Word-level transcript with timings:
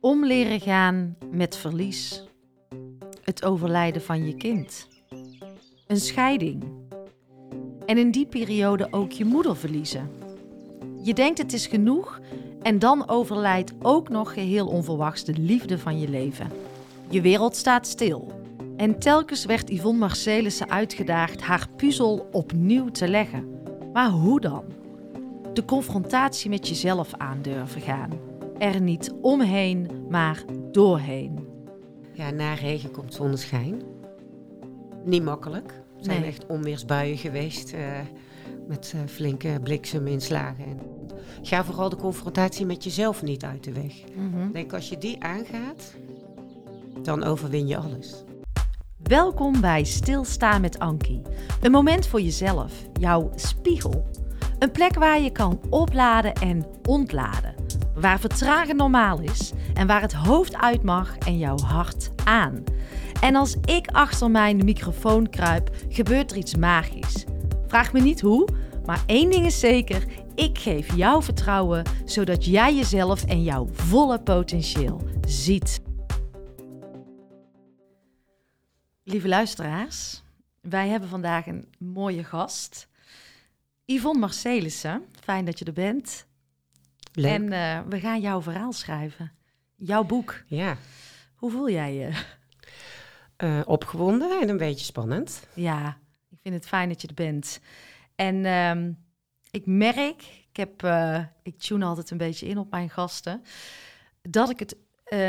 Om 0.00 0.26
leren 0.26 0.60
gaan 0.60 1.16
met 1.30 1.56
verlies. 1.56 2.24
Het 3.22 3.44
overlijden 3.44 4.02
van 4.02 4.26
je 4.26 4.34
kind. 4.34 4.88
Een 5.86 6.00
scheiding. 6.00 6.64
En 7.86 7.98
in 7.98 8.10
die 8.10 8.26
periode 8.26 8.88
ook 8.90 9.12
je 9.12 9.24
moeder 9.24 9.56
verliezen. 9.56 10.10
Je 11.02 11.14
denkt 11.14 11.38
het 11.38 11.52
is 11.52 11.66
genoeg 11.66 12.20
en 12.62 12.78
dan 12.78 13.08
overlijdt 13.08 13.72
ook 13.82 14.08
nog 14.08 14.32
geheel 14.32 14.66
onverwachts 14.66 15.24
de 15.24 15.34
liefde 15.38 15.78
van 15.78 16.00
je 16.00 16.08
leven. 16.08 16.50
Je 17.08 17.20
wereld 17.20 17.56
staat 17.56 17.86
stil. 17.86 18.32
En 18.76 18.98
telkens 18.98 19.44
werd 19.44 19.70
Yvonne 19.70 19.98
Marcelissen 19.98 20.70
uitgedaagd 20.70 21.40
haar 21.40 21.68
puzzel 21.76 22.28
opnieuw 22.32 22.88
te 22.88 23.08
leggen. 23.08 23.62
Maar 23.92 24.10
hoe 24.10 24.40
dan? 24.40 24.64
De 25.52 25.64
confrontatie 25.64 26.50
met 26.50 26.68
jezelf 26.68 27.14
aandurven 27.14 27.80
gaan. 27.80 28.29
Er 28.60 28.80
niet 28.80 29.12
omheen, 29.22 29.88
maar 30.10 30.44
doorheen. 30.72 31.48
Ja, 32.12 32.30
na 32.30 32.54
regen 32.54 32.90
komt 32.90 33.14
zonneschijn. 33.14 33.82
Niet 35.04 35.22
makkelijk. 35.22 35.66
Er 35.98 36.04
zijn 36.04 36.20
Nee. 36.20 36.28
echt 36.28 36.46
onweersbuien 36.46 37.16
geweest 37.16 37.72
eh, 37.72 37.80
met 38.68 38.92
eh, 38.94 39.00
flinke 39.06 39.58
blikseminslagen. 39.62 40.64
En 40.64 40.78
ga 41.42 41.64
vooral 41.64 41.88
de 41.88 41.96
confrontatie 41.96 42.66
met 42.66 42.84
jezelf 42.84 43.22
niet 43.22 43.44
uit 43.44 43.64
de 43.64 43.72
weg. 43.72 43.92
Ik 44.46 44.52
denk 44.52 44.72
als 44.72 44.88
je 44.88 44.98
die 44.98 45.22
aangaat, 45.24 45.94
dan 47.02 47.24
overwin 47.24 47.66
je 47.66 47.76
alles. 47.76 48.24
Welkom 49.02 49.60
bij 49.60 49.84
Stilstaan 49.84 50.60
met 50.60 50.78
Ankie. 50.78 51.22
Een 51.62 51.70
moment 51.70 52.06
voor 52.06 52.20
jezelf, 52.20 52.72
jouw 53.00 53.30
spiegel. 53.34 54.06
Een 54.58 54.70
plek 54.70 54.94
waar 54.94 55.20
je 55.20 55.30
kan 55.30 55.60
opladen 55.70 56.32
en 56.32 56.66
ontladen. 56.88 57.54
Waar 57.94 58.20
vertragen 58.20 58.76
normaal 58.76 59.20
is 59.20 59.52
en 59.74 59.86
waar 59.86 60.00
het 60.00 60.12
hoofd 60.12 60.56
uit 60.56 60.82
mag 60.82 61.18
en 61.18 61.38
jouw 61.38 61.58
hart 61.58 62.10
aan. 62.24 62.64
En 63.20 63.36
als 63.36 63.56
ik 63.64 63.86
achter 63.86 64.30
mijn 64.30 64.64
microfoon 64.64 65.30
kruip, 65.30 65.70
gebeurt 65.88 66.30
er 66.30 66.36
iets 66.36 66.56
magisch. 66.56 67.24
Vraag 67.66 67.92
me 67.92 68.00
niet 68.00 68.20
hoe, 68.20 68.48
maar 68.84 69.02
één 69.06 69.30
ding 69.30 69.46
is 69.46 69.60
zeker: 69.60 70.04
ik 70.34 70.58
geef 70.58 70.96
jou 70.96 71.22
vertrouwen 71.22 71.84
zodat 72.04 72.44
jij 72.44 72.74
jezelf 72.74 73.24
en 73.24 73.42
jouw 73.42 73.68
volle 73.72 74.22
potentieel 74.22 75.00
ziet. 75.26 75.80
Lieve 79.04 79.28
luisteraars, 79.28 80.22
wij 80.60 80.88
hebben 80.88 81.08
vandaag 81.08 81.46
een 81.46 81.68
mooie 81.78 82.24
gast. 82.24 82.88
Yvonne 83.84 84.20
Marcelissen, 84.20 85.04
fijn 85.20 85.44
dat 85.44 85.58
je 85.58 85.64
er 85.64 85.72
bent. 85.72 86.26
Leuk. 87.12 87.32
En 87.32 87.52
eh, 87.52 87.80
we 87.88 88.00
gaan 88.00 88.20
jouw 88.20 88.42
verhaal 88.42 88.72
schrijven. 88.72 89.32
Jouw 89.76 90.04
boek. 90.04 90.42
Ja, 90.46 90.76
Hoe 91.34 91.50
voel 91.50 91.70
jij 91.70 91.94
je? 91.94 92.22
eh, 93.36 93.60
opgewonden 93.64 94.40
en 94.40 94.48
een 94.48 94.56
beetje 94.56 94.84
spannend. 94.84 95.46
Ja, 95.54 95.98
ik 96.30 96.38
vind 96.42 96.54
het 96.54 96.66
fijn 96.66 96.88
dat 96.88 97.02
je 97.02 97.08
er 97.08 97.14
bent. 97.14 97.60
En 98.14 98.44
ehm, 98.44 98.92
ik 99.50 99.66
merk, 99.66 100.22
ik, 100.48 100.56
heb, 100.56 100.82
eh, 100.82 101.24
ik 101.42 101.58
tune 101.58 101.84
altijd 101.84 102.10
een 102.10 102.16
beetje 102.18 102.46
in 102.46 102.58
op 102.58 102.70
mijn 102.70 102.90
gasten, 102.90 103.42
dat 104.22 104.50
ik 104.50 104.58
het 104.58 104.76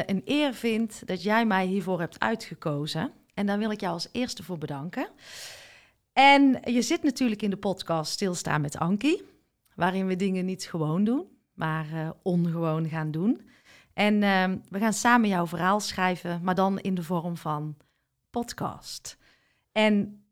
een 0.08 0.22
eer 0.26 0.54
vind 0.54 1.08
dat 1.08 1.24
jij 1.24 1.46
mij 1.46 1.66
hiervoor 1.66 2.00
hebt 2.00 2.20
uitgekozen. 2.20 3.12
En 3.34 3.46
daar 3.46 3.58
wil 3.58 3.72
ik 3.72 3.80
jou 3.80 3.94
als 3.94 4.08
eerste 4.12 4.44
voor 4.44 4.58
bedanken. 4.58 5.10
En 6.14 6.60
je 6.64 6.82
zit 6.82 7.04
natuurlijk 7.04 7.42
in 7.42 7.50
de 7.50 7.58
podcast 7.58 8.12
Stilstaan 8.12 8.62
met 8.62 8.78
Ankie, 8.78 9.24
waarin 9.76 10.08
we 10.08 10.16
dingen 10.16 10.46
niet 10.46 10.64
gewoon 10.64 11.04
doen, 11.04 11.28
maar 11.54 11.86
eh, 11.94 12.10
ongewoon 12.22 12.90
gaan 12.90 13.12
doen. 13.12 13.50
En 13.94 14.24
ehm, 14.24 14.58
we 14.70 14.80
gaan 14.80 14.94
samen 14.94 15.30
jouw 15.30 15.48
verhaal 15.48 15.80
schrijven, 15.80 16.40
maar 16.44 16.56
dan 16.56 16.80
in 16.80 16.96
de 16.96 17.04
vorm 17.04 17.38
van 17.38 17.78
podcast. 18.30 19.18
En 19.72 20.24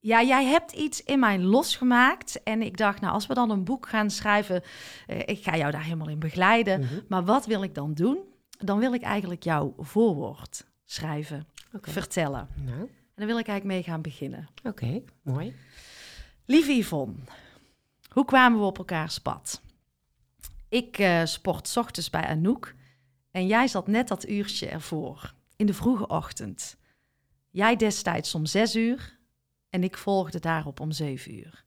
ja, 0.00 0.22
jij 0.22 0.44
hebt 0.44 0.72
iets 0.72 1.02
in 1.02 1.18
mij 1.18 1.38
losgemaakt. 1.38 2.42
En 2.42 2.62
ik 2.62 2.76
dacht, 2.76 3.00
nou, 3.00 3.12
als 3.12 3.26
we 3.26 3.34
dan 3.34 3.50
een 3.50 3.64
boek 3.64 3.88
gaan 3.88 4.10
schrijven, 4.10 4.62
eh, 5.06 5.18
ik 5.18 5.42
ga 5.42 5.56
jou 5.56 5.70
daar 5.70 5.84
helemaal 5.84 6.08
in 6.08 6.18
begeleiden. 6.18 6.80
Mhm. 6.80 6.94
Maar 7.08 7.24
wat 7.24 7.46
wil 7.46 7.62
ik 7.62 7.74
dan 7.74 7.94
doen? 7.94 8.18
Dan 8.58 8.78
wil 8.78 8.94
ik 8.94 9.02
eigenlijk 9.02 9.42
jouw 9.42 9.74
voorwoord 9.78 10.66
schrijven, 10.84 11.46
vertellen. 11.80 12.48
Nou, 12.64 12.78
En 12.80 12.88
daar 13.14 13.26
wil 13.26 13.38
ik 13.38 13.48
eigenlijk 13.48 13.64
mee 13.64 13.82
gaan 13.92 14.02
beginnen. 14.02 14.48
oké, 14.64 15.02
mooi. 15.22 15.54
Lieve 16.44 16.72
Yvonne, 16.72 17.14
hoe 18.16 18.24
kwamen 18.24 18.58
we 18.60 18.64
op 18.64 18.78
elkaars 18.78 19.18
pad? 19.18 19.62
Ik 20.68 20.98
eh, 20.98 21.24
sport 21.24 21.68
's 21.68 21.76
ochtends 21.76 22.10
bij 22.10 22.26
Anouk 22.26 22.74
en 23.30 23.46
jij 23.46 23.68
zat 23.68 23.86
net 23.86 24.08
dat 24.08 24.28
uurtje 24.28 24.68
ervoor, 24.68 25.34
in 25.56 25.66
de 25.66 25.74
vroege 25.74 26.06
ochtend. 26.06 26.76
Jij 27.50 27.76
destijds 27.76 28.34
om 28.34 28.46
zes 28.46 28.76
uur 28.76 29.18
en 29.70 29.84
ik 29.84 29.96
volgde 29.96 30.38
daarop 30.38 30.80
om 30.80 30.92
zeven 30.92 31.34
uur. 31.34 31.64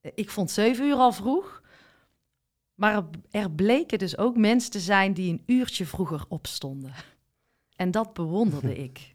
Eh, 0.00 0.12
Ik 0.14 0.30
vond 0.30 0.50
zeven 0.50 0.86
uur 0.86 0.94
al 0.96 1.12
vroeg, 1.12 1.62
maar 2.74 3.04
er 3.30 3.50
bleken 3.50 3.98
dus 3.98 4.18
ook 4.18 4.36
mensen 4.36 4.70
te 4.70 4.80
zijn 4.80 5.14
die 5.14 5.32
een 5.32 5.42
uurtje 5.46 5.86
vroeger 5.86 6.24
opstonden. 6.28 6.94
En 7.76 7.90
dat 7.90 8.12
bewonderde 8.14 8.76
ik. 8.88 9.14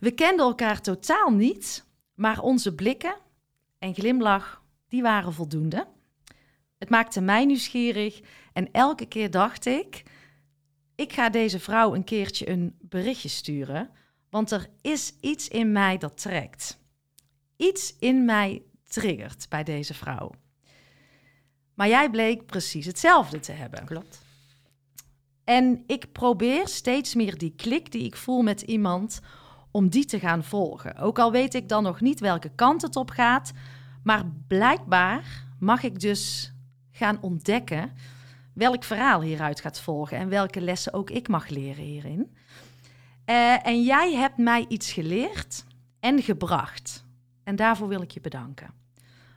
We 0.00 0.10
kenden 0.10 0.46
elkaar 0.46 0.80
totaal 0.80 1.30
niet, 1.30 1.84
maar 2.14 2.40
onze 2.40 2.74
blikken 2.74 3.16
en 3.78 3.94
glimlach, 3.94 4.64
die 4.88 5.02
waren 5.02 5.32
voldoende. 5.32 5.86
Het 6.78 6.90
maakte 6.90 7.20
mij 7.20 7.44
nieuwsgierig 7.44 8.20
en 8.52 8.72
elke 8.72 9.06
keer 9.06 9.30
dacht 9.30 9.66
ik, 9.66 10.02
ik 10.94 11.12
ga 11.12 11.30
deze 11.30 11.60
vrouw 11.60 11.94
een 11.94 12.04
keertje 12.04 12.48
een 12.48 12.76
berichtje 12.80 13.28
sturen, 13.28 13.90
want 14.30 14.50
er 14.50 14.68
is 14.80 15.14
iets 15.20 15.48
in 15.48 15.72
mij 15.72 15.98
dat 15.98 16.20
trekt. 16.20 16.78
Iets 17.56 17.96
in 17.98 18.24
mij 18.24 18.62
triggert 18.88 19.46
bij 19.48 19.64
deze 19.64 19.94
vrouw. 19.94 20.30
Maar 21.74 21.88
jij 21.88 22.10
bleek 22.10 22.46
precies 22.46 22.86
hetzelfde 22.86 23.40
te 23.40 23.52
hebben. 23.52 23.84
Klopt. 23.84 24.24
En 25.44 25.84
ik 25.86 26.12
probeer 26.12 26.68
steeds 26.68 27.14
meer 27.14 27.38
die 27.38 27.54
klik 27.56 27.92
die 27.92 28.04
ik 28.04 28.16
voel 28.16 28.42
met 28.42 28.62
iemand, 28.62 29.20
om 29.70 29.88
die 29.88 30.04
te 30.04 30.18
gaan 30.18 30.44
volgen. 30.44 30.96
Ook 30.96 31.18
al 31.18 31.32
weet 31.32 31.54
ik 31.54 31.68
dan 31.68 31.82
nog 31.82 32.00
niet 32.00 32.20
welke 32.20 32.50
kant 32.54 32.82
het 32.82 32.96
op 32.96 33.10
gaat, 33.10 33.52
maar 34.06 34.24
blijkbaar 34.46 35.44
mag 35.58 35.82
ik 35.82 36.00
dus 36.00 36.52
gaan 36.90 37.18
ontdekken 37.20 37.92
welk 38.52 38.84
verhaal 38.84 39.20
hieruit 39.20 39.60
gaat 39.60 39.80
volgen 39.80 40.18
en 40.18 40.28
welke 40.28 40.60
lessen 40.60 40.92
ook 40.92 41.10
ik 41.10 41.28
mag 41.28 41.48
leren 41.48 41.84
hierin. 41.84 42.36
Eh, 43.24 43.66
en 43.66 43.82
jij 43.82 44.14
hebt 44.14 44.36
mij 44.36 44.64
iets 44.68 44.92
geleerd 44.92 45.64
en 46.00 46.22
gebracht. 46.22 47.04
En 47.44 47.56
daarvoor 47.56 47.88
wil 47.88 48.02
ik 48.02 48.10
je 48.10 48.20
bedanken. 48.20 48.70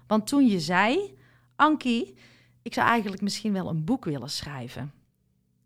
Want 0.08 0.28
toen 0.28 0.48
je 0.48 0.60
zei, 0.60 1.18
Ankie, 1.56 2.16
ik 2.62 2.74
zou 2.74 2.88
eigenlijk 2.88 3.22
misschien 3.22 3.54
wel 3.54 3.70
een 3.70 3.84
boek 3.84 4.06
willen 4.06 4.30
schrijven. 4.30 4.94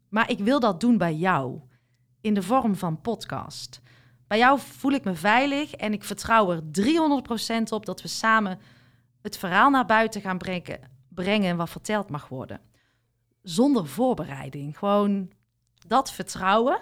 Maar 0.09 0.29
ik 0.29 0.39
wil 0.39 0.59
dat 0.59 0.79
doen 0.79 0.97
bij 0.97 1.15
jou, 1.15 1.59
in 2.21 2.33
de 2.33 2.43
vorm 2.43 2.75
van 2.75 3.01
podcast. 3.01 3.81
Bij 4.27 4.37
jou 4.37 4.59
voel 4.59 4.91
ik 4.91 5.03
me 5.03 5.13
veilig 5.13 5.73
en 5.73 5.93
ik 5.93 6.03
vertrouw 6.03 6.51
er 6.51 6.61
300% 7.61 7.63
op 7.69 7.85
dat 7.85 8.01
we 8.01 8.07
samen 8.07 8.59
het 9.23 9.37
verhaal 9.37 9.69
naar 9.69 9.85
buiten 9.85 10.21
gaan 10.21 10.37
brengen, 10.37 10.79
brengen 11.07 11.57
wat 11.57 11.69
verteld 11.69 12.09
mag 12.09 12.27
worden. 12.27 12.61
Zonder 13.41 13.87
voorbereiding. 13.87 14.77
Gewoon 14.77 15.31
dat 15.87 16.11
vertrouwen. 16.11 16.81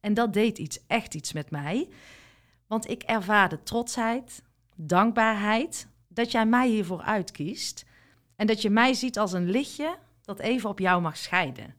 En 0.00 0.14
dat 0.14 0.32
deed 0.32 0.58
iets, 0.58 0.86
echt 0.86 1.14
iets 1.14 1.32
met 1.32 1.50
mij. 1.50 1.88
Want 2.66 2.90
ik 2.90 3.02
ervaarde 3.02 3.62
trotsheid, 3.62 4.42
dankbaarheid, 4.74 5.88
dat 6.08 6.30
jij 6.30 6.46
mij 6.46 6.68
hiervoor 6.68 7.02
uitkiest. 7.02 7.84
En 8.36 8.46
dat 8.46 8.62
je 8.62 8.70
mij 8.70 8.94
ziet 8.94 9.18
als 9.18 9.32
een 9.32 9.50
lichtje 9.50 9.98
dat 10.22 10.38
even 10.38 10.70
op 10.70 10.78
jou 10.78 11.02
mag 11.02 11.16
schijnen. 11.16 11.74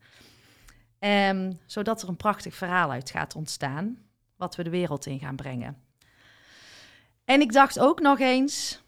Ehm, 0.99 1.53
zodat 1.65 2.01
er 2.01 2.09
een 2.09 2.17
prachtig 2.17 2.55
verhaal 2.55 2.91
uit 2.91 3.09
gaat 3.09 3.35
ontstaan, 3.35 3.97
wat 4.35 4.55
we 4.55 4.63
de 4.63 4.69
wereld 4.69 5.05
in 5.05 5.19
gaan 5.19 5.35
brengen. 5.35 5.81
En 7.25 7.41
ik 7.41 7.51
dacht 7.51 7.79
ook 7.79 7.99
nog 7.99 8.19
eens, 8.19 8.81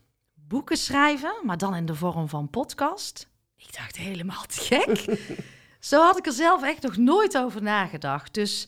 boeken 0.51 0.77
schrijven, 0.77 1.33
maar 1.43 1.57
dan 1.57 1.75
in 1.75 1.85
de 1.85 1.95
vorm 1.95 2.29
van 2.29 2.49
podcast. 2.49 3.29
Ik 3.55 3.75
dacht 3.75 3.95
helemaal 3.97 4.43
te 4.45 4.59
gek. 4.59 5.19
Zo 5.89 6.01
had 6.01 6.17
ik 6.17 6.25
er 6.25 6.33
zelf 6.33 6.63
echt 6.63 6.81
nog 6.81 6.97
nooit 6.97 7.37
over 7.37 7.61
nagedacht. 7.61 8.33
Dus, 8.33 8.67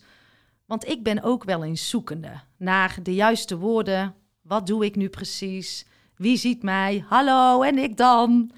want 0.64 0.88
ik 0.88 1.02
ben 1.02 1.22
ook 1.22 1.44
wel 1.44 1.64
eens 1.64 1.88
zoekende 1.88 2.40
naar 2.56 2.96
de 3.02 3.14
juiste 3.14 3.58
woorden. 3.58 4.14
Wat 4.42 4.66
doe 4.66 4.84
ik 4.84 4.96
nu 4.96 5.08
precies? 5.08 5.86
Wie 6.16 6.36
ziet 6.36 6.62
mij? 6.62 7.04
Hallo, 7.08 7.62
en 7.62 7.78
ik 7.78 7.96
dan? 7.96 8.50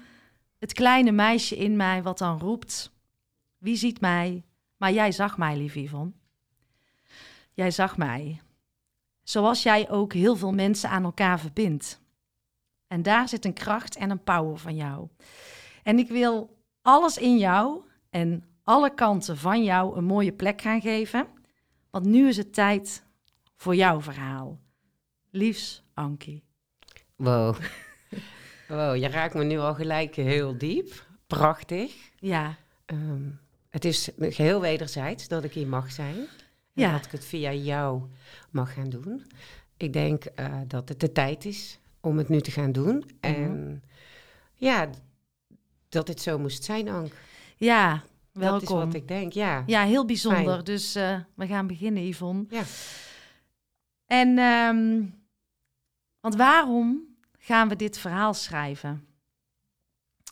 Het 0.59 0.73
kleine 0.73 1.11
meisje 1.11 1.57
in 1.57 1.75
mij 1.75 2.03
wat 2.03 2.17
dan 2.17 2.39
roept. 2.39 2.91
Wie 3.57 3.75
ziet 3.75 4.01
mij? 4.01 4.43
Maar 4.77 4.91
jij 4.91 5.11
zag 5.11 5.37
mij, 5.37 5.57
lieve 5.57 5.81
Yvonne. 5.81 6.11
Jij 7.53 7.71
zag 7.71 7.97
mij. 7.97 8.41
Zoals 9.23 9.63
jij 9.63 9.89
ook 9.89 10.13
heel 10.13 10.35
veel 10.35 10.53
mensen 10.53 10.89
aan 10.89 11.03
elkaar 11.03 11.39
verbindt. 11.39 12.05
En 12.87 13.01
daar 13.01 13.29
zit 13.29 13.45
een 13.45 13.53
kracht 13.53 13.95
en 13.95 14.09
een 14.09 14.23
power 14.23 14.57
van 14.57 14.75
jou. 14.75 15.07
En 15.83 15.99
ik 15.99 16.09
wil 16.09 16.57
alles 16.81 17.17
in 17.17 17.37
jou 17.37 17.81
en 18.09 18.43
alle 18.63 18.93
kanten 18.93 19.37
van 19.37 19.63
jou 19.63 19.97
een 19.97 20.03
mooie 20.03 20.31
plek 20.33 20.61
gaan 20.61 20.81
geven. 20.81 21.27
Want 21.89 22.05
nu 22.05 22.27
is 22.27 22.37
het 22.37 22.53
tijd 22.53 23.03
voor 23.55 23.75
jouw 23.75 24.01
verhaal. 24.01 24.59
Liefs, 25.31 25.83
Ankie. 25.93 26.43
Wow. 27.15 27.55
wow, 28.67 28.95
je 28.95 29.07
raakt 29.07 29.33
me 29.33 29.43
nu 29.43 29.57
al 29.59 29.73
gelijk 29.73 30.15
heel 30.15 30.57
diep. 30.57 31.05
Prachtig. 31.27 32.11
Ja. 32.19 32.55
Ehm, 32.85 33.29
het 33.69 33.85
is 33.85 34.09
geheel 34.19 34.61
wederzijds 34.61 35.27
dat 35.27 35.43
ik 35.43 35.53
hier 35.53 35.67
mag 35.67 35.91
zijn. 35.91 36.15
En 36.17 36.27
Ja. 36.73 36.91
dat 36.91 37.05
ik 37.05 37.11
het 37.11 37.25
via 37.25 37.53
jou 37.53 38.01
mag 38.49 38.73
gaan 38.73 38.89
doen. 38.89 39.25
Ik 39.77 39.93
denk 39.93 40.25
eh, 40.25 40.59
dat 40.67 40.89
het 40.89 40.99
de 40.99 41.11
tijd 41.11 41.45
is 41.45 41.79
om 42.07 42.17
het 42.17 42.29
nu 42.29 42.41
te 42.41 42.51
gaan 42.51 42.71
doen. 42.71 43.09
En 43.19 43.83
ja, 44.53 44.89
dat 45.89 46.07
het 46.07 46.21
zo 46.21 46.39
moest 46.39 46.63
zijn, 46.63 46.89
Ank. 46.89 47.13
Ja, 47.55 48.03
welkom. 48.31 48.59
Dat 48.59 48.69
is 48.69 48.75
wat 48.85 48.93
ik 48.93 49.07
denk, 49.07 49.33
ja. 49.33 49.63
Ja, 49.65 49.83
heel 49.83 50.05
bijzonder. 50.05 50.53
Fijn. 50.53 50.63
Dus 50.63 50.95
eh, 50.95 51.19
we 51.35 51.47
gaan 51.47 51.67
beginnen, 51.67 52.07
Yvonne. 52.07 52.45
Ja. 52.49 52.63
En, 54.05 54.37
ehm, 54.37 55.03
want 56.19 56.35
waarom 56.35 57.15
gaan 57.37 57.69
we 57.69 57.75
dit 57.75 57.97
verhaal 57.97 58.33
schrijven? 58.33 59.05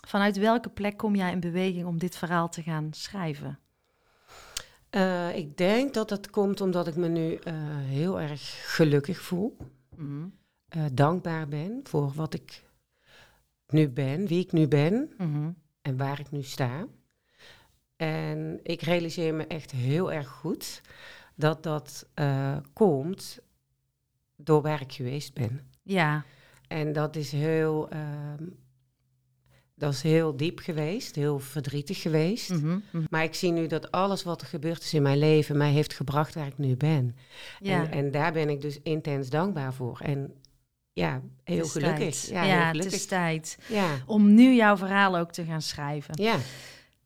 Vanuit 0.07 0.37
welke 0.37 0.69
plek 0.69 0.97
kom 0.97 1.15
jij 1.15 1.31
in 1.31 1.39
beweging 1.39 1.85
om 1.85 1.97
dit 1.97 2.17
verhaal 2.17 2.49
te 2.49 2.61
gaan 2.61 2.87
schrijven? 2.91 3.59
Eh, 4.89 5.35
ik 5.35 5.57
denk 5.57 5.93
dat 5.93 6.09
het 6.09 6.29
komt 6.29 6.61
omdat 6.61 6.87
ik 6.87 6.95
me 6.95 7.07
nu 7.07 7.35
eh, 7.35 7.53
heel 7.69 8.19
erg 8.19 8.73
gelukkig 8.75 9.21
voel. 9.21 9.57
Mhm. 9.95 10.27
Eh, 10.75 10.83
dankbaar 10.93 11.47
ben 11.47 11.79
voor 11.83 12.11
wat 12.13 12.33
ik 12.33 12.63
nu 13.67 13.89
ben, 13.89 14.27
wie 14.27 14.39
ik 14.43 14.51
nu 14.51 14.67
ben 14.67 15.13
Mhm. 15.17 15.51
en 15.81 15.97
waar 15.97 16.19
ik 16.19 16.31
nu 16.31 16.43
sta. 16.43 16.87
En 17.95 18.59
ik 18.63 18.81
realiseer 18.81 19.33
me 19.33 19.47
echt 19.47 19.71
heel 19.71 20.11
erg 20.11 20.27
goed 20.27 20.81
dat 21.35 21.63
dat 21.63 22.07
eh, 22.13 22.57
komt 22.73 23.39
door 24.35 24.61
waar 24.61 24.81
ik 24.81 24.91
geweest 24.93 25.33
ben. 25.33 25.67
Ja, 25.83 26.23
En 26.67 26.93
dat 26.93 27.15
is 27.15 27.31
heel, 27.31 27.89
ehm, 27.89 28.43
dat 29.75 29.93
is 29.93 30.01
heel 30.01 30.37
diep 30.37 30.59
geweest, 30.59 31.15
heel 31.15 31.39
verdrietig 31.39 32.01
geweest. 32.01 32.49
Mhm. 32.49 32.79
Mhm. 32.91 33.03
Maar 33.09 33.23
ik 33.23 33.33
zie 33.33 33.51
nu 33.51 33.67
dat 33.67 33.91
alles 33.91 34.23
wat 34.23 34.41
er 34.41 34.47
gebeurd 34.47 34.81
is 34.83 34.93
in 34.93 35.01
mijn 35.01 35.17
leven 35.17 35.57
mij 35.57 35.71
heeft 35.71 35.93
gebracht 35.93 36.33
waar 36.35 36.47
ik 36.47 36.57
nu 36.57 36.75
ben. 36.75 37.15
ja. 37.59 37.83
En, 37.85 37.91
en 37.91 38.11
daar 38.11 38.33
ben 38.33 38.49
ik 38.49 38.61
dus 38.61 38.81
intens 38.81 39.29
dankbaar 39.29 39.73
voor. 39.73 39.99
En 39.99 40.33
ja, 40.95 41.21
heel 41.43 41.57
Het 41.57 41.71
gelukkig. 41.71 42.29
Ja, 42.29 42.43
Ja, 42.43 42.71
heel 42.71 42.81
het 42.83 42.93
is 42.93 43.05
tijd 43.05 43.57
Ja, 43.67 43.87
om 44.05 44.33
nu 44.33 44.53
jouw 44.53 44.77
verhaal 44.77 45.17
ook 45.17 45.31
te 45.31 45.43
gaan 45.43 45.61
schrijven. 45.61 46.21
ja. 46.21 46.37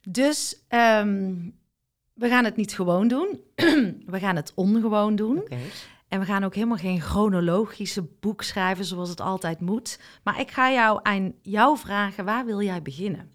Dus 0.03 0.63
ehm, 0.67 1.33
we 2.13 2.27
gaan 2.29 2.45
het 2.45 2.55
niet 2.55 2.75
gewoon 2.75 3.07
doen. 3.07 3.39
we 4.13 4.19
gaan 4.19 4.35
het 4.35 4.51
ongewoon 4.55 5.15
doen. 5.15 5.47
En 6.07 6.19
we 6.19 6.25
gaan 6.25 6.43
ook 6.43 6.55
helemaal 6.55 6.77
geen 6.77 7.01
chronologische 7.01 8.07
boek 8.19 8.43
schrijven 8.43 8.85
zoals 8.85 9.09
het 9.09 9.21
altijd 9.21 9.59
moet. 9.59 9.99
Maar 10.23 10.39
ik 10.39 10.51
ga 10.51 10.71
jou 10.71 10.99
aan 11.03 11.33
jou 11.41 11.77
vragen, 11.77 12.25
waar 12.25 12.45
wil 12.45 12.61
jij 12.61 12.81
beginnen? 12.81 13.31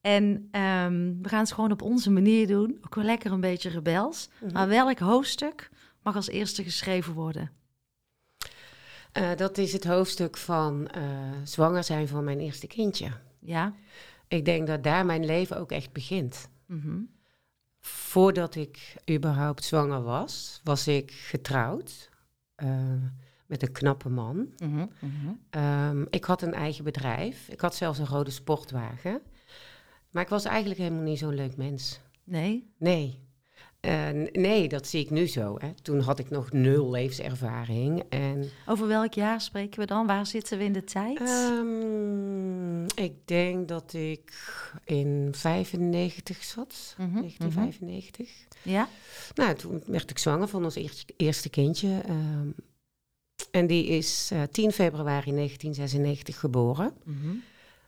En 0.00 0.48
ehm, 0.50 1.12
we 1.22 1.28
gaan 1.28 1.40
het 1.40 1.52
gewoon 1.52 1.72
op 1.72 1.82
onze 1.82 2.10
manier 2.10 2.46
doen. 2.46 2.78
Ook 2.84 2.94
wel 2.94 3.04
lekker 3.04 3.32
een 3.32 3.40
beetje 3.40 3.70
rebels. 3.70 4.28
Mhm. 4.40 4.52
Maar 4.52 4.68
welk 4.68 4.98
hoofdstuk 4.98 5.70
mag 6.02 6.14
als 6.16 6.28
eerste 6.28 6.62
geschreven 6.62 7.12
worden? 7.12 7.50
Eh, 9.18 9.36
dat 9.36 9.58
is 9.58 9.72
het 9.72 9.84
hoofdstuk 9.84 10.36
van 10.36 10.88
eh, 10.88 11.02
zwanger 11.44 11.84
zijn 11.84 12.08
van 12.08 12.24
mijn 12.24 12.40
eerste 12.40 12.66
kindje. 12.66 13.10
Ja? 13.38 13.74
Ik 14.28 14.44
denk 14.44 14.66
dat 14.66 14.82
daar 14.82 15.06
mijn 15.06 15.24
leven 15.24 15.56
ook 15.58 15.72
echt 15.72 15.92
begint. 15.92 16.48
Mhm. 16.66 17.00
Voordat 17.80 18.54
ik 18.54 18.96
überhaupt 19.10 19.64
zwanger 19.64 20.02
was, 20.02 20.60
was 20.64 20.88
ik 20.88 21.10
getrouwd 21.10 22.10
eh, 22.54 22.68
met 23.46 23.62
een 23.62 23.72
knappe 23.72 24.08
man. 24.08 24.48
Mhm. 24.58 24.86
Mhm. 24.98 25.32
Ehm, 25.50 26.04
ik 26.10 26.24
had 26.24 26.42
een 26.42 26.54
eigen 26.54 26.84
bedrijf. 26.84 27.48
Ik 27.48 27.60
had 27.60 27.74
zelfs 27.74 27.98
een 27.98 28.06
rode 28.06 28.30
sportwagen. 28.30 29.20
Maar 30.10 30.22
ik 30.22 30.28
was 30.28 30.44
eigenlijk 30.44 30.80
helemaal 30.80 31.02
niet 31.02 31.18
zo'n 31.18 31.34
leuk 31.34 31.56
mens. 31.56 32.00
Nee? 32.24 32.72
Nee. 32.76 33.27
Eh, 33.80 34.08
nee, 34.32 34.68
dat 34.68 34.86
zie 34.86 35.00
ik 35.04 35.10
nu 35.10 35.26
zo. 35.26 35.54
Hè. 35.58 35.72
Toen 35.82 36.00
had 36.00 36.18
ik 36.18 36.30
nog 36.30 36.52
nul 36.52 36.90
levenservaring. 36.90 38.02
En 38.08 38.48
Over 38.66 38.86
welk 38.86 39.12
jaar 39.12 39.40
spreken 39.40 39.80
we 39.80 39.86
dan? 39.86 40.06
Waar 40.06 40.26
zitten 40.26 40.58
we 40.58 40.64
in 40.64 40.72
de 40.72 40.84
tijd? 40.84 41.18
ehm, 41.20 42.84
ik 42.84 43.12
denk 43.24 43.68
dat 43.68 43.92
ik 43.92 44.52
in 44.84 45.28
95 45.32 46.44
zat. 46.44 46.94
Mhm, 46.98 47.20
1995. 47.20 48.30
ja? 48.62 48.88
Nou, 49.34 49.54
toen 49.54 49.82
werd 49.86 50.10
ik 50.10 50.18
zwanger 50.18 50.48
van 50.48 50.64
ons 50.64 50.74
eerste, 50.74 51.12
eerste 51.16 51.48
kindje. 51.48 52.00
ehm, 52.06 52.48
en 53.50 53.66
die 53.66 53.86
is 53.86 54.30
eh, 54.32 54.42
10 54.42 54.72
februari 54.72 55.32
1996 55.32 56.38
geboren. 56.40 56.92
Mhm. 57.04 57.34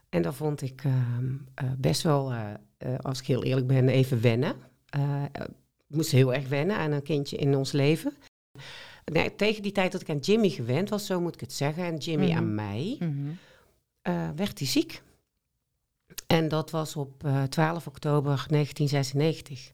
En 0.08 0.22
dat 0.22 0.34
vond 0.34 0.62
ik 0.62 0.82
ehm, 0.84 1.34
eh, 1.54 1.70
best 1.78 2.02
wel, 2.02 2.32
eh, 2.32 2.50
eh, 2.78 2.98
als 2.98 3.20
ik 3.20 3.26
heel 3.26 3.44
eerlijk 3.44 3.66
ben, 3.66 3.88
even 3.88 4.20
wennen. 4.20 4.54
Eh, 4.88 5.22
eh, 5.24 5.28
moest 5.90 6.10
heel 6.10 6.34
erg 6.34 6.48
wennen 6.48 6.76
aan 6.76 6.90
een 6.92 7.02
kindje 7.02 7.36
in 7.36 7.56
ons 7.56 7.72
leven. 7.72 8.12
Nee, 9.04 9.34
tegen 9.34 9.62
die 9.62 9.72
tijd 9.72 9.92
dat 9.92 10.00
ik 10.00 10.10
aan 10.10 10.18
Jimmy 10.18 10.48
gewend 10.48 10.88
was, 10.88 11.06
zo 11.06 11.20
moet 11.20 11.34
ik 11.34 11.40
het 11.40 11.52
zeggen, 11.52 11.84
en 11.84 11.96
Jimmy 11.96 12.26
Mhm. 12.28 12.36
aan 12.36 12.54
mij, 12.54 12.96
Mhm. 12.98 13.30
eh, 14.02 14.28
werd 14.36 14.58
hij 14.58 14.68
ziek. 14.68 15.02
En 16.26 16.48
dat 16.48 16.70
was 16.70 16.96
op 16.96 17.24
eh, 17.24 17.42
12 17.42 17.86
oktober 17.86 18.44
1996. 18.48 19.70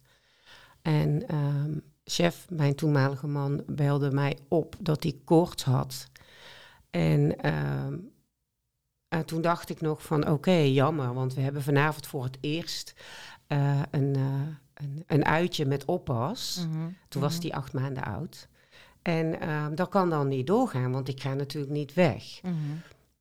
En 0.83 1.29
ehm, 1.29 1.79
chef, 2.05 2.47
mijn 2.51 2.75
toenmalige 2.75 3.27
man, 3.27 3.63
belde 3.67 4.11
mij 4.11 4.39
op 4.49 4.77
dat 4.81 5.03
hij 5.03 5.15
koorts 5.25 5.63
had. 5.65 6.09
En 6.91 7.39
ehm, 7.41 7.97
eh, 9.09 9.21
toen 9.21 9.41
dacht 9.41 9.69
ik 9.71 9.81
nog 9.81 10.03
van 10.03 10.29
oké, 10.29 10.51
jammer, 10.57 11.15
want 11.15 11.35
we 11.35 11.41
hebben 11.41 11.63
vanavond 11.63 12.07
voor 12.07 12.25
het 12.25 12.39
eerst 12.41 12.95
eh, 13.47 13.83
een, 13.91 14.17
een, 14.77 15.05
een 15.07 15.25
uitje 15.25 15.67
met 15.67 15.85
oppas. 15.85 16.67
Mhm. 16.71 16.89
Toen 17.09 17.23
was 17.23 17.35
Mhm. 17.35 17.43
hij 17.43 17.53
acht 17.57 17.73
maanden 17.73 18.05
oud. 18.05 18.49
En 19.03 19.41
ehm, 19.41 19.75
dat 19.75 19.89
kan 19.89 20.11
dan 20.11 20.29
niet 20.29 20.47
doorgaan, 20.47 20.93
want 20.93 21.09
ik 21.09 21.21
ga 21.21 21.35
natuurlijk 21.35 21.73
niet 21.73 21.95
weg. 21.95 22.41
Mhm. 22.43 22.55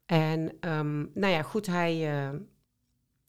En 0.05 0.51
ehm, 0.59 0.97
nou 1.13 1.33
ja, 1.33 1.41
goed, 1.41 1.65
hij, 1.65 2.17
eh, 2.23 2.29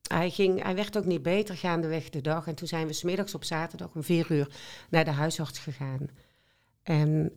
hij, 0.08 0.30
ging, 0.30 0.62
hij 0.62 0.74
werd 0.74 0.96
ook 0.98 1.04
niet 1.04 1.22
beter 1.22 1.56
gaandeweg 1.56 2.10
de 2.10 2.20
dag. 2.20 2.46
En 2.46 2.54
toen 2.54 2.68
zijn 2.68 2.86
we 2.86 2.92
smiddags 2.92 3.34
op 3.34 3.44
zaterdag 3.44 3.94
om 3.94 4.02
vier 4.02 4.32
uur 4.32 4.48
naar 4.90 5.04
de 5.04 5.10
huisarts 5.10 5.58
gegaan. 5.58 6.06
En 6.82 7.30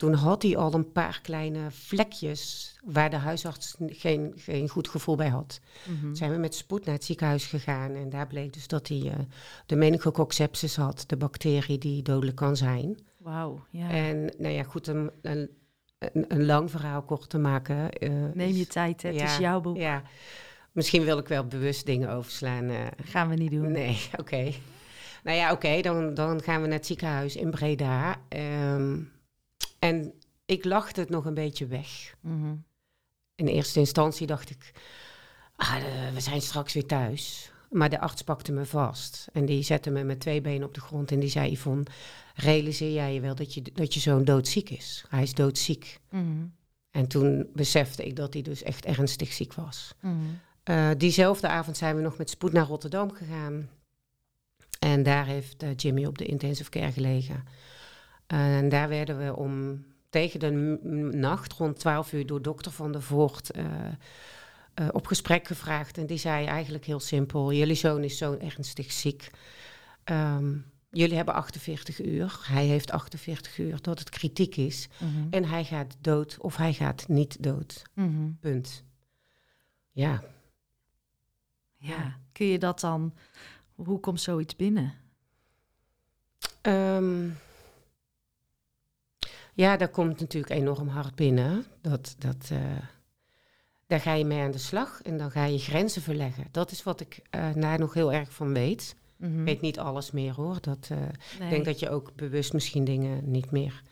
toen 0.00 0.14
had 0.14 0.42
hij 0.42 0.56
al 0.56 0.74
een 0.74 0.92
paar 0.92 1.20
kleine 1.22 1.70
vlekjes 1.70 2.74
waar 2.84 3.10
de 3.10 3.16
huisarts 3.16 3.74
geen, 3.86 4.32
geen 4.36 4.68
goed 4.68 4.88
gevoel 4.88 5.16
bij 5.16 5.28
had. 5.28 5.60
Mhm. 5.88 6.14
Zijn 6.14 6.30
we 6.30 6.36
met 6.36 6.54
spoed 6.54 6.84
naar 6.84 6.94
het 6.94 7.04
ziekenhuis 7.04 7.46
gegaan. 7.46 7.94
En 7.94 8.08
daar 8.10 8.26
bleek 8.26 8.52
dus 8.52 8.66
dat 8.68 8.88
hij 8.88 8.98
eh, 9.06 9.18
de 9.66 9.76
meningococcus 9.76 10.76
had, 10.76 11.04
de 11.06 11.16
bacterie 11.16 11.78
die 11.78 12.02
dodelijk 12.02 12.36
kan 12.36 12.56
zijn. 12.56 12.98
Wauw, 13.16 13.64
ja. 13.70 13.90
En 13.90 14.32
nou 14.38 14.54
ja, 14.54 14.62
goed, 14.62 14.86
een, 14.86 15.10
een, 15.22 15.50
een, 15.98 16.44
lang 16.44 16.70
verhaal 16.70 17.02
kort 17.02 17.28
te 17.30 17.38
maken. 17.38 17.90
eh, 17.92 18.10
Neem 18.34 18.54
je 18.54 18.66
tijd, 18.66 19.02
hè? 19.02 19.08
het 19.12 19.22
is 19.22 19.36
jouw 19.38 19.60
boek. 19.60 19.76
Ja, 19.76 20.02
misschien 20.72 21.04
wil 21.04 21.18
ik 21.18 21.28
wel 21.28 21.46
bewust 21.46 21.86
dingen 21.86 22.10
overslaan. 22.10 22.68
eh. 22.68 22.86
Gaan 23.04 23.28
we 23.28 23.34
niet 23.34 23.50
doen. 23.50 23.72
nee, 23.72 23.98
oké. 24.20 24.52
Nou 25.24 25.36
ja, 25.36 25.52
oké, 25.52 25.80
dan, 25.80 26.14
dan 26.14 26.42
gaan 26.42 26.60
we 26.60 26.66
naar 26.66 26.76
het 26.76 26.86
ziekenhuis 26.86 27.36
in 27.36 27.50
Breda. 27.50 28.16
Ehm, 28.28 28.96
en 29.80 30.12
ik 30.46 30.64
lachte 30.64 31.00
het 31.00 31.10
nog 31.10 31.24
een 31.24 31.34
beetje 31.34 31.66
weg. 31.66 32.14
Mhm. 32.20 32.54
In 33.34 33.46
eerste 33.46 33.78
instantie 33.78 34.26
dacht 34.26 34.50
ik, 34.50 34.72
ah, 35.56 35.76
we 36.14 36.20
zijn 36.20 36.40
straks 36.40 36.72
weer 36.72 36.86
thuis. 36.86 37.52
Maar 37.70 37.90
de 37.90 38.00
arts 38.00 38.22
pakte 38.22 38.52
me 38.52 38.64
vast. 38.64 39.28
En 39.32 39.44
die 39.44 39.62
zette 39.62 39.90
me 39.90 40.04
met 40.04 40.20
twee 40.20 40.40
benen 40.40 40.66
op 40.66 40.74
de 40.74 40.80
grond. 40.80 41.12
En 41.12 41.20
die 41.20 41.28
zei, 41.28 41.52
Yvonne, 41.52 41.84
realiseer 42.34 42.92
jij 42.92 43.14
je 43.14 43.20
wel 43.20 43.34
dat 43.34 43.54
je, 43.54 43.62
dat 43.72 43.94
je 43.94 44.00
zoon 44.00 44.24
doodziek 44.24 44.70
is? 44.70 45.04
Hij 45.08 45.22
is 45.22 45.34
doodziek. 45.34 46.00
Mhm. 46.10 46.46
En 46.90 47.06
toen 47.06 47.50
besefte 47.54 48.06
ik 48.06 48.16
dat 48.16 48.32
hij 48.32 48.42
dus 48.42 48.62
echt 48.62 48.84
ernstig 48.84 49.32
ziek 49.32 49.54
was. 49.54 49.94
Mhm. 50.00 50.14
Eh, 50.62 50.90
diezelfde 50.96 51.48
avond 51.48 51.76
zijn 51.76 51.96
we 51.96 52.02
nog 52.02 52.18
met 52.18 52.30
spoed 52.30 52.52
naar 52.52 52.66
Rotterdam 52.66 53.12
gegaan. 53.12 53.68
En 54.78 55.02
daar 55.02 55.26
heeft 55.26 55.62
eh, 55.62 55.68
Jimmy 55.76 56.04
op 56.04 56.18
de 56.18 56.26
intensive 56.26 56.70
care 56.70 56.92
gelegen. 56.92 57.44
En 58.30 58.68
daar 58.68 58.88
werden 58.88 59.18
we 59.18 59.36
om 59.36 59.84
tegen 60.08 60.40
de 60.40 60.50
nacht, 61.16 61.52
rond 61.52 61.78
12 61.78 62.12
uur, 62.12 62.26
door 62.26 62.42
dokter 62.42 62.72
Van 62.72 62.92
der 62.92 63.02
Voort 63.02 63.50
eh, 63.50 63.64
eh, 64.74 64.88
op 64.92 65.06
gesprek 65.06 65.46
gevraagd. 65.46 65.98
En 65.98 66.06
die 66.06 66.18
zei 66.18 66.46
eigenlijk 66.46 66.84
heel 66.84 67.00
simpel, 67.00 67.52
jullie 67.52 67.74
zoon 67.74 68.04
is 68.04 68.18
zo 68.18 68.36
ernstig 68.40 68.92
ziek. 68.92 69.30
Ehm, 70.04 70.56
jullie 70.90 71.16
hebben 71.16 71.34
48 71.34 72.04
uur, 72.04 72.40
hij 72.42 72.64
heeft 72.66 72.90
48 72.90 73.58
uur, 73.58 73.82
dat 73.82 73.98
het 73.98 74.10
kritiek 74.10 74.56
is. 74.56 74.88
Mhm. 74.98 75.26
En 75.30 75.44
hij 75.44 75.64
gaat 75.64 75.96
dood 76.00 76.38
of 76.40 76.56
hij 76.56 76.72
gaat 76.72 77.08
niet 77.08 77.42
dood. 77.42 77.82
Mhm. 77.94 78.30
Punt. 78.40 78.84
Ja, 79.90 80.22
Ja, 81.76 82.18
kun 82.32 82.46
je 82.46 82.58
dat 82.58 82.80
dan... 82.80 83.14
hoe 83.74 84.00
komt 84.00 84.20
zoiets 84.20 84.56
binnen? 84.56 84.94
Ehm, 86.60 87.28
ja, 89.60 89.76
dat 89.76 89.90
komt 89.90 90.20
natuurlijk 90.20 90.52
enorm 90.52 90.88
hard 90.88 91.14
binnen. 91.14 91.64
Dat, 91.80 92.14
dat, 92.18 92.48
uh, 92.52 92.58
daar 93.86 94.00
ga 94.00 94.12
je 94.12 94.24
mee 94.24 94.42
aan 94.42 94.50
de 94.50 94.58
slag 94.58 95.02
en 95.02 95.18
dan 95.18 95.30
ga 95.30 95.44
je 95.44 95.58
grenzen 95.58 96.02
verleggen. 96.02 96.44
Dat 96.50 96.70
is 96.70 96.82
wat 96.82 97.00
ik 97.00 97.20
uh, 97.30 97.48
daar 97.54 97.78
nog 97.78 97.94
heel 97.94 98.12
erg 98.12 98.32
van 98.32 98.52
weet. 98.52 98.96
Mhm. 99.16 99.38
Ik 99.40 99.44
weet 99.44 99.60
niet 99.60 99.78
alles 99.78 100.10
meer 100.10 100.32
hoor. 100.32 100.60
Dat, 100.60 100.88
uh, 100.92 100.98
Ik 101.40 101.50
denk 101.50 101.64
dat 101.64 101.78
je 101.78 101.90
ook 101.90 102.14
bewust 102.14 102.52
misschien 102.52 102.84
dingen 102.84 103.30
niet 103.30 103.50
meer 103.50 103.82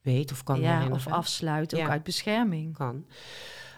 weet 0.00 0.32
of 0.32 0.42
kan 0.42 0.60
ja. 0.60 0.88
Of 0.90 1.06
afsluit, 1.06 1.74
ook 1.74 1.80
Ja. 1.80 1.88
uit 1.88 2.02
bescherming. 2.02 2.76
Kan. 2.76 3.06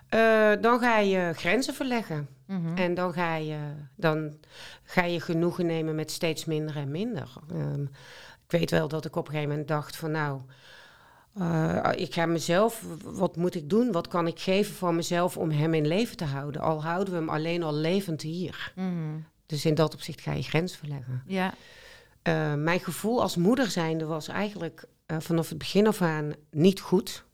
Eh, 0.08 0.52
dan 0.60 0.80
ga 0.80 0.98
je 0.98 1.32
grenzen 1.34 1.74
verleggen. 1.74 2.28
Mhm. 2.46 2.76
En 2.76 2.94
dan 2.94 3.12
ga, 3.12 3.34
je, 3.34 3.58
dan 3.96 4.34
ga 4.82 5.04
je 5.04 5.20
genoegen 5.20 5.66
nemen 5.66 5.94
met 5.94 6.10
steeds 6.10 6.44
minder 6.44 6.76
en 6.76 6.90
minder. 6.90 7.32
Ehm, 7.50 7.82
ik 8.44 8.50
weet 8.60 8.70
wel 8.70 8.88
dat 8.88 9.04
ik 9.04 9.16
op 9.16 9.24
een 9.26 9.30
gegeven 9.32 9.50
moment 9.50 9.68
dacht 9.68 9.96
van 9.96 10.10
nou, 10.10 10.40
eh, 11.38 11.90
ik 11.96 12.14
ga 12.14 12.26
mezelf, 12.26 12.84
wat 13.02 13.36
moet 13.36 13.54
ik 13.54 13.70
doen? 13.70 13.92
Wat 13.92 14.08
kan 14.08 14.26
ik 14.26 14.38
geven 14.40 14.74
voor 14.74 14.94
mezelf 14.94 15.36
om 15.36 15.50
hem 15.50 15.74
in 15.74 15.86
leven 15.86 16.16
te 16.16 16.24
houden? 16.24 16.60
Al 16.60 16.82
houden 16.82 17.12
we 17.12 17.18
hem 17.18 17.28
alleen 17.28 17.62
al 17.62 17.74
levend 17.74 18.22
hier. 18.22 18.72
Mhm. 18.76 19.18
Dus 19.46 19.64
in 19.64 19.74
dat 19.74 19.94
opzicht 19.94 20.20
ga 20.20 20.32
je 20.32 20.42
grens 20.42 20.76
verleggen. 20.76 21.22
Ja, 21.26 21.54
Eh, 22.22 22.54
mijn 22.54 22.80
gevoel 22.80 23.22
als 23.22 23.36
moeder 23.36 23.70
zijnde 23.70 24.04
was 24.04 24.28
eigenlijk 24.28 24.84
eh, 25.06 25.16
vanaf 25.20 25.48
het 25.48 25.58
begin 25.58 25.86
af 25.86 26.02
aan 26.02 26.32
niet 26.50 26.80
goed. 26.80 27.24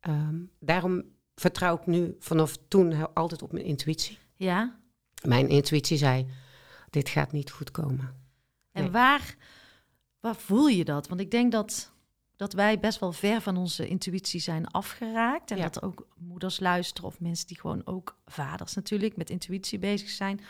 Ehm, 0.00 0.34
daarom 0.60 1.02
vertrouw 1.34 1.74
ik 1.76 1.86
nu 1.86 2.16
vanaf 2.18 2.56
toen 2.68 3.14
altijd 3.14 3.42
op 3.42 3.52
mijn 3.52 3.64
intuïtie. 3.64 4.18
ja. 4.36 4.80
Mijn 5.22 5.48
intuïtie 5.48 5.96
zei, 5.96 6.26
dit 6.90 7.08
gaat 7.08 7.32
niet 7.32 7.50
goed 7.50 7.70
komen. 7.70 8.14
En 8.72 8.82
Nee. 8.82 8.90
waar, 8.90 9.34
waar 10.20 10.36
voel 10.36 10.66
je 10.68 10.84
dat? 10.84 11.08
Want 11.08 11.20
ik 11.20 11.30
denk 11.30 11.52
dat, 11.52 11.92
dat 12.42 12.52
wij 12.52 12.78
best 12.78 13.00
wel 13.00 13.12
ver 13.12 13.40
van 13.40 13.56
onze 13.56 13.86
intuïtie 13.88 14.40
zijn 14.40 14.66
afgeraakt. 14.66 15.50
En 15.50 15.56
Ja. 15.56 15.62
dat 15.62 15.82
ook 15.82 16.06
moeders 16.18 16.60
luisteren 16.60 17.08
of 17.10 17.20
mensen 17.20 17.46
die 17.46 17.60
gewoon 17.60 17.82
ook 17.84 18.16
vaders 18.26 18.74
natuurlijk 18.74 19.16
met 19.16 19.30
intuïtie 19.30 19.78
bezig 19.78 20.08
zijn. 20.08 20.40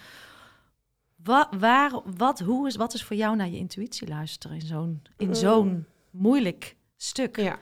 Wat, 1.17 1.49
waar, 1.59 2.01
wat, 2.17 2.39
hoe 2.41 2.67
is, 2.67 2.77
wat 2.77 2.95
is 2.95 3.05
voor 3.05 3.17
jou 3.17 3.37
naar 3.37 3.49
je 3.49 3.57
intuïtie 3.57 4.09
luisteren 4.09 4.57
in 4.61 4.67
zo'n, 4.67 5.03
in 5.17 5.27
Mm. 5.27 5.35
zo'n 5.35 5.87
moeilijk 6.11 6.77
stuk? 6.97 7.37
Ja. 7.37 7.59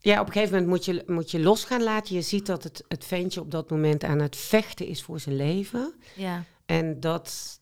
Ja, 0.00 0.20
op 0.20 0.26
een 0.26 0.32
gegeven 0.32 0.52
moment 0.54 0.70
moet 0.70 0.84
je, 0.84 1.02
moet 1.06 1.30
je 1.30 1.40
los 1.40 1.64
gaan 1.64 1.82
laten. 1.82 2.14
Je 2.14 2.22
ziet 2.22 2.46
dat 2.46 2.64
het, 2.64 2.84
het 2.88 3.04
ventje 3.04 3.40
op 3.40 3.50
dat 3.50 3.70
moment 3.70 4.04
aan 4.04 4.18
het 4.18 4.36
vechten 4.36 4.86
is 4.86 5.02
voor 5.02 5.20
zijn 5.20 5.36
leven. 5.36 5.94
Ja, 6.16 6.44
En 6.66 7.00
dat 7.00 7.60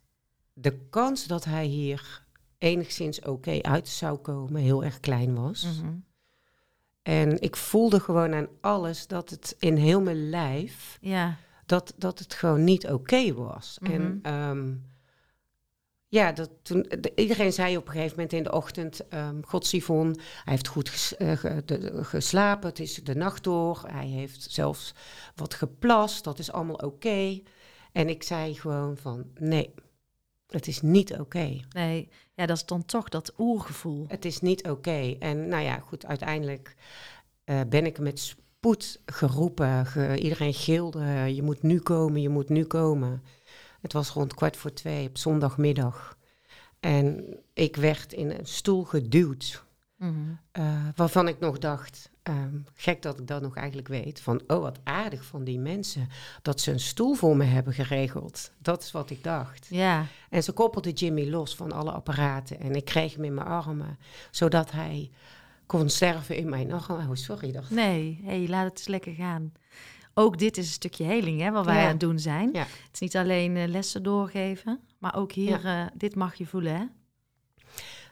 de 0.53 0.87
kans 0.91 1.27
dat 1.27 1.45
hij 1.45 1.65
hier 1.65 2.25
enigszins 2.67 3.21
oké 3.21 3.63
uit 3.63 3.89
zou 3.89 4.17
komen 4.19 4.61
heel 4.63 4.85
erg 4.85 5.01
klein 5.01 5.35
was. 5.35 5.63
mhm. 5.81 5.95
En 7.03 7.41
ik 7.41 7.57
voelde 7.57 8.01
gewoon 8.01 8.35
aan 8.35 8.49
alles 8.61 9.07
dat 9.07 9.31
het 9.31 9.57
in 9.59 9.77
heel 9.77 10.01
mijn 10.01 10.29
lijf, 10.31 10.99
ja. 11.01 11.37
dat, 11.67 11.95
dat 11.97 12.19
het 12.19 12.35
gewoon 12.35 12.65
niet 12.65 12.89
oké 12.91 13.35
was. 13.35 13.79
Mhm. 13.81 13.93
En 13.93 14.19
ehm, 14.23 14.75
ja, 16.09 16.33
dat 16.33 16.51
toen, 16.63 16.83
de- 17.01 17.13
iedereen 17.15 17.53
zei 17.53 17.77
op 17.77 17.87
een 17.87 17.93
gegeven 17.93 18.15
moment 18.17 18.33
in 18.33 18.43
de 18.43 18.53
ochtend, 18.53 19.09
ehm 19.09 19.43
God 19.43 19.67
Sivon, 19.67 20.07
hij 20.45 20.53
heeft 20.53 20.69
goed 20.69 20.89
ges- 20.89 21.17
eh, 21.17 21.33
ge- 21.37 21.63
de- 21.65 22.05
geslapen, 22.05 22.69
het 22.69 22.79
is 22.81 22.95
de 22.95 23.15
nacht 23.15 23.45
door, 23.45 23.85
hij 23.87 24.07
heeft 24.07 24.47
zelfs 24.51 24.95
wat 25.35 25.55
geplast, 25.55 26.25
dat 26.25 26.39
is 26.39 26.53
allemaal 26.53 26.77
oké. 26.77 27.41
En 27.93 28.09
ik 28.09 28.23
zei 28.23 28.55
gewoon 28.55 28.97
van, 28.97 29.25
nee, 29.39 29.75
het 30.47 30.67
is 30.67 30.81
niet 30.81 31.19
oké. 31.19 31.61
Nee, 31.69 32.09
ja, 32.37 32.47
dat 32.47 32.57
is 32.57 32.65
dan 32.65 32.85
toch 32.85 33.09
dat 33.09 33.33
oergevoel. 33.39 34.05
Het 34.09 34.25
is 34.25 34.41
niet 34.41 34.69
oké. 34.69 35.17
En 35.19 35.49
nou 35.49 35.63
ja, 35.63 35.79
goed, 35.79 36.07
uiteindelijk 36.07 36.77
eh, 37.45 37.61
ben 37.69 37.87
ik 37.87 37.99
met 37.99 38.19
spoed 38.19 39.01
geroepen. 39.07 39.87
Ge- 39.87 40.19
iedereen 40.19 40.55
gilde, 40.55 41.35
je 41.35 41.43
moet 41.43 41.63
nu 41.63 41.81
komen, 41.81 42.21
je 42.21 42.29
moet 42.29 42.49
nu 42.49 42.65
komen. 42.65 43.23
Het 43.81 43.93
was 43.93 44.11
rond 44.11 44.35
kwart 44.35 44.57
voor 44.57 44.73
twee 44.73 45.09
op 45.09 45.19
zondagmiddag. 45.19 46.19
En 46.81 47.37
ik 47.53 47.77
werd 47.77 48.13
in 48.13 48.31
een 48.31 48.47
stoel 48.47 48.85
geduwd. 48.85 49.65
Eh, 50.53 50.89
waarvan 50.97 51.29
ik 51.29 51.39
nog 51.39 51.59
dacht, 51.59 52.11
ehm, 52.27 52.57
gek 52.75 53.03
dat 53.03 53.19
ik 53.19 53.27
dat 53.27 53.43
nog 53.43 53.57
eigenlijk 53.57 53.89
weet, 53.89 54.21
van 54.21 54.41
oh 54.47 54.61
wat 54.61 54.79
aardig 54.85 55.25
van 55.25 55.45
die 55.45 55.59
mensen 55.59 56.09
dat 56.43 56.61
ze 56.61 56.73
een 56.73 56.81
stoel 56.81 57.15
voor 57.15 57.37
me 57.37 57.45
hebben 57.45 57.73
geregeld. 57.73 58.51
Dat 58.59 58.83
is 58.83 58.93
wat 58.93 59.11
ik 59.11 59.25
dacht. 59.25 59.67
Ja, 59.71 60.07
En 60.31 60.43
ze 60.43 60.53
koppelde 60.53 60.93
Jimmy 60.93 61.29
los 61.31 61.57
van 61.57 61.73
alle 61.73 61.91
apparaten. 61.91 62.61
En 62.61 62.75
ik 62.75 62.85
kreeg 62.85 63.15
hem 63.15 63.25
in 63.25 63.35
mijn 63.35 63.47
armen, 63.47 63.99
zodat 64.31 64.71
hij 64.71 65.11
kon 65.67 65.89
sterven 65.89 66.37
in 66.37 66.49
mijn 66.49 66.73
armen. 66.73 67.09
Oh, 67.09 67.15
sorry. 67.15 67.53
Dat... 67.53 67.71
nee, 67.71 68.21
hey, 68.25 68.49
laat 68.49 68.65
het 68.65 68.79
eens 68.79 68.89
lekker 68.89 69.15
gaan. 69.15 69.53
Ook 70.15 70.39
dit 70.39 70.57
is 70.57 70.67
een 70.67 70.73
stukje 70.73 71.05
heling, 71.05 71.41
hè, 71.41 71.51
wat 71.51 71.65
wij 71.65 71.75
Ja. 71.77 71.83
aan 71.83 71.89
het 71.89 72.01
doen 72.01 72.19
zijn. 72.19 72.51
Ja. 72.53 72.61
Het 72.61 72.91
is 72.93 73.01
niet 73.01 73.17
alleen 73.17 73.57
eh, 73.57 73.69
lessen 73.69 74.03
doorgeven, 74.03 74.81
maar 74.99 75.17
ook 75.17 75.33
hier, 75.33 75.65
eh, 75.65 75.87
dit 75.95 76.15
mag 76.15 76.35
je 76.35 76.47
voelen, 76.47 76.77
hè? 76.77 76.85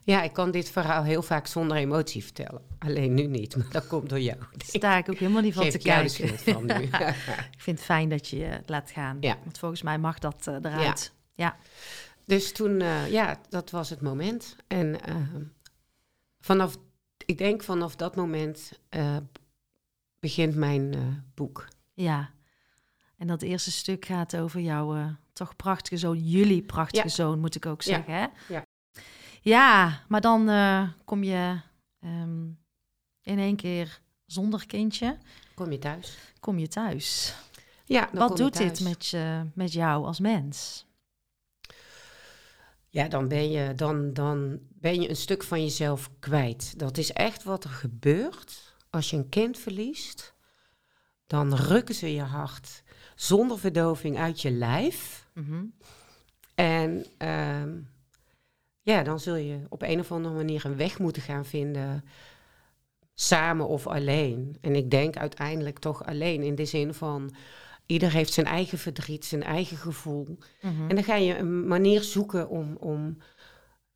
Ja, 0.07 0.23
ik 0.23 0.33
kan 0.33 0.51
dit 0.51 0.71
verhaal 0.71 1.03
heel 1.05 1.23
vaak 1.23 1.47
zonder 1.47 1.77
emotie 1.77 2.23
vertellen. 2.25 2.63
Alleen 2.79 3.15
nu 3.15 3.27
niet, 3.27 3.57
maar 3.57 3.67
dat 3.71 3.87
komt 3.87 4.09
door 4.09 4.21
jou. 4.21 4.39
Daar 4.39 4.49
sta 4.67 4.97
ik 4.97 5.11
ook 5.11 5.17
helemaal 5.19 5.43
niet 5.43 5.55
van 5.55 5.63
Geef 5.63 5.73
te 5.73 5.79
de 5.79 5.85
kijken. 5.85 6.11
schuld 6.11 6.41
van 6.43 6.67
nu. 6.67 6.83
ik 7.57 7.61
vind 7.61 7.77
het 7.79 7.87
fijn 7.87 8.09
dat 8.09 8.29
je 8.29 8.37
je 8.37 8.61
laat 8.67 8.91
gaan. 8.91 9.17
Ja. 9.21 9.39
Want 9.45 9.59
volgens 9.59 9.83
mij 9.83 9.99
mag 9.99 10.19
dat 10.19 10.47
eh, 10.47 10.55
eruit. 10.55 11.13
Ja. 11.35 11.57
dus 12.25 12.53
toen, 12.53 12.81
eh, 12.81 13.11
ja, 13.11 13.41
dat 13.49 13.71
was 13.71 13.91
het 13.91 14.01
moment. 14.01 14.57
En 14.67 15.01
eh, 15.01 15.17
vanaf, 16.41 16.77
ik 17.27 17.39
denk 17.39 17.63
vanaf 17.63 17.97
dat 17.97 18.17
moment 18.17 18.73
eh, 18.89 19.17
begint 20.21 20.55
mijn 20.55 20.95
eh, 20.95 21.01
boek. 21.35 21.69
ja. 21.95 22.33
En 23.19 23.27
dat 23.27 23.43
eerste 23.43 23.71
stuk 23.73 24.05
gaat 24.05 24.37
over 24.37 24.61
jouw 24.61 24.95
eh, 24.97 25.07
toch 25.33 25.57
prachtige 25.57 25.97
zoon. 25.97 26.19
Jullie 26.19 26.63
prachtige 26.63 27.07
Ja. 27.07 27.13
zoon, 27.13 27.41
moet 27.41 27.55
ik 27.55 27.67
ook 27.67 27.83
Ja. 27.83 27.95
zeggen, 27.95 28.15
hè? 28.15 28.27
Ja. 28.55 28.64
Ja, 29.45 30.01
maar 30.09 30.21
dan 30.21 30.49
eh, 30.49 30.89
kom 31.05 31.23
je 31.23 31.61
ehm, 32.01 32.45
in 33.23 33.39
één 33.39 33.57
keer 33.57 34.01
zonder 34.27 34.67
kindje, 34.67 35.19
Kom 35.55 35.73
je 35.73 35.79
thuis? 35.79 36.19
kom 36.41 36.59
je 36.59 36.69
thuis. 36.69 37.35
Ja, 37.85 38.09
dan 38.13 38.29
Wat 38.29 38.37
doet 38.37 38.57
dit 38.57 38.81
met, 38.81 39.07
je, 39.07 39.47
met 39.55 39.73
jou 39.73 40.05
als 40.07 40.21
mens? 40.21 40.87
Ja, 42.89 43.09
dan 43.09 43.29
ben, 43.29 43.51
je, 43.51 43.75
dan, 43.75 44.13
dan 44.13 44.59
ben 44.69 45.01
je 45.01 45.09
een 45.09 45.17
stuk 45.17 45.43
van 45.43 45.63
jezelf 45.63 46.11
kwijt. 46.19 46.79
Dat 46.79 46.99
is 46.99 47.13
echt 47.13 47.43
wat 47.43 47.65
er 47.65 47.71
gebeurt 47.71 48.75
als 48.91 49.11
je 49.11 49.17
een 49.17 49.29
kind 49.29 49.59
verliest. 49.59 50.35
Dan 51.27 51.55
rukken 51.55 51.95
ze 51.95 52.15
je 52.15 52.23
hart 52.23 52.83
zonder 53.15 53.59
verdoving 53.59 54.19
uit 54.19 54.41
je 54.43 54.51
lijf. 54.51 55.29
Mhm. 55.33 55.65
En 56.55 57.07
ehm, 57.19 57.79
ja, 58.85 59.03
dan 59.03 59.21
zul 59.21 59.35
je 59.37 59.59
op 59.69 59.83
een 59.83 60.01
of 60.01 60.13
andere 60.13 60.35
manier 60.35 60.65
een 60.65 60.77
weg 60.77 60.99
moeten 60.99 61.23
gaan 61.23 61.45
vinden. 61.45 62.05
Samen 63.15 63.69
of 63.69 63.87
alleen. 63.87 64.57
En 64.61 64.75
ik 64.75 64.91
denk 64.91 65.17
uiteindelijk 65.17 65.79
toch 65.79 66.05
alleen 66.07 66.43
in 66.43 66.55
de 66.55 66.65
zin 66.65 66.95
van... 66.95 67.35
Ieder 67.87 68.13
heeft 68.13 68.33
zijn 68.33 68.47
eigen 68.47 68.79
verdriet, 68.79 69.25
zijn 69.25 69.43
eigen 69.43 69.77
gevoel. 69.77 70.39
Mhm. 70.63 70.89
En 70.89 70.95
dan 70.95 71.05
ga 71.05 71.15
je 71.15 71.37
een 71.39 71.67
manier 71.67 72.03
zoeken 72.03 72.49
om, 72.49 72.77
om 72.81 73.19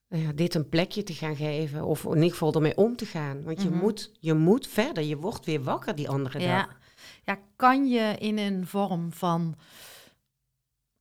nou 0.09 0.23
ja, 0.23 0.33
dit 0.33 0.55
een 0.55 0.69
plekje 0.69 1.03
te 1.03 1.13
gaan 1.15 1.37
geven. 1.37 1.85
Of 1.85 2.05
in 2.05 2.15
ieder 2.15 2.31
geval 2.31 2.53
ermee 2.55 2.77
om 2.77 2.97
te 2.97 3.07
gaan. 3.07 3.43
Want 3.43 3.63
je, 3.63 3.69
Mhm. 3.69 3.79
moet, 3.79 4.13
je 4.21 4.35
moet 4.35 4.67
verder. 4.67 5.03
Je 5.05 5.17
wordt 5.17 5.47
weer 5.47 5.63
wakker 5.63 5.95
die 5.95 6.09
andere 6.09 6.41
Ja. 6.41 6.57
dag. 6.63 6.79
ja, 7.25 7.39
kan 7.57 7.89
je 7.89 8.15
in 8.19 8.39
een 8.39 8.67
vorm 8.67 9.13
van 9.13 9.55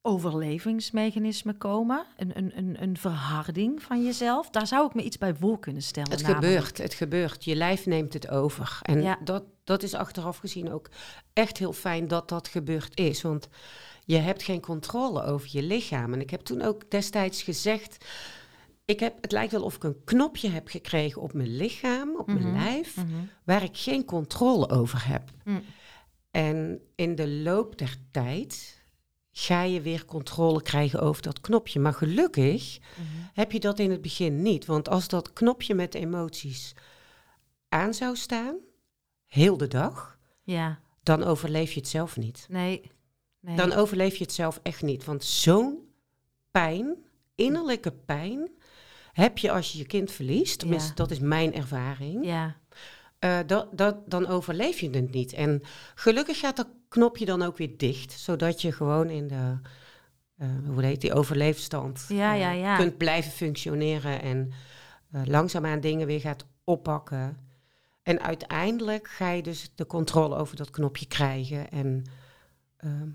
overlevingsmechanisme 0.08 1.54
komen? 1.54 2.06
Een, 2.18 2.32
een, 2.38 2.52
een, 2.58 2.82
een 2.82 2.98
verharding 2.98 3.84
van 3.84 4.04
jezelf? 4.04 4.50
Daar 4.50 4.68
zou 4.68 4.88
ik 4.88 4.94
me 4.94 5.02
iets 5.04 5.18
bij 5.18 5.34
voor 5.36 5.60
kunnen 5.60 5.82
stellen. 5.84 6.12
Het 6.12 6.22
namelijk. 6.22 6.46
gebeurt, 6.46 6.78
het 6.78 6.94
gebeurt. 6.94 7.44
Je 7.44 7.56
lijf 7.56 7.86
neemt 7.86 8.14
het 8.14 8.30
over. 8.30 8.80
En 8.82 9.02
Ja. 9.02 9.18
dat, 9.24 9.44
dat 9.64 9.84
is 9.84 9.94
achteraf 9.94 10.38
gezien 10.38 10.72
ook 10.72 10.90
echt 11.34 11.58
heel 11.58 11.74
fijn 11.74 12.08
dat 12.08 12.30
dat 12.30 12.48
gebeurd 12.48 13.00
is. 13.00 13.22
Want 13.22 13.48
je 14.06 14.18
hebt 14.18 14.44
geen 14.44 14.62
controle 14.62 15.24
over 15.24 15.50
je 15.52 15.64
lichaam. 15.64 16.14
En 16.14 16.22
ik 16.22 16.30
heb 16.30 16.42
toen 16.42 16.62
ook 16.62 16.92
destijds 16.92 17.44
gezegd... 17.44 18.06
Ik 18.86 19.00
heb, 19.00 19.18
het 19.22 19.32
lijkt 19.32 19.52
wel 19.52 19.64
of 19.64 19.76
ik 19.76 19.84
een 19.84 20.04
knopje 20.04 20.50
heb 20.50 20.68
gekregen 20.68 21.22
op 21.22 21.34
mijn 21.34 21.56
lichaam, 21.56 22.16
op 22.18 22.28
Mhm. 22.28 22.42
mijn 22.52 22.64
lijf... 22.64 22.96
Mhm. 22.96 23.06
waar 23.44 23.64
ik 23.64 23.78
geen 23.78 24.06
controle 24.06 24.70
over 24.70 25.08
heb. 25.08 25.30
Mm. 25.44 25.62
En 26.32 26.80
in 26.96 27.16
de 27.16 27.28
loop 27.30 27.78
der 27.78 27.96
tijd 28.12 28.77
ga 29.40 29.62
je 29.62 29.82
weer 29.82 30.06
controle 30.06 30.62
krijgen 30.62 31.00
over 31.02 31.22
dat 31.22 31.42
knopje. 31.42 31.80
Maar 31.80 31.94
gelukkig 31.94 32.80
Mhm. 32.80 33.08
heb 33.34 33.52
je 33.52 33.60
dat 33.60 33.80
in 33.80 33.92
het 33.92 34.02
begin 34.02 34.42
niet. 34.42 34.66
Want 34.66 34.90
als 34.90 35.08
dat 35.08 35.34
knopje 35.34 35.74
met 35.76 35.94
emoties 35.94 36.74
aan 37.70 37.94
zou 37.94 38.16
staan, 38.16 38.56
heel 39.26 39.58
de 39.58 39.68
dag, 39.68 40.18
Ja, 40.44 40.80
dan 41.04 41.24
overleef 41.24 41.72
je 41.74 41.80
het 41.80 41.90
zelf 41.90 42.18
niet. 42.18 42.46
nee. 42.50 42.92
nee. 43.40 43.56
Dan 43.56 43.72
overleef 43.74 44.16
je 44.16 44.24
het 44.24 44.34
zelf 44.34 44.60
echt 44.64 44.82
niet. 44.82 45.06
Want 45.06 45.24
zo'n 45.24 45.80
pijn 46.52 46.96
innerlijke 47.36 47.92
pijn 47.92 48.50
heb 49.12 49.38
je 49.38 49.52
als 49.52 49.72
je 49.72 49.78
je 49.78 49.86
kind 49.86 50.12
verliest. 50.12 50.60
Tenminste, 50.60 50.90
Ja. 50.90 50.96
dat 50.96 51.12
is 51.12 51.20
mijn 51.20 51.54
ervaring. 51.54 52.26
Ja, 52.26 52.56
Eh, 53.28 53.40
dat, 53.48 53.68
dat, 53.78 53.96
dan 54.06 54.28
overleef 54.28 54.80
je 54.80 54.90
het 54.90 55.12
niet. 55.12 55.34
En 55.34 55.62
gelukkig 55.96 56.40
gaat 56.40 56.56
dat 56.56 56.68
knopje 56.90 57.26
dan 57.26 57.42
ook 57.42 57.58
weer 57.58 57.78
dicht, 57.78 58.12
zodat 58.12 58.62
je 58.62 58.72
gewoon 58.72 59.10
in 59.10 59.28
de, 59.28 59.60
eh, 60.38 60.48
hoe 60.66 60.84
heet 60.84 61.02
die, 61.02 61.14
overleefstand 61.14 62.06
Ja, 62.08 62.34
eh, 62.34 62.40
ja, 62.40 62.52
ja. 62.52 62.78
kunt 62.78 62.98
blijven 62.98 63.32
functioneren 63.32 64.22
en 64.22 64.52
langzaamaan 65.26 65.80
dingen 65.80 66.08
weer 66.08 66.20
gaat 66.20 66.46
oppakken. 66.64 67.38
En 68.04 68.22
uiteindelijk 68.22 69.08
ga 69.08 69.30
je 69.32 69.42
dus 69.44 69.72
de 69.76 69.86
controle 69.86 70.36
over 70.36 70.56
dat 70.56 70.70
knopje 70.70 71.08
krijgen. 71.08 71.70
En 71.70 72.04
ehm, 72.78 73.10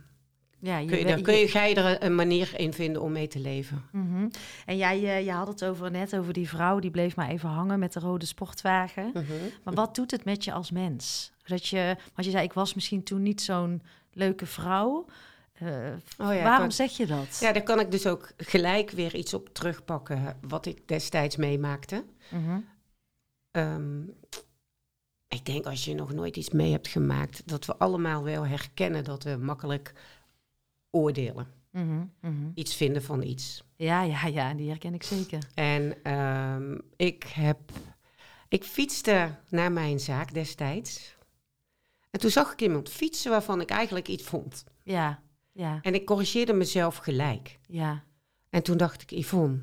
ja 0.63 0.79
je, 0.79 0.87
kun 0.87 0.99
je, 0.99 1.21
kun 1.21 1.35
je, 1.35 1.49
ga 1.49 1.65
je 1.65 1.75
er 1.75 2.05
een 2.05 2.15
manier 2.15 2.53
in 2.57 2.73
vinden 2.73 3.03
om 3.03 3.13
mee 3.13 3.29
te 3.29 3.39
leven. 3.39 3.83
Mhm. 3.93 4.29
En 4.67 4.77
jij 4.77 5.05
eh, 5.05 5.25
je 5.25 5.33
had 5.33 5.49
het 5.49 5.65
over 5.65 5.91
net 5.91 6.17
over 6.17 6.33
die 6.33 6.49
vrouw 6.49 6.79
die 6.79 6.91
bleef 6.91 7.17
maar 7.17 7.29
even 7.29 7.49
hangen 7.49 7.79
met 7.79 7.93
de 7.93 8.01
rode 8.01 8.27
sportwagen. 8.27 9.11
Mhm. 9.15 9.33
Maar 9.65 9.75
wat 9.75 9.95
doet 9.95 10.11
het 10.11 10.25
met 10.25 10.45
je 10.45 10.53
als 10.53 10.71
mens? 10.71 11.33
Dat 11.45 11.67
je, 11.67 11.97
want 12.15 12.27
je 12.27 12.31
zei, 12.31 12.45
ik 12.45 12.53
was 12.53 12.75
misschien 12.75 13.03
toen 13.03 13.23
niet 13.23 13.41
zo'n 13.41 13.83
leuke 14.13 14.47
vrouw. 14.47 15.07
Eh, 15.53 15.69
Oh 16.19 16.35
ja, 16.35 16.43
waarom 16.43 16.71
zeg 16.71 16.97
je 16.97 17.07
dat? 17.07 17.39
Ja, 17.41 17.53
daar 17.53 17.63
kan 17.63 17.81
ik 17.81 17.91
dus 17.91 18.07
ook 18.07 18.33
gelijk 18.37 18.91
weer 18.91 19.15
iets 19.15 19.35
op 19.35 19.55
terugpakken 19.55 20.37
wat 20.49 20.67
ik 20.67 20.89
destijds 20.89 21.37
meemaakte. 21.37 22.05
Mhm. 22.31 22.59
Ehm, 23.51 24.03
ik 25.29 25.45
denk 25.47 25.67
als 25.67 25.85
je 25.85 25.95
nog 25.95 26.13
nooit 26.13 26.37
iets 26.37 26.51
mee 26.51 26.73
hebt 26.73 26.89
gemaakt, 26.89 27.43
dat 27.49 27.65
we 27.65 27.77
allemaal 27.77 28.23
wel 28.25 28.47
herkennen 28.47 29.05
dat 29.05 29.23
we 29.23 29.37
makkelijk 29.37 29.93
oordelen. 30.93 31.47
Mhm, 31.71 32.05
mhm. 32.21 32.51
Iets 32.55 32.75
vinden 32.75 33.03
van 33.03 33.23
iets. 33.23 33.63
Ja, 33.77 34.03
ja, 34.03 34.27
ja, 34.27 34.55
die 34.55 34.69
herken 34.69 34.95
ik 34.95 35.03
zeker. 35.03 35.39
En 35.55 36.03
ehm, 36.03 36.79
ik 36.97 37.23
heb. 37.23 37.59
Ik 38.49 38.65
fietste 38.65 39.35
naar 39.49 39.73
mijn 39.73 40.01
zaak 40.01 40.35
destijds. 40.35 41.17
En 42.11 42.21
toen 42.21 42.31
zag 42.31 42.53
ik 42.53 42.61
iemand 42.61 42.89
fietsen 42.89 43.31
waarvan 43.31 43.61
ik 43.61 43.71
eigenlijk 43.71 44.09
iets 44.09 44.25
vond. 44.25 44.65
Ja, 44.83 45.23
ja, 45.53 45.79
En 45.83 45.95
ik 45.95 46.05
corrigeerde 46.05 46.53
mezelf 46.53 46.97
gelijk. 46.97 47.59
ja. 47.69 48.05
En 48.51 48.63
toen 48.63 48.77
dacht 48.77 49.03
ik, 49.03 49.11
Yvonne, 49.11 49.59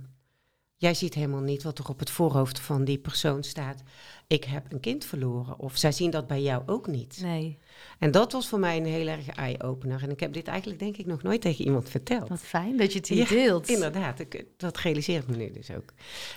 jij 0.80 0.94
ziet 0.94 1.14
helemaal 1.14 1.42
niet 1.42 1.64
wat 1.64 1.80
er 1.80 1.90
op 1.90 2.00
het 2.00 2.10
voorhoofd 2.10 2.60
van 2.60 2.84
die 2.84 2.98
persoon 2.98 3.44
staat. 3.44 3.84
Ik 4.28 4.44
heb 4.44 4.72
een 4.72 4.80
kind 4.80 5.06
verloren. 5.06 5.60
Of 5.60 5.78
zij 5.78 5.92
zien 5.92 6.12
dat 6.12 6.28
bij 6.28 6.42
jou 6.42 6.64
ook 6.66 6.88
niet. 6.88 7.20
Nee, 7.22 7.58
En 8.00 8.12
dat 8.12 8.32
was 8.32 8.48
voor 8.48 8.60
mij 8.60 8.78
een 8.78 8.86
heel 8.86 9.08
erg 9.08 9.28
eye-opener. 9.28 10.04
En 10.04 10.10
ik 10.12 10.20
heb 10.20 10.34
dit 10.34 10.48
eigenlijk 10.48 10.80
denk 10.80 10.98
ik 10.98 11.06
nog 11.06 11.24
nooit 11.24 11.42
tegen 11.42 11.66
iemand 11.66 11.90
verteld. 11.90 12.30
wat 12.30 12.40
fijn 12.40 12.78
dat 12.78 12.92
je 12.92 12.98
het 13.00 13.08
hier 13.08 13.18
Ja, 13.18 13.28
deelt. 13.28 13.70
Inderdaad, 13.70 14.20
ik, 14.20 14.46
dat 14.58 14.78
realiseer 14.78 15.20
ik 15.20 15.28
me 15.28 15.36
nu 15.36 15.52
dus 15.52 15.72
ook. 15.72 15.94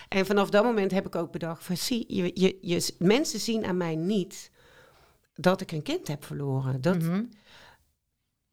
En 0.09 0.27
vanaf 0.27 0.51
dat 0.51 0.65
moment 0.65 0.91
heb 0.91 1.07
ik 1.07 1.15
ook 1.15 1.33
bedacht 1.33 1.65
van, 1.65 1.77
zie, 1.77 2.05
je, 2.09 2.31
je, 2.35 2.59
je, 2.61 2.95
mensen 2.99 3.41
zien 3.41 3.65
aan 3.65 3.77
mij 3.77 3.95
niet 3.97 4.51
dat 5.35 5.61
ik 5.61 5.73
een 5.73 5.83
kind 5.83 6.09
heb 6.09 6.25
verloren. 6.25 6.81
Dat, 6.81 6.99
Mhm. 6.99 7.25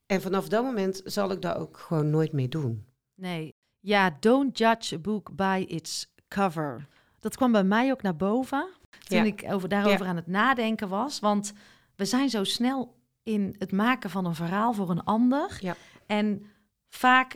En 0.05 0.22
vanaf 0.22 0.48
dat 0.48 0.63
moment 0.63 1.01
zal 1.05 1.31
ik 1.31 1.41
dat 1.41 1.55
ook 1.55 1.77
gewoon 1.77 2.10
nooit 2.10 2.31
meer 2.31 2.50
doen. 2.50 2.86
Nee. 3.15 3.53
Ja, 3.80 4.18
don't 4.20 4.58
judge 4.58 4.96
a 4.96 5.00
book 5.00 5.36
by 5.36 5.66
its 5.68 6.14
cover. 6.28 6.88
Dat 7.20 7.36
kwam 7.36 7.52
bij 7.52 7.64
mij 7.64 7.92
ook 7.92 8.02
naar 8.02 8.16
boven 8.16 8.68
toen 9.08 9.18
Ja. 9.18 9.24
ik 9.24 9.44
over, 9.48 9.70
daarover 9.70 10.04
Ja. 10.04 10.10
aan 10.10 10.16
het 10.16 10.28
nadenken 10.28 10.90
was. 10.90 11.20
Want 11.20 11.54
we 11.96 12.06
zijn 12.06 12.30
zo 12.30 12.44
snel 12.44 12.96
in 13.24 13.56
het 13.58 13.72
maken 13.72 14.10
van 14.10 14.26
een 14.26 14.36
verhaal 14.36 14.74
voor 14.74 14.90
een 14.90 15.04
ander. 15.04 15.58
Ja. 15.62 15.76
En 16.06 16.46
vaak, 16.88 17.36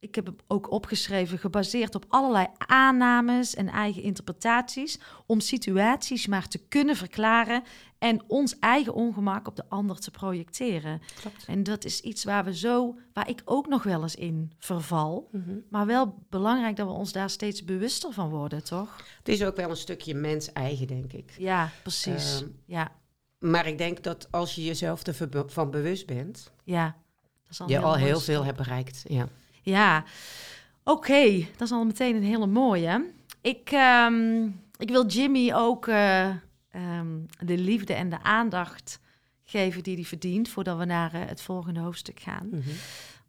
ik 0.00 0.14
heb 0.14 0.26
het 0.26 0.42
ook 0.46 0.70
opgeschreven, 0.70 1.38
gebaseerd 1.38 1.94
op 1.94 2.04
allerlei 2.08 2.46
aannames 2.56 3.54
en 3.54 3.68
eigen 3.68 4.02
interpretaties. 4.02 4.98
Om 5.26 5.40
situaties 5.40 6.26
maar 6.26 6.48
te 6.48 6.58
kunnen 6.58 6.96
verklaren 6.96 7.62
en 7.98 8.22
ons 8.26 8.58
eigen 8.58 8.94
ongemak 8.94 9.46
op 9.46 9.56
de 9.56 9.64
ander 9.68 9.98
te 10.00 10.10
projecteren. 10.10 11.00
Klopt. 11.20 11.44
En 11.46 11.62
dat 11.62 11.84
is 11.84 12.00
iets 12.00 12.24
waar 12.24 12.44
we 12.44 12.56
zo, 12.56 12.98
waar 13.12 13.28
ik 13.28 13.42
ook 13.44 13.68
nog 13.68 13.82
wel 13.82 14.02
eens 14.02 14.14
in 14.14 14.52
verval. 14.58 15.28
Mhm. 15.32 15.56
Maar 15.70 15.86
wel 15.86 16.24
belangrijk 16.28 16.76
dat 16.76 16.86
we 16.86 16.92
ons 16.92 17.12
daar 17.12 17.30
steeds 17.30 17.64
bewuster 17.64 18.12
van 18.12 18.28
worden, 18.28 18.64
toch? 18.64 18.96
Het 19.18 19.28
is 19.28 19.44
ook 19.44 19.56
wel 19.56 19.70
een 19.70 19.76
stukje 19.76 20.14
mens-eigen, 20.14 20.86
denk 20.86 21.12
ik. 21.12 21.34
Ja, 21.38 21.70
precies. 21.82 22.40
Ehm, 22.40 22.50
ja, 22.64 22.92
Maar 23.38 23.66
ik 23.66 23.78
denk 23.78 24.02
dat 24.02 24.28
als 24.30 24.54
je 24.54 24.64
jezelf 24.64 25.02
ervan 25.02 25.70
bewust 25.70 26.06
bent, 26.06 26.52
ja. 26.64 26.96
Dat 27.42 27.50
is 27.50 27.60
al 27.60 27.68
je 27.68 27.76
een 27.76 27.82
al 27.82 27.96
heel 27.96 28.20
veel 28.20 28.44
hebt 28.44 28.56
bereikt. 28.56 29.04
Ja. 29.08 29.28
Ja, 29.68 30.04
oké. 30.84 31.46
Dat 31.56 31.68
is 31.68 31.72
al 31.72 31.84
meteen 31.84 32.16
een 32.16 32.22
hele 32.22 32.46
mooie. 32.46 33.10
Ik, 33.40 33.70
ehm, 33.70 34.44
ik 34.78 34.88
wil 34.88 35.06
Jimmy 35.06 35.52
ook 35.54 35.86
eh, 35.86 36.28
ehm, 36.70 37.16
de 37.44 37.58
liefde 37.58 37.94
en 37.94 38.08
de 38.08 38.22
aandacht 38.22 39.00
geven 39.44 39.82
die 39.82 39.94
hij 39.94 40.04
verdient... 40.04 40.48
voordat 40.48 40.78
we 40.78 40.84
naar 40.84 41.14
eh, 41.14 41.20
het 41.26 41.42
volgende 41.42 41.80
hoofdstuk 41.80 42.20
gaan. 42.20 42.48
Mhm. 42.50 42.70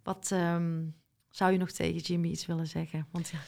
Wat 0.03 0.29
ehm, 0.31 0.81
zou 1.29 1.51
je 1.51 1.57
nog 1.57 1.71
tegen 1.71 1.99
Jimmy 1.99 2.29
iets 2.29 2.45
willen 2.45 2.67
zeggen? 2.67 3.07
Want 3.11 3.29
ja, 3.29 3.39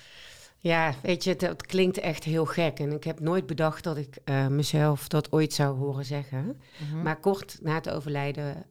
Ja, 0.57 0.93
weet 1.01 1.23
je, 1.23 1.35
dat 1.35 1.65
klinkt 1.65 1.97
echt 1.97 2.23
heel 2.23 2.45
gek. 2.45 2.79
En 2.79 2.91
ik 2.91 3.03
heb 3.03 3.19
nooit 3.19 3.45
bedacht 3.45 3.83
dat 3.83 3.97
ik 3.97 4.17
eh, 4.23 4.47
mezelf 4.47 5.07
dat 5.07 5.31
ooit 5.31 5.53
zou 5.53 5.77
horen 5.77 6.05
zeggen. 6.05 6.61
mhm. 6.89 7.01
Maar 7.01 7.19
kort 7.19 7.57
na 7.61 7.73
het 7.73 7.89
overlijden 7.89 8.65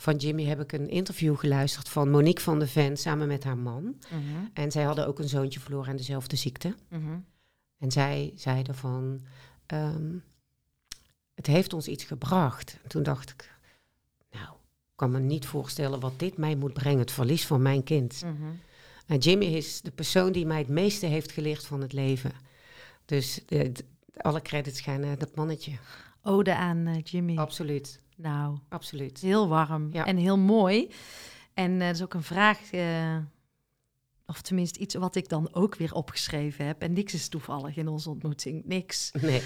van 0.00 0.16
Jimmy 0.16 0.44
heb 0.44 0.60
ik 0.60 0.72
een 0.72 0.88
interview 0.88 1.36
geluisterd 1.38 1.88
van 1.88 2.10
Monique 2.10 2.42
van 2.42 2.58
de 2.58 2.66
Ven 2.66 2.96
samen 2.96 3.28
met 3.28 3.44
haar 3.44 3.58
man. 3.58 3.82
Mhm, 4.10 4.22
En 4.52 4.70
zij 4.70 4.82
hadden 4.82 5.06
ook 5.06 5.18
een 5.18 5.28
zoontje 5.28 5.60
verloren 5.60 5.90
aan 5.90 5.96
dezelfde 5.96 6.36
ziekte. 6.36 6.74
mhm. 6.88 7.18
En 7.78 7.90
zij 7.90 8.32
zeiden 8.34 8.74
van, 8.74 9.20
ehm, 9.66 10.16
het 11.34 11.46
heeft 11.46 11.72
ons 11.72 11.88
iets 11.88 12.04
gebracht. 12.04 12.78
En 12.82 12.88
toen 12.88 13.02
dacht 13.02 13.30
ik, 13.30 13.50
nou, 14.30 14.46
ik 14.54 14.94
kan 14.96 15.10
me 15.10 15.18
niet 15.18 15.46
voorstellen 15.46 16.00
wat 16.00 16.18
dit 16.18 16.36
mij 16.36 16.54
moet 16.56 16.72
brengen, 16.72 16.98
het 16.98 17.10
verlies 17.12 17.46
van 17.46 17.62
mijn 17.62 17.82
kind. 17.84 18.22
Mhm. 18.24 18.50
En 19.06 19.18
Jimmy 19.18 19.44
is 19.44 19.80
de 19.80 19.90
persoon 19.90 20.32
die 20.32 20.46
mij 20.46 20.58
het 20.58 20.68
meeste 20.68 21.06
heeft 21.06 21.32
geleerd 21.32 21.64
van 21.66 21.80
het 21.80 21.92
leven. 21.92 22.32
Dus 23.04 23.44
eh, 23.44 23.70
alle 24.16 24.42
credits 24.42 24.80
gaan 24.80 25.00
naar 25.00 25.18
dat 25.18 25.34
mannetje. 25.36 25.72
Ode 26.22 26.54
aan 26.54 26.86
eh, 26.86 27.02
Jimmy. 27.04 27.36
Absoluut, 27.36 28.00
Nou, 28.20 28.58
absoluut. 28.68 29.20
heel 29.20 29.48
warm 29.48 29.88
Ja. 29.92 30.04
en 30.06 30.16
heel 30.16 30.38
mooi. 30.38 30.90
En 31.54 31.72
eh, 31.80 31.86
dat 31.86 31.96
is 31.96 32.02
ook 32.02 32.14
een 32.14 32.22
vraag, 32.22 32.72
eh, 32.72 33.16
of 34.26 34.40
tenminste 34.42 34.78
iets 34.78 34.94
wat 34.94 35.14
ik 35.16 35.28
dan 35.28 35.48
ook 35.54 35.74
weer 35.76 35.92
opgeschreven 35.94 36.66
heb. 36.66 36.82
En 36.82 36.92
niks 36.92 37.14
is 37.14 37.28
toevallig 37.28 37.76
in 37.76 37.88
onze 37.88 38.10
ontmoeting, 38.10 38.64
niks. 38.64 39.10
Nee, 39.20 39.42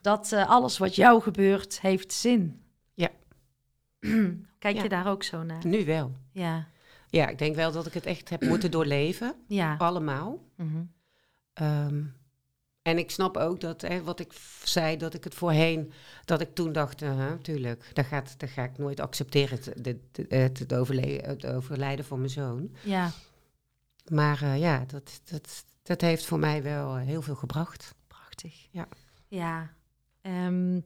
Dat 0.00 0.32
eh, 0.32 0.48
alles 0.48 0.78
wat 0.78 0.94
jou 0.94 1.22
gebeurt, 1.22 1.80
heeft 1.80 2.12
zin. 2.12 2.62
Ja. 2.94 3.08
Kijk 4.58 4.76
Ja. 4.76 4.82
je 4.82 4.88
daar 4.88 5.06
ook 5.06 5.22
zo 5.22 5.42
naar? 5.42 5.66
nu 5.66 5.84
wel. 5.84 6.12
Ja, 6.32 6.66
Ja, 7.10 7.28
ik 7.28 7.38
denk 7.38 7.54
wel 7.56 7.72
dat 7.72 7.86
ik 7.86 7.92
het 7.94 8.06
echt 8.06 8.28
heb 8.28 8.42
moeten 8.44 8.70
doorleven. 8.70 9.34
ja. 9.46 9.74
Allemaal. 9.76 10.38
Ehm, 11.52 12.02
en 12.88 12.98
ik 12.98 13.10
snap 13.10 13.36
ook 13.36 13.60
dat, 13.60 13.80
hè, 13.80 14.02
wat 14.02 14.20
ik 14.20 14.32
zei, 14.64 14.96
dat 14.96 15.14
ik 15.14 15.24
het 15.24 15.34
voorheen, 15.34 15.92
dat 16.24 16.40
ik 16.40 16.54
toen 16.54 16.72
dacht, 16.72 17.02
uh 17.02 17.32
tuurlijk, 17.42 17.90
dat, 17.92 18.06
gaat, 18.06 18.34
dat 18.40 18.50
ga 18.50 18.64
ik 18.64 18.78
nooit 18.78 19.00
accepteren, 19.00 19.58
het, 19.58 19.96
het, 20.28 20.58
het, 20.58 20.74
overle- 20.74 21.22
het 21.26 21.46
overlijden 21.46 22.04
van 22.04 22.18
mijn 22.18 22.30
zoon. 22.30 22.70
ja, 22.82 23.10
Maar 24.08 24.42
eh, 24.42 24.58
ja, 24.58 24.84
dat, 24.86 25.20
dat, 25.24 25.64
dat 25.82 26.00
heeft 26.00 26.24
voor 26.26 26.38
mij 26.38 26.62
wel 26.62 26.96
eh, 26.96 27.04
heel 27.06 27.22
veel 27.22 27.34
gebracht. 27.36 27.94
prachtig. 28.06 28.68
Ja. 28.70 28.88
Ja. 29.28 29.70
Ehm, 30.20 30.80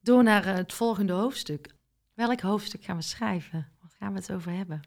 door 0.00 0.22
naar 0.22 0.44
het 0.44 0.72
volgende 0.72 1.12
hoofdstuk. 1.12 1.74
Welk 2.14 2.40
hoofdstuk 2.40 2.84
gaan 2.84 2.96
we 2.96 3.02
schrijven? 3.02 3.68
Wat 3.80 3.94
gaan 3.98 4.12
we 4.12 4.18
het 4.18 4.32
over 4.32 4.52
hebben? 4.52 4.80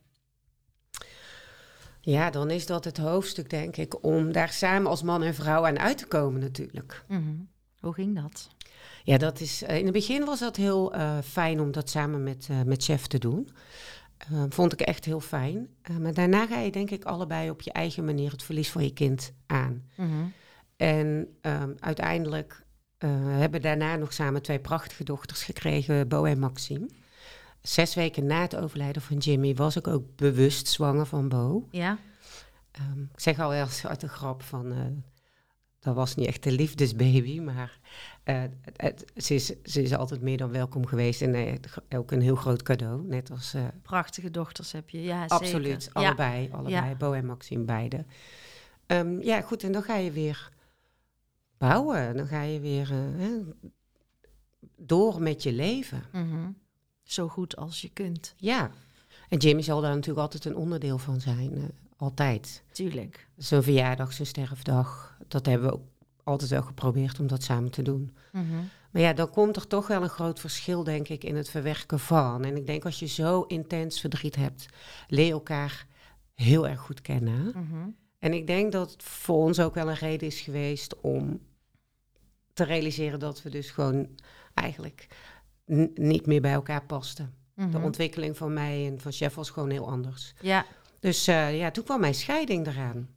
Ja, 2.09 2.29
dan 2.29 2.49
is 2.49 2.65
dat 2.65 2.85
het 2.85 2.97
hoofdstuk, 2.97 3.49
denk 3.49 3.77
ik, 3.77 4.03
om 4.03 4.31
daar 4.31 4.49
samen 4.49 4.89
als 4.89 5.03
man 5.03 5.23
en 5.23 5.35
vrouw 5.35 5.65
aan 5.65 5.79
uit 5.79 5.97
te 5.97 6.05
komen 6.05 6.41
natuurlijk. 6.41 7.03
Mhm. 7.07 7.35
Hoe 7.79 7.93
ging 7.93 8.21
dat? 8.21 8.49
Ja, 9.03 9.17
dat 9.17 9.39
is, 9.39 9.63
eh, 9.63 9.77
in 9.77 9.83
het 9.83 9.93
begin 9.93 10.25
was 10.25 10.39
dat 10.39 10.55
heel 10.55 10.93
eh, 10.93 11.17
fijn 11.23 11.59
om 11.59 11.71
dat 11.71 11.89
samen 11.89 12.23
met, 12.23 12.47
eh, 12.49 12.61
met 12.61 12.83
chef 12.83 13.07
te 13.07 13.17
doen. 13.17 13.49
Vond 14.49 14.73
ik 14.73 14.81
echt 14.81 15.05
heel 15.05 15.19
fijn. 15.19 15.67
Maar 15.99 16.13
daarna 16.13 16.47
ga 16.47 16.59
je 16.59 16.71
denk 16.71 16.89
ik 16.89 17.03
allebei 17.03 17.49
op 17.49 17.61
je 17.61 17.71
eigen 17.71 18.05
manier 18.05 18.31
het 18.31 18.43
verlies 18.43 18.69
van 18.69 18.83
je 18.83 18.93
kind 18.93 19.33
aan. 19.47 19.83
Mhm. 19.95 20.09
En 20.77 21.27
ehm, 21.41 21.71
uiteindelijk 21.79 22.63
hebben 22.97 23.51
we 23.51 23.67
daarna 23.67 23.95
nog 23.95 24.13
samen 24.13 24.41
twee 24.41 24.59
prachtige 24.59 25.03
dochters 25.03 25.43
gekregen, 25.43 26.07
Bo 26.07 26.23
en 26.23 26.39
Maxime. 26.39 26.87
Zes 27.61 27.95
weken 27.95 28.25
na 28.25 28.41
het 28.41 28.55
overlijden 28.55 29.01
van 29.01 29.17
Jimmy 29.17 29.55
was 29.55 29.75
ik 29.75 29.87
ook 29.87 30.15
bewust 30.15 30.67
zwanger 30.67 31.05
van 31.05 31.29
Bo. 31.29 31.67
Ja? 31.71 31.97
Ehm, 32.71 33.01
ik 33.01 33.19
zeg 33.19 33.39
al 33.39 33.53
eens 33.53 33.87
uit 33.87 33.99
de 33.99 34.07
grap 34.07 34.43
van... 34.43 34.71
eh, 34.71 34.85
dat 35.79 35.95
was 35.95 36.15
niet 36.15 36.27
echt 36.27 36.43
de 36.43 36.51
liefdesbaby, 36.51 37.39
maar 37.39 37.79
eh, 38.23 38.43
het, 38.75 39.05
ze, 39.15 39.33
is, 39.33 39.45
ze 39.63 39.81
is 39.81 39.93
altijd 39.93 40.21
meer 40.21 40.37
dan 40.37 40.51
welkom 40.51 40.85
geweest. 40.85 41.21
En 41.21 41.35
uh, 41.35 41.53
ook 41.89 42.11
een 42.11 42.21
heel 42.21 42.35
groot 42.35 42.61
cadeau, 42.61 43.03
net 43.07 43.31
als... 43.31 43.55
Prachtige 43.81 44.31
dochters 44.31 44.71
heb 44.71 44.89
je, 44.89 45.03
ja 45.03 45.25
Absoluut, 45.25 45.83
zeker. 45.83 46.01
allebei, 46.01 46.41
ja. 46.41 46.55
allebei, 46.55 46.95
Bo 46.95 47.13
en 47.13 47.25
Maxime, 47.25 47.63
beide. 47.63 48.05
Um, 48.87 49.21
ja, 49.21 49.41
goed, 49.41 49.63
en 49.63 49.71
dan 49.71 49.83
ga 49.83 49.95
je 49.95 50.11
weer 50.11 50.49
bouwen. 51.57 52.17
Dan 52.17 52.27
ga 52.27 52.41
je 52.41 52.59
weer 52.59 52.93
door 54.77 55.21
met 55.21 55.43
je 55.43 55.53
leven. 55.53 56.03
Mm 56.11 56.29
-hmm. 56.31 56.57
Zo 57.09 57.27
goed 57.27 57.55
als 57.55 57.81
je 57.81 57.89
kunt. 57.89 58.33
Ja, 58.37 58.71
en 59.29 59.37
Jimmy 59.37 59.61
zal 59.61 59.81
daar 59.81 59.93
natuurlijk 59.93 60.19
altijd 60.19 60.45
een 60.45 60.55
onderdeel 60.55 60.97
van 60.97 61.21
zijn. 61.21 61.71
altijd. 61.97 62.63
Tuurlijk. 62.71 63.27
Zijn 63.37 63.63
verjaardag, 63.63 64.13
zijn 64.13 64.27
sterfdag. 64.27 65.17
Dat 65.27 65.45
hebben 65.45 65.67
we 65.67 65.73
ook 65.73 65.83
altijd 66.23 66.49
wel 66.49 66.61
geprobeerd 66.61 67.19
om 67.19 67.27
dat 67.27 67.43
samen 67.43 67.71
te 67.71 67.81
doen. 67.81 68.15
Mm 68.31 68.49
-hmm. 68.49 68.69
Maar 68.91 69.01
ja, 69.01 69.13
dan 69.13 69.29
komt 69.29 69.55
er 69.55 69.67
toch 69.67 69.87
wel 69.87 70.03
een 70.03 70.09
groot 70.09 70.39
verschil, 70.39 70.83
denk 70.83 71.07
ik, 71.07 71.23
in 71.23 71.35
het 71.35 71.49
verwerken 71.49 71.99
van. 71.99 72.43
En 72.43 72.57
ik 72.57 72.65
denk 72.65 72.85
als 72.85 72.99
je 72.99 73.05
zo 73.05 73.41
intens 73.41 73.99
verdriet 73.99 74.35
hebt, 74.35 74.65
leer 75.07 75.31
elkaar 75.31 75.85
heel 76.35 76.67
erg 76.67 76.79
goed 76.79 77.01
kennen. 77.01 77.51
Mm 77.55 77.67
-hmm. 77.69 77.95
En 78.19 78.33
ik 78.33 78.47
denk 78.47 78.71
dat 78.71 78.91
het 78.91 79.03
voor 79.03 79.43
ons 79.43 79.59
ook 79.59 79.73
wel 79.73 79.89
een 79.89 79.95
reden 79.95 80.27
is 80.27 80.39
geweest 80.39 80.99
om 81.01 81.39
te 82.53 82.63
realiseren 82.63 83.19
dat 83.19 83.41
we 83.41 83.49
dus 83.49 83.71
gewoon 83.71 84.07
eigenlijk 84.53 85.07
niet 85.93 86.25
meer 86.25 86.41
bij 86.41 86.51
elkaar. 86.53 86.84
Mm 86.89 87.29
-hmm. 87.55 87.71
De 87.71 87.79
ontwikkeling 87.79 88.38
van 88.38 88.53
mij 88.53 88.88
en 88.88 88.99
van 88.99 89.12
Chef 89.12 89.36
was 89.36 89.49
gewoon 89.49 89.69
heel 89.69 89.89
anders. 89.89 90.34
Ja. 90.41 90.65
Dus 90.99 91.27
uh, 91.27 91.58
ja, 91.58 91.71
toen 91.71 91.84
kwam 91.84 91.99
mijn 91.99 92.15
scheiding 92.15 92.67
eraan. 92.67 93.10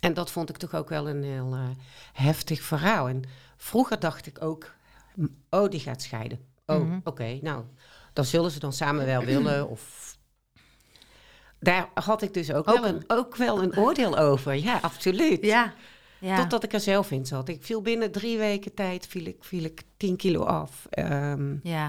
En 0.00 0.14
dat 0.14 0.30
vond 0.30 0.48
ik 0.48 0.56
toch 0.56 0.74
ook 0.74 0.88
wel 0.88 1.08
een 1.08 1.22
heel 1.22 1.54
uh, 1.54 1.68
heftig 2.12 2.62
verhaal. 2.62 3.08
En 3.08 3.22
vroeger 3.56 4.00
dacht 4.00 4.26
ik 4.26 4.42
ook, 4.42 4.74
oh, 5.50 5.68
die 5.70 5.80
gaat 5.80 6.02
scheiden. 6.02 6.38
Oh, 6.66 6.76
Mhm. 6.78 6.96
oké, 6.96 7.08
okay, 7.08 7.38
nou, 7.42 7.64
dan 8.12 8.24
zullen 8.24 8.50
ze 8.50 8.58
dan 8.58 8.72
samen 8.72 9.06
wel 9.06 9.24
willen. 9.24 9.68
Of... 9.74 10.16
Daar 11.60 11.88
had 11.94 12.22
ik 12.22 12.34
dus 12.34 12.52
ook, 12.52 12.68
Ook 12.68 12.80
wel, 12.80 12.86
een, 12.86 13.04
ook 13.06 13.36
wel 13.36 13.62
een 13.62 13.76
oordeel 13.78 14.18
over. 14.18 14.54
Ja, 14.54 14.78
absoluut. 14.82 15.44
Ja. 15.44 15.74
Ja. 16.20 16.36
Totdat 16.36 16.64
ik 16.64 16.72
er 16.72 16.80
zelf 16.80 17.10
in 17.10 17.26
zat. 17.26 17.48
Ik 17.48 17.64
viel 17.64 17.82
binnen 17.82 18.10
drie 18.12 18.38
weken 18.38 18.74
tijd, 18.74 19.06
viel 19.06 19.24
ik, 19.26 19.36
viel 19.40 19.64
ik 19.64 19.82
tien 19.96 20.16
kilo 20.16 20.42
af. 20.44 20.86
Um, 20.98 21.60
ja. 21.62 21.88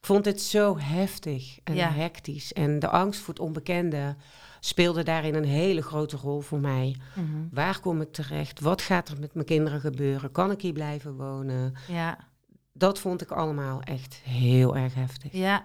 ik 0.00 0.06
vond 0.06 0.24
het 0.24 0.40
zo 0.42 0.78
heftig 0.78 1.58
en 1.64 1.74
Ja. 1.74 1.90
hectisch. 1.90 2.52
En 2.52 2.78
de 2.78 2.88
angst 2.88 3.20
voor 3.20 3.34
het 3.34 3.42
onbekende 3.42 4.16
speelde 4.60 5.02
daarin 5.02 5.34
een 5.34 5.44
hele 5.44 5.82
grote 5.82 6.16
rol 6.16 6.40
voor 6.40 6.60
mij. 6.60 6.96
Mhm. 7.14 7.26
Waar 7.50 7.80
kom 7.80 8.00
ik 8.00 8.12
terecht? 8.12 8.60
Wat 8.60 8.82
gaat 8.82 9.08
er 9.08 9.20
met 9.20 9.34
mijn 9.34 9.46
kinderen 9.46 9.80
gebeuren? 9.80 10.30
Kan 10.32 10.50
ik 10.50 10.60
hier 10.60 10.72
blijven 10.72 11.16
wonen? 11.16 11.74
ja. 11.88 12.18
Dat 12.76 12.98
vond 12.98 13.22
ik 13.22 13.30
allemaal 13.30 13.82
echt 13.82 14.14
heel 14.24 14.76
erg 14.76 14.94
heftig. 14.94 15.32
Ja. 15.32 15.64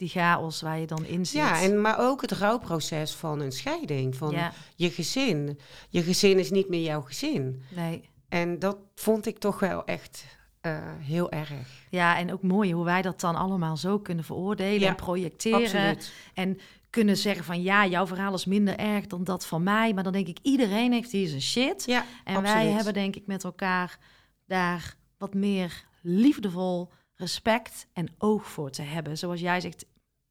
Die 0.00 0.08
chaos 0.08 0.60
waar 0.60 0.78
je 0.78 0.86
dan 0.86 1.04
in 1.04 1.26
zit. 1.26 1.40
Ja, 1.40 1.62
en, 1.62 1.80
maar 1.80 1.98
ook 1.98 2.20
het 2.20 2.32
rouwproces 2.32 3.12
van 3.14 3.40
een 3.40 3.52
scheiding, 3.52 4.16
van 4.16 4.30
Ja. 4.30 4.52
je 4.74 4.90
gezin. 4.90 5.58
Je 5.88 6.02
gezin 6.02 6.38
is 6.38 6.50
niet 6.50 6.68
meer 6.68 6.82
jouw 6.82 7.00
gezin. 7.00 7.62
Nee. 7.74 8.08
En 8.28 8.58
dat 8.58 8.76
vond 8.94 9.26
ik 9.26 9.38
toch 9.38 9.60
wel 9.60 9.84
echt 9.84 10.24
eh, 10.60 10.78
heel 10.98 11.30
erg. 11.30 11.50
Ja, 11.90 12.18
en 12.18 12.32
ook 12.32 12.42
mooi 12.42 12.72
hoe 12.72 12.84
wij 12.84 13.02
dat 13.02 13.20
dan 13.20 13.34
allemaal 13.36 13.76
zo 13.76 13.98
kunnen 13.98 14.24
veroordelen 14.24 14.80
Ja, 14.80 14.88
en 14.88 14.94
projecteren. 14.94 15.60
Absoluut. 15.60 16.12
En 16.34 16.58
kunnen 16.90 17.16
zeggen 17.16 17.44
van 17.44 17.62
ja, 17.62 17.86
jouw 17.86 18.06
verhaal 18.06 18.34
is 18.34 18.44
minder 18.44 18.76
erg 18.76 19.06
dan 19.06 19.24
dat 19.24 19.46
van 19.46 19.62
mij. 19.62 19.94
Maar 19.94 20.04
dan 20.04 20.12
denk 20.12 20.28
ik, 20.28 20.38
iedereen 20.42 20.92
heeft 20.92 21.12
hier 21.12 21.28
zijn 21.28 21.42
shit. 21.42 21.84
Ja, 21.86 22.04
En 22.24 22.42
wij 22.42 22.66
hebben 22.66 22.92
denk 22.94 23.16
ik 23.16 23.26
met 23.26 23.44
elkaar 23.44 23.98
daar 24.46 24.94
wat 25.18 25.34
meer 25.34 25.84
liefdevol 26.02 26.90
respect 27.14 27.86
en 27.92 28.08
oog 28.18 28.46
voor 28.46 28.70
te 28.70 28.82
hebben. 28.82 29.18
Zoals 29.18 29.40
jij 29.40 29.60
zegt, 29.60 29.84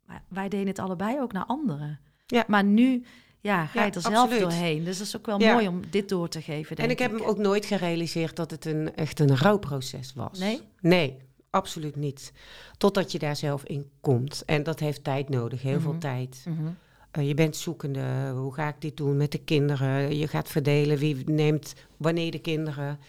maar 0.10 0.24
wij 0.28 0.50
deden 0.50 0.67
het 0.67 0.80
allebei 0.80 1.19
ook 1.22 1.32
naar 1.32 1.45
anderen. 1.45 2.00
Ja. 2.26 2.43
Maar 2.48 2.63
nu 2.63 3.04
ja, 3.41 3.65
ga 3.65 3.80
je 3.80 3.88
Ja, 3.89 3.93
er 3.95 4.02
zelf 4.02 4.15
absoluut. 4.15 4.39
doorheen. 4.41 4.84
Dus 4.84 4.98
dat 4.98 5.08
is 5.08 5.17
ook 5.17 5.26
wel 5.26 5.39
Ja. 5.41 5.54
mooi 5.54 5.67
om 5.67 5.82
dit 5.89 6.10
door 6.10 6.30
te 6.30 6.41
geven, 6.41 6.76
denk 6.76 6.88
En 6.88 6.93
ik 6.93 7.00
heb 7.00 7.12
hem 7.12 7.22
ook 7.22 7.38
nooit 7.38 7.65
gerealiseerd 7.65 8.36
dat 8.36 8.52
het 8.52 8.65
een, 8.65 8.95
echt 8.95 9.19
een 9.19 9.38
rouwproces 9.38 10.13
was. 10.13 10.39
Nee? 10.39 10.62
Nee, 10.82 11.17
absoluut 11.50 11.95
niet. 11.95 12.32
Totdat 12.78 13.12
je 13.12 13.19
daar 13.19 13.36
zelf 13.36 13.63
in 13.63 13.89
komt. 14.02 14.43
En 14.45 14.63
dat 14.63 14.80
heeft 14.80 15.04
tijd 15.04 15.30
nodig, 15.30 15.62
heel 15.62 15.80
veel 15.82 15.91
Mhm. 15.91 16.00
tijd. 16.00 16.45
Mhm. 16.48 16.67
Eh, 17.12 17.28
je 17.28 17.34
bent 17.34 17.56
zoekende, 17.56 18.32
hoe 18.36 18.54
ga 18.54 18.67
ik 18.67 18.76
dit 18.82 18.98
doen 18.98 19.17
met 19.17 19.32
de 19.32 19.38
kinderen? 19.43 20.17
Je 20.17 20.28
gaat 20.28 20.50
verdelen, 20.50 20.98
wie 20.98 21.30
neemt 21.30 21.74
wanneer 21.98 22.32
de 22.32 22.39
kinderen. 22.39 23.00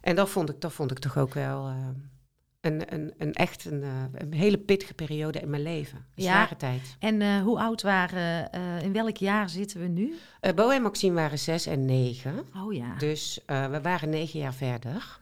En 0.00 0.16
dat 0.16 0.28
vond 0.30 0.48
ik, 0.50 0.60
dat 0.60 0.72
vond 0.72 0.90
ik 0.90 0.98
toch 0.98 1.18
ook 1.18 1.34
wel 1.34 1.66
eh, 1.66 1.74
een, 2.60 2.94
een, 2.94 3.12
een 3.18 3.32
echt 3.32 3.64
een, 3.64 3.82
eh, 3.82 3.90
een 4.12 4.32
hele 4.32 4.58
pittige 4.58 4.94
periode 4.94 5.40
in 5.40 5.50
mijn 5.50 5.62
leven. 5.62 5.98
Een 5.98 6.22
Ja. 6.24 6.30
zware 6.32 6.56
tijd. 6.56 6.96
En 6.98 7.22
eh, 7.22 7.42
hoe 7.42 7.58
oud 7.60 7.82
waren, 7.82 8.52
eh, 8.52 8.82
in 8.82 8.92
welk 8.92 9.16
jaar 9.16 9.48
zitten 9.50 9.80
we 9.80 9.86
nu? 9.86 10.14
Eh, 10.40 10.54
Bo 10.54 10.70
en 10.70 10.82
Maxime 10.82 11.14
waren 11.14 11.38
zes 11.38 11.66
en 11.66 11.84
negen. 11.84 12.38
Oh 12.56 12.72
ja. 12.72 12.94
Dus 12.98 13.40
we 13.46 13.78
waren 13.82 14.08
negen 14.08 14.40
jaar 14.40 14.54
verder. 14.54 15.18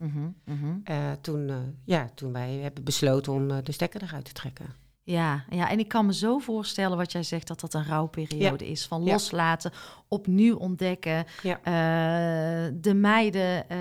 Eh, 0.84 1.12
toen, 1.20 1.50
ja, 1.84 2.10
toen 2.14 2.32
wij 2.32 2.52
hebben 2.52 2.84
besloten 2.84 3.32
om 3.32 3.48
de 3.62 3.72
stekker 3.72 4.02
eruit 4.02 4.24
te 4.24 4.32
trekken. 4.32 4.66
Ja, 5.10 5.44
ja, 5.50 5.70
en 5.70 5.78
ik 5.78 5.88
kan 5.88 6.06
me 6.06 6.14
zo 6.14 6.38
voorstellen 6.38 6.96
wat 6.96 7.12
jij 7.12 7.22
zegt 7.22 7.46
dat 7.48 7.60
dat 7.60 7.74
een 7.74 7.84
rouwperiode 7.84 8.68
is. 8.68 8.86
Van 8.86 9.04
Ja. 9.04 9.12
loslaten, 9.12 9.72
opnieuw 10.08 10.56
ontdekken, 10.56 11.24
Ja. 11.42 11.56
eh, 11.62 12.72
de 12.74 12.94
meiden 12.94 13.68
eh, 13.68 13.78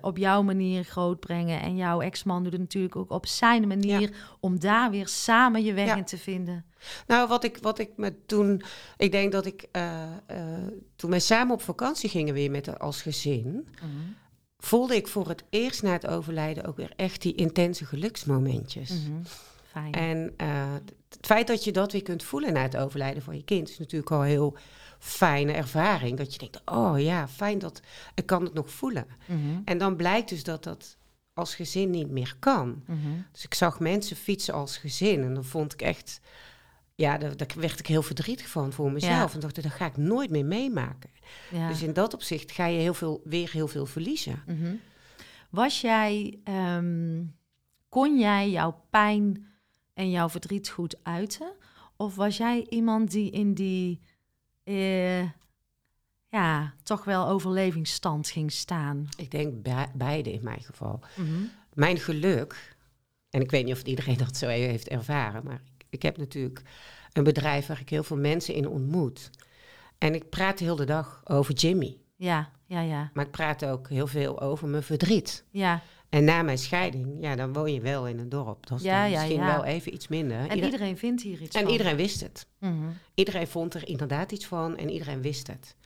op 0.00 0.16
jouw 0.16 0.42
manier 0.42 0.84
grootbrengen. 0.84 1.60
En 1.60 1.76
jouw 1.76 2.00
ex-man 2.00 2.42
doet 2.42 2.52
het 2.52 2.60
natuurlijk 2.60 2.96
ook 2.96 3.10
op 3.10 3.26
zijn 3.26 3.68
manier 3.68 4.10
om 4.40 4.58
daar 4.60 4.90
weer 4.90 5.08
samen 5.08 5.64
je 5.64 5.72
weg 5.72 5.96
in 5.96 6.04
te 6.04 6.18
vinden. 6.18 6.64
Nou, 7.06 7.28
wat 7.28 7.44
ik, 7.44 7.58
wat 7.60 7.78
ik 7.78 7.90
me 7.96 8.14
toen. 8.26 8.62
Ik 8.96 9.12
denk 9.12 9.32
dat 9.32 9.46
ik. 9.46 9.66
eh, 9.72 10.02
toen 10.96 11.10
wij 11.10 11.20
samen 11.20 11.54
op 11.54 11.62
vakantie 11.62 12.08
gingen 12.08 12.34
weer 12.34 12.50
met 12.50 12.78
als 12.78 13.02
gezin. 13.02 13.68
voelde 14.58 14.96
ik 14.96 15.08
voor 15.08 15.28
het 15.28 15.44
eerst 15.50 15.82
na 15.82 15.92
het 15.92 16.06
overlijden 16.06 16.64
ook 16.64 16.76
weer 16.76 16.92
echt 16.96 17.22
die 17.22 17.34
intense 17.34 17.84
geluksmomentjes. 17.84 18.90
Mhm. 18.90 19.12
Fijn. 19.80 19.92
En 19.92 20.34
eh, 20.36 20.72
het 21.08 21.26
feit 21.26 21.46
dat 21.46 21.64
je 21.64 21.72
dat 21.72 21.92
weer 21.92 22.02
kunt 22.02 22.22
voelen 22.22 22.52
na 22.52 22.62
het 22.62 22.76
overlijden 22.76 23.22
van 23.22 23.36
je 23.36 23.44
kind 23.44 23.68
is 23.68 23.78
natuurlijk 23.78 24.10
al 24.12 24.20
een 24.20 24.26
heel 24.28 24.56
fijne 24.98 25.52
ervaring. 25.52 26.16
Dat 26.16 26.32
je 26.32 26.38
denkt, 26.38 26.60
oh 26.64 27.00
ja, 27.00 27.28
fijn 27.28 27.58
dat 27.58 27.80
ik 28.14 28.26
kan 28.26 28.44
het 28.44 28.54
nog 28.54 28.70
voelen. 28.70 29.06
Mhm, 29.26 29.60
En 29.64 29.78
dan 29.78 29.96
blijkt 29.96 30.28
dus 30.28 30.42
dat 30.44 30.64
dat 30.64 30.96
als 31.32 31.54
gezin 31.54 31.90
niet 31.90 32.10
meer 32.10 32.34
kan. 32.38 32.82
mhm. 32.86 32.98
Dus 33.32 33.44
ik 33.44 33.54
zag 33.54 33.80
mensen 33.80 34.16
fietsen 34.16 34.54
als 34.54 34.76
gezin 34.76 35.22
en 35.22 35.34
dan 35.34 35.44
vond 35.44 35.72
ik 35.72 35.82
echt, 35.82 36.20
ja, 36.94 37.18
daar, 37.18 37.36
daar 37.36 37.48
werd 37.56 37.78
ik 37.78 37.86
heel 37.86 38.02
verdrietig 38.02 38.48
van 38.48 38.72
voor 38.72 38.92
mezelf. 38.92 39.28
Ja. 39.28 39.34
En 39.34 39.40
dacht, 39.40 39.62
dat 39.62 39.72
ga 39.72 39.86
ik 39.86 39.96
nooit 39.96 40.30
meer 40.30 40.44
meemaken. 40.44 41.10
Ja. 41.50 41.68
Dus 41.68 41.82
in 41.82 41.92
dat 41.92 42.14
opzicht 42.14 42.52
ga 42.52 42.66
je 42.66 42.78
heel 42.80 42.94
veel, 42.94 43.20
weer 43.24 43.50
heel 43.52 43.68
veel 43.68 43.86
verliezen. 43.86 44.42
Mhm. 44.46 44.74
Was 45.50 45.80
jij, 45.80 46.38
ehm, 46.44 47.22
kon 47.88 48.18
jij 48.18 48.50
jouw 48.50 48.84
pijn 48.90 49.47
en 49.98 50.10
jouw 50.10 50.28
verdriet 50.28 50.68
goed 50.68 50.96
uiten? 51.02 51.52
Of 51.96 52.14
was 52.14 52.36
jij 52.36 52.66
iemand 52.68 53.10
die 53.10 53.30
in 53.30 53.54
die, 53.54 54.00
eh, 54.64 55.22
ja, 56.28 56.74
toch 56.82 57.04
wel 57.04 57.28
overlevingsstand 57.28 58.28
ging 58.28 58.52
staan? 58.52 59.08
Ik 59.16 59.30
denk 59.30 59.62
be- 59.62 59.86
beide 59.94 60.32
in 60.32 60.42
mijn 60.42 60.60
geval. 60.62 61.00
Mhm. 61.16 61.42
Mijn 61.74 61.98
geluk, 61.98 62.76
en 63.30 63.40
ik 63.40 63.50
weet 63.50 63.64
niet 63.64 63.74
of 63.74 63.82
iedereen 63.82 64.16
dat 64.16 64.36
zo 64.36 64.46
heeft 64.48 64.88
ervaren, 64.88 65.44
maar 65.44 65.62
ik, 65.78 65.84
ik 65.90 66.02
heb 66.02 66.16
natuurlijk 66.16 66.62
een 67.12 67.24
bedrijf 67.24 67.66
waar 67.66 67.80
ik 67.80 67.88
heel 67.88 68.02
veel 68.02 68.16
mensen 68.16 68.54
in 68.54 68.68
ontmoet. 68.68 69.30
En 69.98 70.14
ik 70.14 70.28
praat 70.30 70.58
de 70.58 70.64
hele 70.64 70.84
dag 70.84 71.20
over 71.24 71.54
Jimmy. 71.54 71.96
Ja, 72.16 72.50
ja, 72.66 72.80
ja, 72.80 73.10
Maar 73.14 73.24
ik 73.24 73.30
praat 73.30 73.64
ook 73.64 73.88
heel 73.88 74.06
veel 74.06 74.40
over 74.40 74.68
mijn 74.68 74.82
verdriet. 74.82 75.44
ja. 75.50 75.82
En 76.08 76.24
na 76.24 76.42
mijn 76.42 76.58
scheiding, 76.58 77.16
ja, 77.20 77.36
dan 77.36 77.52
woon 77.52 77.72
je 77.72 77.80
wel 77.80 78.06
in 78.08 78.18
een 78.18 78.28
dorp. 78.28 78.66
Dat 78.66 78.78
is 78.78 78.84
Ja, 78.84 79.08
misschien 79.08 79.36
ja. 79.40 79.46
wel 79.56 79.64
even 79.64 79.94
iets 79.94 80.08
minder. 80.08 80.36
En 80.38 80.42
Ieder- 80.54 80.64
iedereen 80.64 80.98
vindt 80.98 81.22
hier 81.22 81.42
iets 81.42 81.56
en 81.56 81.62
van. 81.62 81.70
iedereen 81.72 81.96
wist 81.96 82.20
het. 82.20 82.46
Mhm. 82.58 82.74
Iedereen 83.14 83.46
vond 83.46 83.74
er 83.74 83.88
inderdaad 83.88 84.32
iets 84.32 84.46
van 84.46 84.76
en 84.76 84.90
iedereen 84.90 85.22
wist 85.22 85.46
het. 85.46 85.76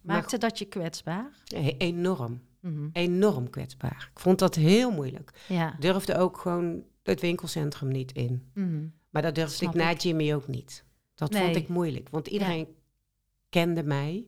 Maar 0.00 0.16
Maakte 0.16 0.38
dat 0.38 0.58
je 0.58 0.64
kwetsbaar? 0.64 1.30
enorm, 1.78 2.40
Mhm. 2.60 2.88
enorm 2.92 3.50
kwetsbaar. 3.50 4.10
Ik 4.14 4.20
vond 4.20 4.38
dat 4.38 4.54
heel 4.54 4.90
moeilijk. 4.90 5.32
Ja. 5.48 5.76
Durfde 5.78 6.16
ook 6.18 6.38
gewoon 6.38 6.82
het 7.02 7.20
winkelcentrum 7.20 7.88
niet 7.88 8.12
in. 8.12 8.50
Mhm. 8.54 8.86
Maar 9.10 9.22
dat 9.22 9.34
durfde 9.34 9.54
Snap 9.54 9.74
ik 9.74 9.80
na 9.80 9.90
ik. 9.90 9.98
Jimmy 10.00 10.34
ook 10.34 10.46
niet. 10.48 10.84
Dat 11.14 11.36
vond 11.36 11.56
ik 11.56 11.68
moeilijk. 11.68 12.08
Want 12.08 12.26
iedereen 12.26 12.68
kende 13.48 13.82
mij, 13.82 14.26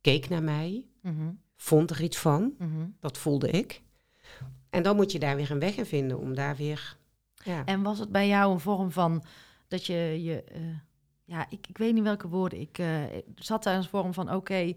keek 0.00 0.28
naar 0.28 0.42
mij, 0.42 0.86
vond 1.56 1.90
er 1.90 2.02
iets 2.02 2.16
van. 2.18 2.54
Dat 3.00 3.18
voelde 3.18 3.50
ik. 3.50 3.82
En 4.70 4.82
dan 4.82 4.96
moet 4.96 5.12
je 5.12 5.18
daar 5.18 5.36
weer 5.36 5.50
een 5.50 5.58
weg 5.58 5.76
in 5.76 5.86
vinden 5.86 6.18
om 6.18 6.34
daar 6.34 6.56
weer... 6.56 6.96
Ja. 7.44 7.64
En 7.64 7.82
was 7.82 7.98
het 7.98 8.10
bij 8.10 8.28
jou 8.28 8.52
een 8.52 8.60
vorm 8.60 8.90
van 8.90 9.24
dat 9.68 9.86
je 9.86 10.22
je, 10.22 10.42
eh, 10.44 10.60
ja, 11.24 11.46
ik, 11.50 11.66
ik 11.66 11.78
weet 11.78 11.94
niet 11.94 12.02
welke 12.02 12.28
woorden, 12.28 12.60
ik 12.60 12.78
eh, 12.78 13.02
zat 13.34 13.62
daar 13.62 13.76
een 13.76 13.84
vorm 13.84 14.14
van, 14.14 14.32
oké, 14.34 14.74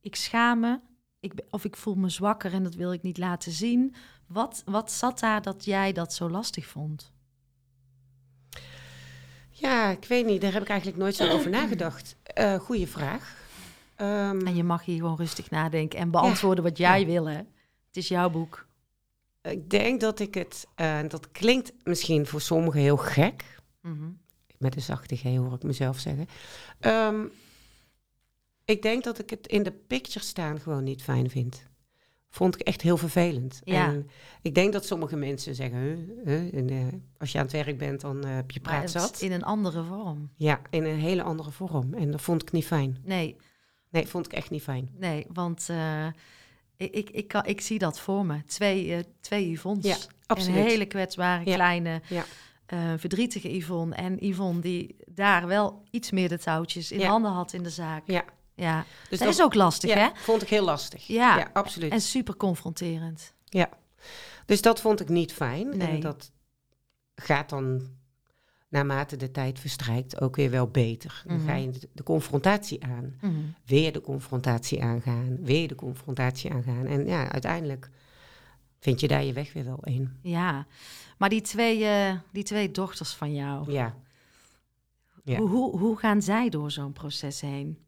ik 0.00 0.16
schaam 0.16 0.60
me 0.60 0.80
ik, 1.20 1.32
of 1.50 1.64
ik 1.64 1.76
voel 1.76 1.94
me 1.94 2.08
zwakker 2.08 2.52
en 2.52 2.62
dat 2.62 2.74
wil 2.74 2.92
ik 2.92 3.02
niet 3.02 3.18
laten 3.18 3.52
zien. 3.52 3.94
Wat, 4.26 4.62
wat 4.64 4.92
zat 4.92 5.18
daar 5.20 5.42
dat 5.42 5.64
jij 5.64 5.92
dat 5.92 6.14
zo 6.14 6.30
lastig 6.30 6.66
vond? 6.66 7.12
Ja, 9.50 9.90
ik 9.90 10.04
weet 10.04 10.26
niet. 10.26 10.40
Daar 10.40 10.52
heb 10.52 10.62
ik 10.62 10.68
eigenlijk 10.68 10.98
nooit 11.00 11.14
zo 11.14 11.28
over 11.28 11.50
nagedacht. 11.50 12.16
Eh 12.22 12.54
goeie 12.54 12.86
vraag. 12.86 13.36
Ehm, 13.94 14.46
En 14.46 14.54
je 14.56 14.64
mag 14.64 14.84
hier 14.84 14.96
gewoon 14.96 15.16
rustig 15.16 15.50
nadenken 15.50 15.98
en 15.98 16.10
beantwoorden 16.10 16.64
wat 16.64 16.78
jij 16.78 17.00
Ja. 17.00 17.06
wil, 17.06 17.28
hè? 17.28 17.36
Het 17.86 17.96
is 17.96 18.08
jouw 18.08 18.30
boek. 18.30 18.66
Ik 19.50 19.70
denk 19.70 20.00
dat 20.00 20.20
ik 20.20 20.34
het... 20.34 20.66
eh, 20.74 20.98
dat 21.08 21.30
klinkt 21.30 21.72
misschien 21.84 22.26
voor 22.26 22.40
sommigen 22.40 22.80
heel 22.80 22.96
gek. 22.96 23.44
Mhm. 23.82 24.08
Met 24.58 24.76
een 24.76 24.82
zachte 24.82 25.16
G 25.16 25.22
hoor 25.22 25.52
ik 25.52 25.62
mezelf 25.62 25.98
zeggen. 25.98 26.26
Ehm, 26.80 27.24
ik 28.64 28.82
denk 28.82 29.04
dat 29.04 29.18
ik 29.18 29.30
het 29.30 29.46
in 29.46 29.62
de 29.62 29.72
picture 29.72 30.24
staan 30.24 30.60
gewoon 30.60 30.84
niet 30.84 31.02
fijn 31.02 31.30
vind. 31.30 31.66
Vond 32.30 32.54
ik 32.54 32.60
echt 32.60 32.82
heel 32.82 32.96
vervelend. 32.96 33.60
Ja. 33.64 33.86
En 33.86 34.10
ik 34.42 34.54
denk 34.54 34.72
dat 34.72 34.86
sommige 34.86 35.16
mensen 35.16 35.54
zeggen, 35.54 35.78
huh, 35.78 36.24
huh, 36.24 36.54
en, 36.54 36.70
eh, 36.70 36.86
als 37.18 37.32
je 37.32 37.38
aan 37.38 37.44
het 37.44 37.52
werk 37.52 37.78
bent, 37.78 38.00
dan 38.00 38.24
eh, 38.24 38.34
heb 38.34 38.50
je 38.50 38.60
praat 38.60 38.90
zat. 38.90 39.20
in 39.20 39.32
een 39.32 39.42
andere 39.44 39.84
vorm. 39.84 40.30
Ja, 40.36 40.60
in 40.70 40.84
een 40.84 40.98
hele 40.98 41.22
andere 41.22 41.50
vorm. 41.50 41.94
En 41.94 42.10
dat 42.10 42.20
vond 42.22 42.42
ik 42.42 42.52
niet 42.52 42.66
fijn. 42.66 42.98
Nee, 43.04 43.36
Nee, 43.90 44.06
vond 44.06 44.26
ik 44.26 44.32
echt 44.32 44.50
niet 44.50 44.62
fijn. 44.62 44.88
nee, 44.98 45.26
want 45.32 45.68
ik, 46.78 46.92
ik, 46.94 47.10
ik, 47.10 47.28
kan, 47.28 47.44
ik 47.46 47.60
zie 47.60 47.78
dat 47.78 48.00
voor 48.00 48.26
me. 48.26 48.44
Twee, 48.44 48.94
eh 48.94 48.98
twee 49.20 49.50
Yvonne's. 49.52 49.86
Ja, 49.86 49.96
absoluut. 50.26 50.56
Een 50.56 50.62
hele 50.62 50.86
kwetsbare, 50.86 51.44
Ja. 51.44 51.54
kleine, 51.54 52.00
Ja. 52.08 52.24
eh, 52.66 52.78
verdrietige 52.96 53.56
Yvonne. 53.56 53.94
En 53.94 54.16
Yvonne 54.26 54.60
die 54.60 54.96
daar 55.06 55.46
wel 55.46 55.82
iets 55.90 56.10
meer 56.10 56.28
de 56.28 56.38
touwtjes 56.38 56.92
in 56.92 56.98
Ja. 56.98 57.08
handen 57.08 57.30
had 57.30 57.52
in 57.52 57.62
de 57.62 57.70
zaak. 57.70 58.02
Ja. 58.06 58.24
ja. 58.54 58.84
Dus 59.10 59.18
dat, 59.18 59.28
is 59.28 59.42
ook 59.42 59.54
lastig, 59.54 59.90
ja, 59.90 59.96
hè? 59.98 60.08
vond 60.14 60.42
ik 60.42 60.48
heel 60.48 60.64
lastig. 60.64 61.06
Ja. 61.06 61.50
absoluut. 61.52 61.92
En 61.92 62.00
super 62.00 62.36
confronterend. 62.36 63.32
Dus 64.46 64.62
dat 64.62 64.80
vond 64.80 65.00
ik 65.00 65.08
niet 65.08 65.32
fijn. 65.32 65.76
Nee. 65.76 65.88
En 65.88 66.00
dat 66.00 66.30
gaat 67.14 67.48
dan 67.48 67.88
naarmate 68.68 69.16
de 69.16 69.30
tijd 69.30 69.60
verstrijkt 69.60 70.20
ook 70.20 70.36
weer 70.36 70.50
wel 70.50 70.68
beter. 70.68 71.22
Dan 71.26 71.36
Mhm. 71.36 71.46
ga 71.46 71.54
je 71.54 71.72
de, 71.92 72.02
confrontatie 72.02 72.84
aan. 72.84 73.14
Mhm. 73.20 73.34
Weer 73.64 73.92
de 73.92 74.00
confrontatie 74.00 74.82
aangaan. 74.82 75.36
Weer 75.44 75.68
de 75.68 75.74
confrontatie 75.74 76.52
aangaan. 76.52 76.86
En 76.86 77.06
ja, 77.06 77.28
uiteindelijk 77.32 77.90
vind 78.78 79.00
je 79.00 79.08
daar 79.08 79.24
je 79.24 79.32
weg 79.32 79.52
weer 79.52 79.64
wel 79.64 79.78
in. 79.84 80.16
Ja, 80.22 80.66
maar 81.18 81.28
die 81.28 81.40
twee, 81.40 81.84
eh, 81.84 82.14
die 82.32 82.42
twee 82.44 82.70
dochters 82.70 83.12
van 83.14 83.34
jou, 83.34 83.72
Ja, 83.72 83.94
Ja. 85.24 85.38
hoe, 85.38 85.48
hoe, 85.48 85.78
hoe 85.78 85.96
gaan 85.98 86.22
zij 86.22 86.48
door 86.48 86.70
zo'n 86.70 86.92
proces 86.92 87.40
heen? 87.40 87.78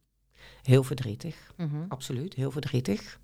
heel 0.62 0.82
verdrietig. 0.82 1.52
Mhm. 1.56 1.84
Absoluut, 1.88 2.34
heel 2.34 2.50
verdrietig. 2.50 3.18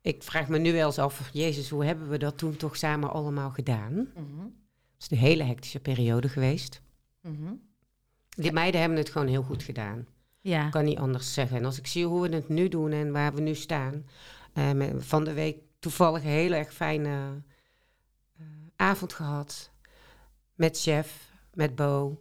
Ik 0.00 0.22
vraag 0.22 0.48
me 0.48 0.58
nu 0.58 0.72
wel 0.72 0.86
eens 0.86 0.98
af, 0.98 1.30
Jezus, 1.32 1.68
hoe 1.70 1.84
hebben 1.84 2.08
we 2.08 2.16
dat 2.18 2.38
toen 2.38 2.56
toch 2.56 2.76
samen 2.76 3.10
allemaal 3.12 3.50
gedaan? 3.50 3.92
Het 3.94 4.08
is 5.02 5.10
een 5.10 5.16
hele 5.24 5.42
hectische 5.42 5.80
periode 5.80 6.28
geweest. 6.28 6.80
Mhm. 7.20 7.52
Die 8.28 8.52
meiden 8.52 8.80
hebben 8.80 8.98
het 8.98 9.10
gewoon 9.10 9.26
heel 9.28 9.42
goed 9.42 9.62
gedaan. 9.62 10.06
Ja, 10.40 10.68
kan 10.68 10.84
niet 10.84 10.98
anders 10.98 11.34
zeggen. 11.34 11.56
En 11.56 11.64
als 11.64 11.78
ik 11.78 11.86
zie 11.86 12.06
hoe 12.06 12.28
we 12.28 12.34
het 12.34 12.48
nu 12.48 12.68
doen 12.68 12.92
en 12.92 13.12
waar 13.12 13.34
we 13.34 13.40
nu 13.40 13.54
staan. 13.54 14.06
met- 14.74 14.92
van 15.06 15.24
de 15.24 15.32
week 15.32 15.56
toevallig 15.78 16.22
een 16.22 16.28
heel 16.28 16.52
erg 16.52 16.72
fijne 16.74 17.42
eh, 18.38 18.44
avond 18.76 19.12
gehad. 19.12 19.70
Met 20.54 20.80
chef, 20.80 21.30
met 21.54 21.74
Bo, 21.74 22.20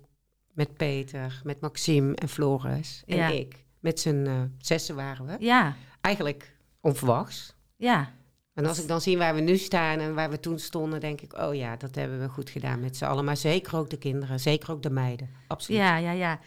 met 0.54 0.74
Peter, 0.74 1.42
met 1.44 1.62
Maxime 1.62 2.16
en 2.16 2.30
Floris. 2.30 3.04
En 3.06 3.18
Ja. 3.18 3.28
ik. 3.28 3.66
Met 3.80 4.00
z'n 4.00 4.26
eh, 4.28 4.42
zessen 4.58 4.96
waren 4.96 5.26
we. 5.26 5.36
ja, 5.40 5.76
Eigenlijk 6.02 6.56
onverwachts. 6.82 7.56
ja, 7.76 8.14
En 8.54 8.66
als 8.66 8.82
ik 8.82 8.88
dan 8.88 9.02
zie 9.02 9.18
waar 9.18 9.36
we 9.36 9.42
nu 9.42 9.58
staan 9.58 10.00
en 10.00 10.16
waar 10.16 10.30
we 10.30 10.40
toen 10.40 10.60
stonden, 10.60 11.00
denk 11.00 11.22
ik, 11.22 11.38
oh 11.38 11.56
ja, 11.56 11.76
dat 11.76 11.96
hebben 11.96 12.20
we 12.20 12.30
goed 12.30 12.50
gedaan 12.50 12.80
met 12.80 12.98
z'n 12.98 13.06
allen. 13.06 13.26
Maar 13.26 13.38
zeker 13.38 13.78
ook 13.78 13.90
de 13.90 13.98
kinderen, 13.98 14.40
zeker 14.40 14.72
ook 14.72 14.84
de 14.84 14.90
meiden. 14.90 15.30
Absoluut. 15.48 15.82
ja, 15.82 15.98
ja, 15.98 16.12
ja. 16.12 16.40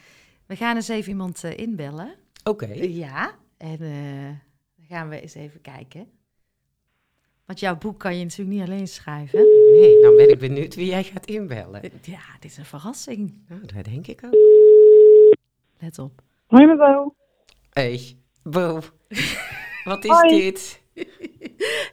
We 0.47 0.57
gaan 0.57 0.77
eens 0.77 0.88
even 0.88 1.11
iemand 1.11 1.45
eh, 1.45 1.59
inbellen. 1.59 2.14
Oké. 2.45 2.73
Ja, 2.73 3.35
en 3.57 3.81
eh, 3.81 4.29
dan 4.77 4.87
gaan 4.88 5.09
we 5.09 5.21
eens 5.21 5.35
even 5.35 5.61
kijken. 5.61 6.09
Want 7.47 7.61
jouw 7.61 7.77
boek 7.77 7.99
kan 7.99 8.19
je 8.19 8.25
natuurlijk 8.25 8.59
niet 8.59 8.69
alleen 8.69 8.88
schrijven. 8.88 9.38
Nee, 9.73 10.01
nou 10.01 10.17
ben 10.17 10.31
ik 10.31 10.38
benieuwd 10.38 10.75
wie 10.75 10.87
jij 10.87 11.05
gaat 11.05 11.27
inbellen. 11.27 11.81
Ja, 12.03 12.21
dit 12.40 12.51
is 12.51 12.57
een 12.57 12.64
verrassing. 12.64 13.45
Nou, 13.49 13.67
dat 13.67 13.85
denk 13.85 14.07
ik 14.07 14.21
ook. 14.25 14.35
Let 15.79 15.99
op. 15.99 16.23
Hoi 16.47 16.67
Mebo. 16.67 17.14
Hey, 17.71 18.17
Bo. 18.43 18.81
Wat 19.85 20.05
is 20.05 20.11
Hoi. 20.11 20.29
dit? 20.29 20.83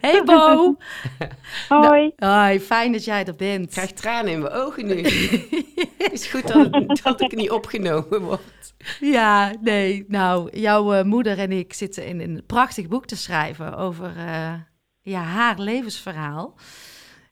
Hey 0.02 0.24
Bo! 0.24 0.76
Hoi. 1.70 2.12
Hoi, 2.16 2.60
fijn 2.60 2.92
dat 2.92 3.04
jij 3.06 3.22
er 3.22 3.28
Ik 3.30 3.38
bent. 3.38 3.72
krijg 3.72 3.92
tranen 3.92 4.32
in 4.32 4.40
mijn 4.42 4.54
ogen 4.54 4.86
nu. 4.86 5.02
Het 5.98 6.12
is 6.12 6.26
goed 6.28 6.48
dat, 6.48 6.72
dat 7.04 7.22
ik 7.22 7.36
niet 7.36 7.52
opgenomen 7.52 8.22
word. 8.22 8.74
Ja, 9.00 9.54
nee. 9.62 10.06
Nou, 10.08 10.58
jouw 10.60 10.94
eh, 10.94 11.04
moeder 11.04 11.40
en 11.40 11.52
ik 11.52 11.74
zitten 11.74 12.06
in 12.06 12.20
een 12.20 12.44
prachtig 12.46 12.88
boek 12.88 13.06
te 13.06 13.16
schrijven 13.16 13.78
over 13.78 14.18
eh, 14.18 14.54
ja, 15.02 15.22
haar 15.22 15.60
levensverhaal. 15.60 16.56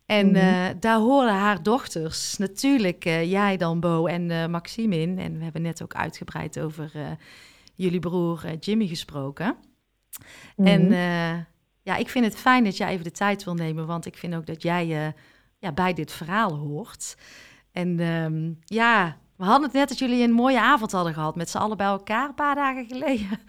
En 0.06 0.28
Mhm. 0.28 0.36
eh, 0.38 0.66
daar 0.80 0.98
horen 1.00 1.34
haar 1.34 1.64
dochters, 1.64 2.38
natuurlijk 2.38 3.06
eh, 3.06 3.30
jij 3.32 3.58
dan 3.58 3.80
Bo 3.80 4.06
en 4.06 4.32
eh, 4.32 4.46
Maxime 4.48 4.98
in. 5.00 5.20
En 5.20 5.38
we 5.38 5.44
hebben 5.44 5.62
net 5.62 5.84
ook 5.84 5.94
uitgebreid 5.96 6.60
over 6.60 6.92
eh, 6.94 7.02
jullie 7.76 8.00
broer 8.00 8.42
Jimmy 8.60 8.88
gesproken. 8.88 9.56
En 10.56 10.82
Mhm. 10.84 10.92
eh, 10.94 11.34
ja, 11.82 11.96
ik 11.96 12.10
vind 12.10 12.26
het 12.26 12.36
fijn 12.36 12.64
dat 12.64 12.78
jij 12.78 12.90
even 12.90 13.04
de 13.04 13.12
tijd 13.12 13.44
wil 13.44 13.54
nemen, 13.54 13.88
want 13.88 14.06
ik 14.06 14.18
vind 14.18 14.36
ook 14.36 14.46
dat 14.46 14.62
jij 14.62 15.06
eh, 15.06 15.12
ja, 15.58 15.72
bij 15.72 15.94
dit 15.94 16.12
verhaal 16.12 16.56
hoort. 16.56 17.18
En 17.72 18.00
ehm, 18.00 18.54
ja, 18.66 19.18
we 19.36 19.44
hadden 19.44 19.64
het 19.64 19.74
net 19.74 19.90
dat 19.90 20.00
jullie 20.00 20.24
een 20.24 20.32
mooie 20.32 20.62
avond 20.62 20.92
hadden 20.92 21.14
gehad 21.14 21.36
met 21.36 21.50
z'n 21.50 21.58
allen 21.58 21.78
bij 21.78 21.88
elkaar 21.88 22.28
een 22.28 22.36
paar 22.36 22.56
dagen 22.56 22.86
geleden. 22.86 23.28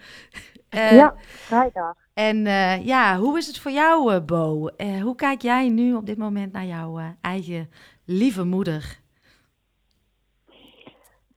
Eh, 0.71 0.95
ja, 0.95 1.15
vrijdag. 1.17 1.95
En 2.13 2.45
eh, 2.45 2.85
ja, 2.85 3.17
hoe 3.17 3.37
is 3.37 3.47
het 3.47 3.59
voor 3.59 3.71
jou, 3.71 4.19
Bo? 4.19 4.69
Hoe 5.01 5.15
kijk 5.15 5.41
jij 5.41 5.69
nu 5.69 5.93
op 5.93 6.05
dit 6.05 6.17
moment 6.17 6.51
naar 6.51 6.65
jouw 6.65 6.99
eigen 7.21 7.69
lieve 8.05 8.43
moeder? 8.43 8.99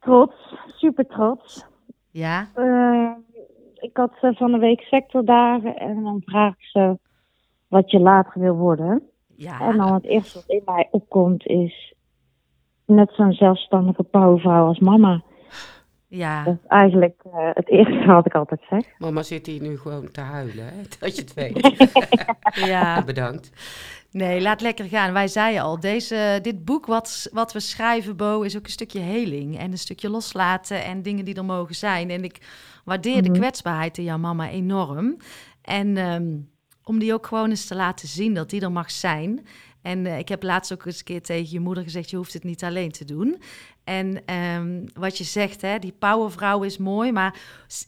Trots, 0.00 0.54
super 0.66 1.06
trots. 1.06 1.64
Ja, 2.10 2.48
Eh, 2.54 3.12
ik 3.84 3.96
had 3.96 4.12
eh, 4.20 4.30
van 4.34 4.52
de 4.52 4.58
week 4.58 4.80
sectordagen 4.80 5.76
en 5.76 6.02
dan 6.02 6.22
vraag 6.24 6.52
ik 6.52 6.64
ze 6.64 6.98
wat 7.68 7.90
je 7.90 7.98
later 8.00 8.40
wil 8.40 8.54
worden. 8.54 8.90
En 8.90 9.02
ja, 9.36 9.72
dan 9.72 9.94
het 9.94 10.04
eerste 10.04 10.34
wat 10.38 10.48
in 10.48 10.62
mij 10.64 10.88
opkomt 10.90 11.46
is 11.46 11.94
net 12.86 13.12
zo'n 13.12 13.32
zelfstandige 13.32 14.02
powervrouw 14.02 14.66
als 14.66 14.78
mama. 14.78 15.22
ja, 16.08 16.44
Dat 16.44 16.54
is 16.54 16.68
eigenlijk 16.68 17.22
eh, 17.24 17.50
het 17.52 17.68
eerste 17.68 18.06
wat 18.06 18.26
ik 18.26 18.34
altijd 18.34 18.60
zeg. 18.70 18.84
Mama 18.98 19.22
zit 19.22 19.46
hier 19.46 19.60
nu 19.60 19.78
gewoon 19.78 20.10
te 20.10 20.20
huilen, 20.20 20.64
hè? 20.64 20.82
dat 21.00 21.16
je 21.16 21.22
het 21.22 21.34
weet. 21.34 21.90
ja. 22.70 23.02
Bedankt. 23.12 23.50
Nee, 24.10 24.40
laat 24.40 24.60
lekker 24.60 24.84
gaan. 24.84 25.12
Wij 25.12 25.28
zeiden 25.28 25.62
al, 25.62 25.80
deze, 25.80 26.38
dit 26.42 26.64
boek 26.64 26.86
wat, 26.86 27.28
wat 27.32 27.52
we 27.52 27.60
schrijven, 27.60 28.16
Bo, 28.16 28.42
is 28.42 28.56
ook 28.56 28.64
een 28.64 28.70
stukje 28.70 29.00
heling. 29.00 29.58
En 29.58 29.70
een 29.70 29.78
stukje 29.78 30.10
loslaten 30.10 30.84
en 30.84 31.02
dingen 31.02 31.24
die 31.24 31.34
er 31.34 31.44
mogen 31.44 31.74
zijn. 31.74 32.10
En 32.10 32.24
ik 32.24 32.38
waardeer 32.84 33.22
de 33.22 33.28
Mhm. 33.28 33.38
kwetsbaarheid 33.38 33.98
in 33.98 34.04
jouw 34.04 34.18
mama 34.18 34.50
enorm. 34.50 35.16
En 35.62 35.96
ehm, 35.96 36.36
om 36.84 36.98
die 36.98 37.12
ook 37.14 37.26
gewoon 37.26 37.50
eens 37.50 37.66
te 37.66 37.74
laten 37.74 38.08
zien 38.08 38.34
dat 38.34 38.50
die 38.50 38.60
er 38.60 38.72
mag 38.72 38.90
zijn. 38.90 39.46
En 39.82 40.06
eh, 40.06 40.18
ik 40.18 40.28
heb 40.28 40.42
laatst 40.42 40.72
ook 40.72 40.84
eens 40.86 40.98
een 40.98 41.04
keer 41.04 41.22
tegen 41.22 41.52
je 41.52 41.60
moeder 41.60 41.82
gezegd, 41.84 42.10
je 42.10 42.16
hoeft 42.16 42.32
het 42.32 42.44
niet 42.44 42.64
alleen 42.64 42.90
te 42.90 43.04
doen. 43.04 43.42
En 43.84 44.24
ehm, 44.26 44.86
wat 44.94 45.18
je 45.18 45.24
zegt, 45.24 45.60
hè, 45.60 45.78
die 45.78 45.92
powervrouw 45.98 46.62
is 46.62 46.78
mooi, 46.78 47.12
maar 47.12 47.38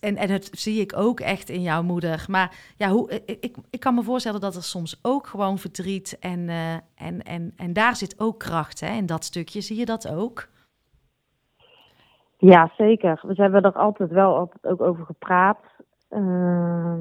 en, 0.01 0.17
en 0.17 0.31
het 0.31 0.49
zie 0.53 0.81
ik 0.81 0.97
ook 0.97 1.21
echt 1.21 1.49
in 1.49 1.63
jouw 1.63 1.83
moeder. 1.83 2.25
Maar 2.29 2.57
ja, 2.77 2.91
hoe, 2.91 3.23
ik, 3.25 3.37
ik, 3.41 3.57
ik 3.71 3.81
kan 3.81 3.95
me 3.95 4.03
voorstellen 4.03 4.41
dat 4.41 4.57
er 4.57 4.63
soms 4.65 4.99
ook 5.03 5.27
gewoon 5.27 5.59
verdriet 5.59 6.17
en, 6.21 6.49
eh, 6.49 6.73
en, 6.95 7.23
en, 7.23 7.53
en 7.57 7.73
daar 7.73 7.97
zit 7.97 8.15
ook 8.21 8.39
kracht 8.39 8.81
hè, 8.81 8.95
in 8.95 9.07
dat 9.07 9.25
stukje. 9.25 9.61
Zie 9.61 9.77
je 9.77 9.85
dat 9.85 10.09
ook? 10.09 10.49
Ja, 12.39 12.71
zeker. 12.77 13.21
We 13.23 13.35
hebben 13.35 13.63
er 13.63 13.73
altijd 13.73 14.11
wel 14.11 14.37
altijd 14.37 14.67
ook 14.67 14.81
over 14.81 15.05
gepraat. 15.05 15.59
Ehm, 16.09 17.01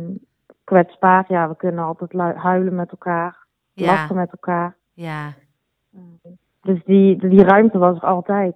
kwetsbaar, 0.64 1.26
ja, 1.28 1.50
we 1.50 1.56
kunnen 1.56 1.86
altijd 1.86 2.12
huilen 2.38 2.76
met 2.76 2.92
elkaar, 2.92 3.46
Ja, 3.74 3.86
lachen 3.86 4.16
met 4.16 4.32
elkaar. 4.32 4.76
ja, 4.94 5.34
Dus 6.62 6.84
die, 6.84 7.30
die 7.30 7.44
ruimte 7.44 7.78
was 7.78 7.96
er 7.96 8.04
altijd. 8.08 8.56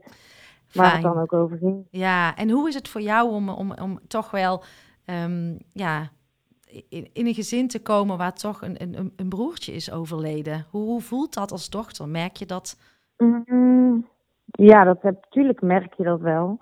Waar 0.73 0.85
het 0.85 0.91
fijn. 1.01 1.13
dan 1.13 1.19
ook 1.21 1.33
over 1.33 1.57
ging. 1.57 1.87
Ja, 1.89 2.35
en 2.35 2.49
hoe 2.49 2.67
is 2.67 2.75
het 2.75 2.87
voor 2.89 3.01
jou 3.01 3.29
om, 3.31 3.49
om, 3.49 3.71
om 3.81 3.99
toch 4.07 4.31
wel 4.31 4.63
ehm, 5.05 5.55
ja, 5.73 6.09
in, 6.89 7.09
in 7.13 7.27
een 7.27 7.33
gezin 7.33 7.67
te 7.67 7.81
komen 7.81 8.17
waar 8.17 8.33
toch 8.33 8.61
een, 8.61 8.81
een, 8.81 9.13
een 9.15 9.29
broertje 9.29 9.71
is 9.73 9.91
overleden? 9.91 10.65
Hoe, 10.69 10.83
hoe 10.85 11.01
voelt 11.01 11.33
dat 11.33 11.51
als 11.51 11.69
dochter? 11.69 12.07
Merk 12.09 12.35
je 12.35 12.45
dat? 12.45 12.79
Mm, 13.17 14.07
ja, 14.45 14.83
dat 14.83 15.03
natuurlijk 15.03 15.61
merk 15.61 15.93
je 15.93 16.03
dat 16.03 16.19
wel. 16.19 16.59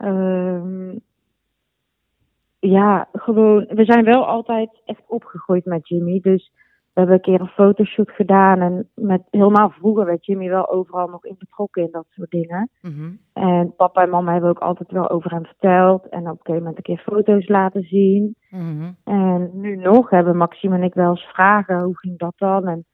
Ehm, 0.00 0.98
ja, 2.58 3.08
gewoon, 3.12 3.66
we 3.68 3.84
zijn 3.84 4.04
wel 4.04 4.26
altijd 4.26 4.82
echt 4.84 5.02
opgegroeid 5.06 5.64
met 5.64 5.88
Jimmy. 5.88 6.20
Dus 6.20 6.52
we 6.92 7.00
hebben 7.00 7.14
een 7.14 7.20
keer 7.20 7.40
een 7.40 7.46
fotoshoot 7.46 8.10
gedaan. 8.10 8.60
En 8.60 8.88
met, 8.94 9.22
helemaal 9.30 9.70
vroeger 9.70 10.04
werd 10.04 10.26
Jimmy 10.26 10.48
wel 10.48 10.70
overal 10.70 11.08
nog 11.08 11.24
in 11.24 11.34
betrokken 11.38 11.82
in 11.82 11.88
dat 11.90 12.06
soort 12.08 12.30
dingen. 12.30 12.70
Mhm. 12.82 13.12
En 13.32 13.74
papa 13.76 14.02
en 14.02 14.10
mama 14.10 14.32
hebben 14.32 14.50
ook 14.50 14.58
altijd 14.58 14.90
wel 14.90 15.10
over 15.10 15.30
hem 15.30 15.44
verteld. 15.44 16.08
En 16.08 16.20
op 16.20 16.26
een 16.26 16.36
gegeven 16.36 16.58
moment 16.58 16.76
een 16.76 16.82
keer 16.82 17.02
foto's 17.12 17.48
laten 17.48 17.82
zien. 17.82 18.36
Mhm. 18.50 18.92
En 19.04 19.50
nu 19.54 19.76
nog 19.76 20.10
hebben 20.10 20.36
Maxime 20.36 20.76
en 20.76 20.82
ik 20.82 20.94
wel 20.94 21.10
eens 21.10 21.24
vragen, 21.24 21.82
hoe 21.82 21.98
ging 21.98 22.18
dat 22.18 22.34
dan? 22.36 22.66
En 22.66 22.84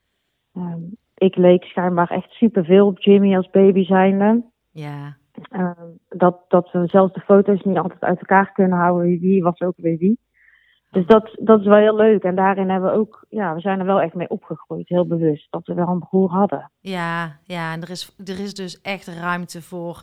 ehm, 0.55 0.81
ik 1.15 1.37
leek 1.37 1.65
schijnbaar 1.65 2.11
echt 2.11 2.31
superveel 2.31 2.87
op 2.87 2.99
Jimmy 2.99 3.37
als 3.37 3.51
baby 3.51 3.85
zijnde. 3.85 4.45
Ja. 4.71 5.17
Ehm, 5.51 5.87
dat, 6.09 6.39
dat 6.49 6.71
we 6.73 6.87
zelfs 6.87 7.13
de 7.13 7.21
foto's 7.21 7.63
niet 7.63 7.77
altijd 7.79 8.01
uit 8.01 8.19
elkaar 8.19 8.53
kunnen 8.53 8.79
houden. 8.79 9.19
Wie 9.21 9.43
was 9.43 9.61
ook 9.61 9.75
weer 9.77 9.99
wie. 9.99 10.19
Dus 10.91 11.07
dat, 11.07 11.37
dat 11.41 11.61
is 11.61 11.67
wel 11.67 11.77
heel 11.79 11.97
leuk. 11.97 12.23
En 12.23 12.35
daarin 12.37 12.71
hebben 12.71 12.91
we 12.91 12.99
ook, 12.99 13.25
ja, 13.29 13.55
we 13.55 13.61
zijn 13.61 13.79
er 13.81 13.87
wel 13.87 14.01
echt 14.01 14.15
mee 14.15 14.29
opgegroeid. 14.29 14.89
Heel 14.89 15.07
bewust 15.07 15.47
dat 15.51 15.67
we 15.67 15.75
wel 15.75 15.89
een 15.89 15.99
broer 16.09 16.31
hadden. 16.31 16.71
Ja, 16.81 17.39
ja, 17.43 17.73
en 17.73 17.83
er 17.83 17.91
is, 17.91 18.17
er 18.25 18.41
is 18.41 18.55
dus 18.55 18.81
echt 18.81 19.07
ruimte 19.07 19.63
voor 19.63 20.03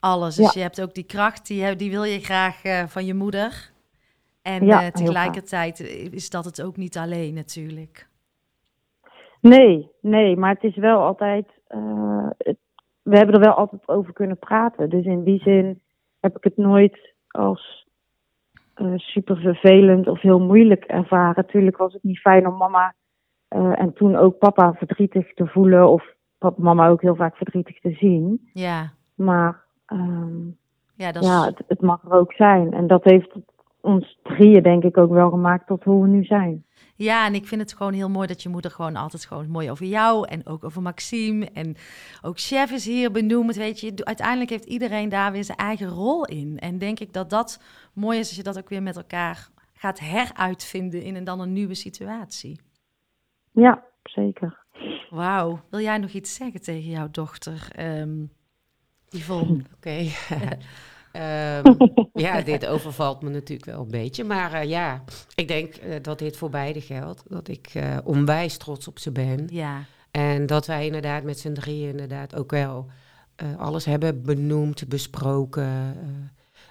alles. 0.00 0.36
Dus 0.36 0.44
Ja. 0.46 0.50
je 0.60 0.66
hebt 0.66 0.82
ook 0.82 0.94
die 0.94 1.04
kracht, 1.06 1.46
die, 1.46 1.62
heb- 1.62 1.78
die 1.78 1.90
wil 1.90 2.04
je 2.04 2.18
graag 2.20 2.64
eh, 2.64 2.82
van 2.86 3.04
je 3.04 3.14
moeder. 3.14 3.70
En 4.42 4.66
Ja, 4.66 4.80
eh, 4.82 4.86
tegelijkertijd 4.88 5.80
is 6.12 6.30
dat 6.30 6.44
het 6.44 6.62
ook 6.62 6.76
niet 6.76 6.98
alleen 6.98 7.34
natuurlijk. 7.34 8.08
Nee, 9.40 9.90
nee, 10.00 10.36
maar 10.36 10.54
het 10.54 10.62
is 10.62 10.76
wel 10.76 11.00
altijd. 11.02 11.46
eh, 11.66 12.28
het- 12.38 12.58
we 13.04 13.16
hebben 13.16 13.34
er 13.34 13.40
wel 13.40 13.54
altijd 13.54 13.88
over 13.88 14.12
kunnen 14.12 14.38
praten. 14.38 14.90
Dus 14.90 15.04
in 15.04 15.24
die 15.24 15.40
zin 15.40 15.80
heb 16.20 16.36
ik 16.36 16.44
het 16.44 16.56
nooit 16.56 17.14
als 17.28 17.86
eh, 18.74 18.92
super 18.96 19.36
vervelend 19.36 20.08
of 20.08 20.20
heel 20.20 20.40
moeilijk 20.40 20.84
ervaren. 20.84 21.46
Tuurlijk 21.46 21.76
was 21.76 21.92
het 21.92 22.02
niet 22.02 22.18
fijn 22.18 22.46
om 22.46 22.56
mama 22.56 22.94
eh, 23.48 23.80
en 23.80 23.92
toen 23.92 24.16
ook 24.16 24.38
papa 24.38 24.72
verdrietig 24.72 25.34
te 25.34 25.46
voelen. 25.46 25.88
Of 25.88 26.14
papa, 26.38 26.62
mama 26.62 26.88
ook 26.88 27.02
heel 27.02 27.16
vaak 27.16 27.36
verdrietig 27.36 27.80
te 27.80 27.92
zien. 27.92 28.48
Ja, 28.52 28.92
Maar 29.14 29.62
ehm, 29.86 30.46
ja 30.94 31.12
dat 31.12 31.22
is... 31.22 31.28
ja, 31.28 31.44
het, 31.44 31.62
het 31.66 31.80
mag 31.80 32.04
er 32.04 32.12
ook 32.12 32.32
zijn. 32.32 32.72
En 32.72 32.86
dat 32.86 33.04
heeft 33.04 33.34
ons 33.80 34.18
drieën 34.22 34.62
denk 34.62 34.84
ik 34.84 34.96
ook 34.96 35.12
wel 35.12 35.30
gemaakt 35.30 35.66
tot 35.66 35.84
hoe 35.84 36.02
we 36.02 36.08
nu 36.08 36.24
zijn. 36.24 36.64
Ja, 36.96 37.26
en 37.26 37.34
ik 37.34 37.46
vind 37.46 37.60
het 37.60 37.74
gewoon 37.74 37.92
heel 37.92 38.10
mooi 38.10 38.26
dat 38.26 38.42
je 38.42 38.48
moeder 38.48 38.70
gewoon 38.70 38.96
altijd 38.96 39.24
gewoon 39.24 39.50
mooi 39.50 39.70
over 39.70 39.86
jou 39.86 40.28
en 40.28 40.46
ook 40.46 40.64
over 40.64 40.82
Maxime 40.82 41.50
en 41.50 41.76
ook 42.22 42.38
chef 42.38 42.70
is 42.70 42.86
hier 42.86 43.10
benoemd, 43.10 43.54
weet 43.54 43.80
je. 43.80 44.04
Uiteindelijk 44.04 44.50
heeft 44.50 44.64
iedereen 44.64 45.08
daar 45.08 45.32
weer 45.32 45.44
zijn 45.44 45.58
eigen 45.58 45.88
rol 45.88 46.24
in. 46.24 46.58
En 46.58 46.78
denk 46.78 47.00
ik 47.00 47.12
dat 47.12 47.30
dat 47.30 47.62
mooi 47.94 48.18
is 48.18 48.28
als 48.28 48.36
je 48.36 48.42
dat 48.42 48.58
ook 48.58 48.68
weer 48.68 48.82
met 48.82 48.96
elkaar 48.96 49.48
gaat 49.72 50.00
heruitvinden 50.00 51.02
in 51.02 51.14
een 51.14 51.24
dan 51.24 51.40
een 51.40 51.52
nieuwe 51.52 51.74
situatie. 51.74 52.60
Ja, 53.52 53.84
zeker. 54.02 54.62
Wauw. 55.10 55.60
Wil 55.70 55.80
jij 55.80 55.98
nog 55.98 56.10
iets 56.10 56.34
zeggen 56.34 56.62
tegen 56.62 56.90
jouw 56.90 57.08
dochter, 57.10 57.68
ehm 57.72 58.24
Yvonne? 59.08 59.64
Oké. 59.76 59.98
Ehm, 61.14 61.74
ja, 62.26 62.40
dit 62.42 62.66
overvalt 62.66 63.22
me 63.22 63.30
natuurlijk 63.30 63.70
wel 63.70 63.80
een 63.80 63.90
beetje. 63.90 64.24
Maar 64.24 64.52
eh, 64.52 64.68
ja, 64.68 65.04
ik 65.34 65.48
denk 65.48 65.74
eh, 65.74 66.02
dat 66.02 66.18
dit 66.18 66.36
voor 66.36 66.50
beide 66.50 66.80
geldt. 66.80 67.22
Dat 67.28 67.48
ik 67.48 67.70
eh, 67.72 67.98
onwijs 68.04 68.56
trots 68.56 68.88
op 68.88 68.98
ze 68.98 69.10
ben. 69.12 69.46
Ja, 69.50 69.84
En 70.10 70.46
dat 70.46 70.66
wij 70.66 70.86
inderdaad 70.86 71.22
met 71.22 71.38
z'n 71.38 71.52
drieën 71.52 71.88
inderdaad 71.88 72.34
ook 72.34 72.50
wel 72.50 72.90
alles 73.56 73.84
hebben 73.84 74.22
benoemd, 74.22 74.88
besproken. 74.88 75.96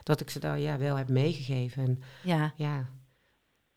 dat 0.03 0.21
ik 0.21 0.29
ze 0.29 0.39
daar 0.39 0.59
ja, 0.59 0.77
wel 0.77 0.95
heb 0.95 1.09
meegegeven. 1.09 1.83
En 1.83 2.01
ja, 2.23 2.53
ja, 2.55 2.89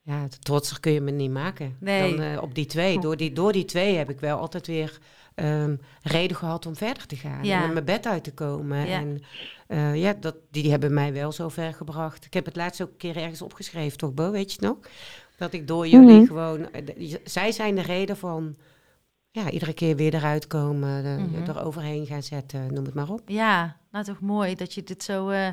ja 0.03 0.27
trotser 0.41 0.81
kun 0.81 0.93
je 0.93 1.01
me 1.01 1.11
niet 1.11 1.31
maken 1.31 1.77
Nee. 1.81 2.17
dan 2.17 2.41
op 2.41 2.55
die 2.55 2.67
twee. 2.67 3.01
Door 3.01 3.17
die, 3.17 3.33
door 3.33 3.53
die 3.53 3.65
twee 3.65 3.97
heb 3.97 4.11
ik 4.11 4.21
wel 4.21 4.39
altijd 4.39 4.67
weer 4.67 4.99
ehm, 5.37 5.77
reden 6.03 6.37
gehad 6.37 6.67
om 6.67 6.77
verder 6.77 7.07
te 7.07 7.17
gaan. 7.17 7.45
Ja. 7.45 7.63
En 7.65 7.73
mijn 7.73 7.85
bed 7.85 8.07
uit 8.07 8.25
te 8.25 8.33
komen. 8.35 8.87
Ja. 8.87 8.99
En 9.01 9.23
eh, 9.67 9.97
ja, 10.01 10.15
dat, 10.21 10.37
die 10.51 10.71
hebben 10.71 10.95
mij 10.95 11.13
wel 11.13 11.33
zo 11.33 11.49
ver 11.49 11.75
gebracht. 11.75 12.25
Ik 12.25 12.35
heb 12.35 12.45
het 12.45 12.57
laatst 12.57 12.83
ook 12.83 12.91
een 12.91 12.97
keer 12.97 13.17
ergens 13.17 13.43
opgeschreven, 13.43 13.99
toch 13.99 14.15
Bo, 14.15 14.31
weet 14.31 14.53
je 14.53 14.59
het 14.61 14.69
nog? 14.69 14.77
Dat 15.37 15.53
ik 15.53 15.69
door 15.69 15.87
jullie 15.89 16.17
Mhm. 16.17 16.27
gewoon... 16.27 16.73
eh, 16.73 17.15
zij 17.25 17.53
zijn 17.53 17.75
de 17.75 17.83
reden 17.83 18.17
van... 18.17 18.57
Ja, 19.31 19.51
iedere 19.51 19.73
keer 19.73 19.97
weer 19.97 20.15
eruit 20.15 20.47
komen, 20.47 21.03
de, 21.03 21.23
Mhm. 21.39 21.51
er 21.51 21.65
overheen 21.65 22.07
gaan 22.07 22.23
zetten, 22.23 22.75
noem 22.75 22.85
het 22.85 22.95
maar 22.95 23.11
op. 23.11 23.21
ja. 23.29 23.77
Nou, 23.91 24.05
toch 24.05 24.21
mooi 24.21 24.55
dat 24.55 24.75
je 24.75 24.83
dit 24.83 25.03
zo 25.03 25.29
eh, 25.29 25.49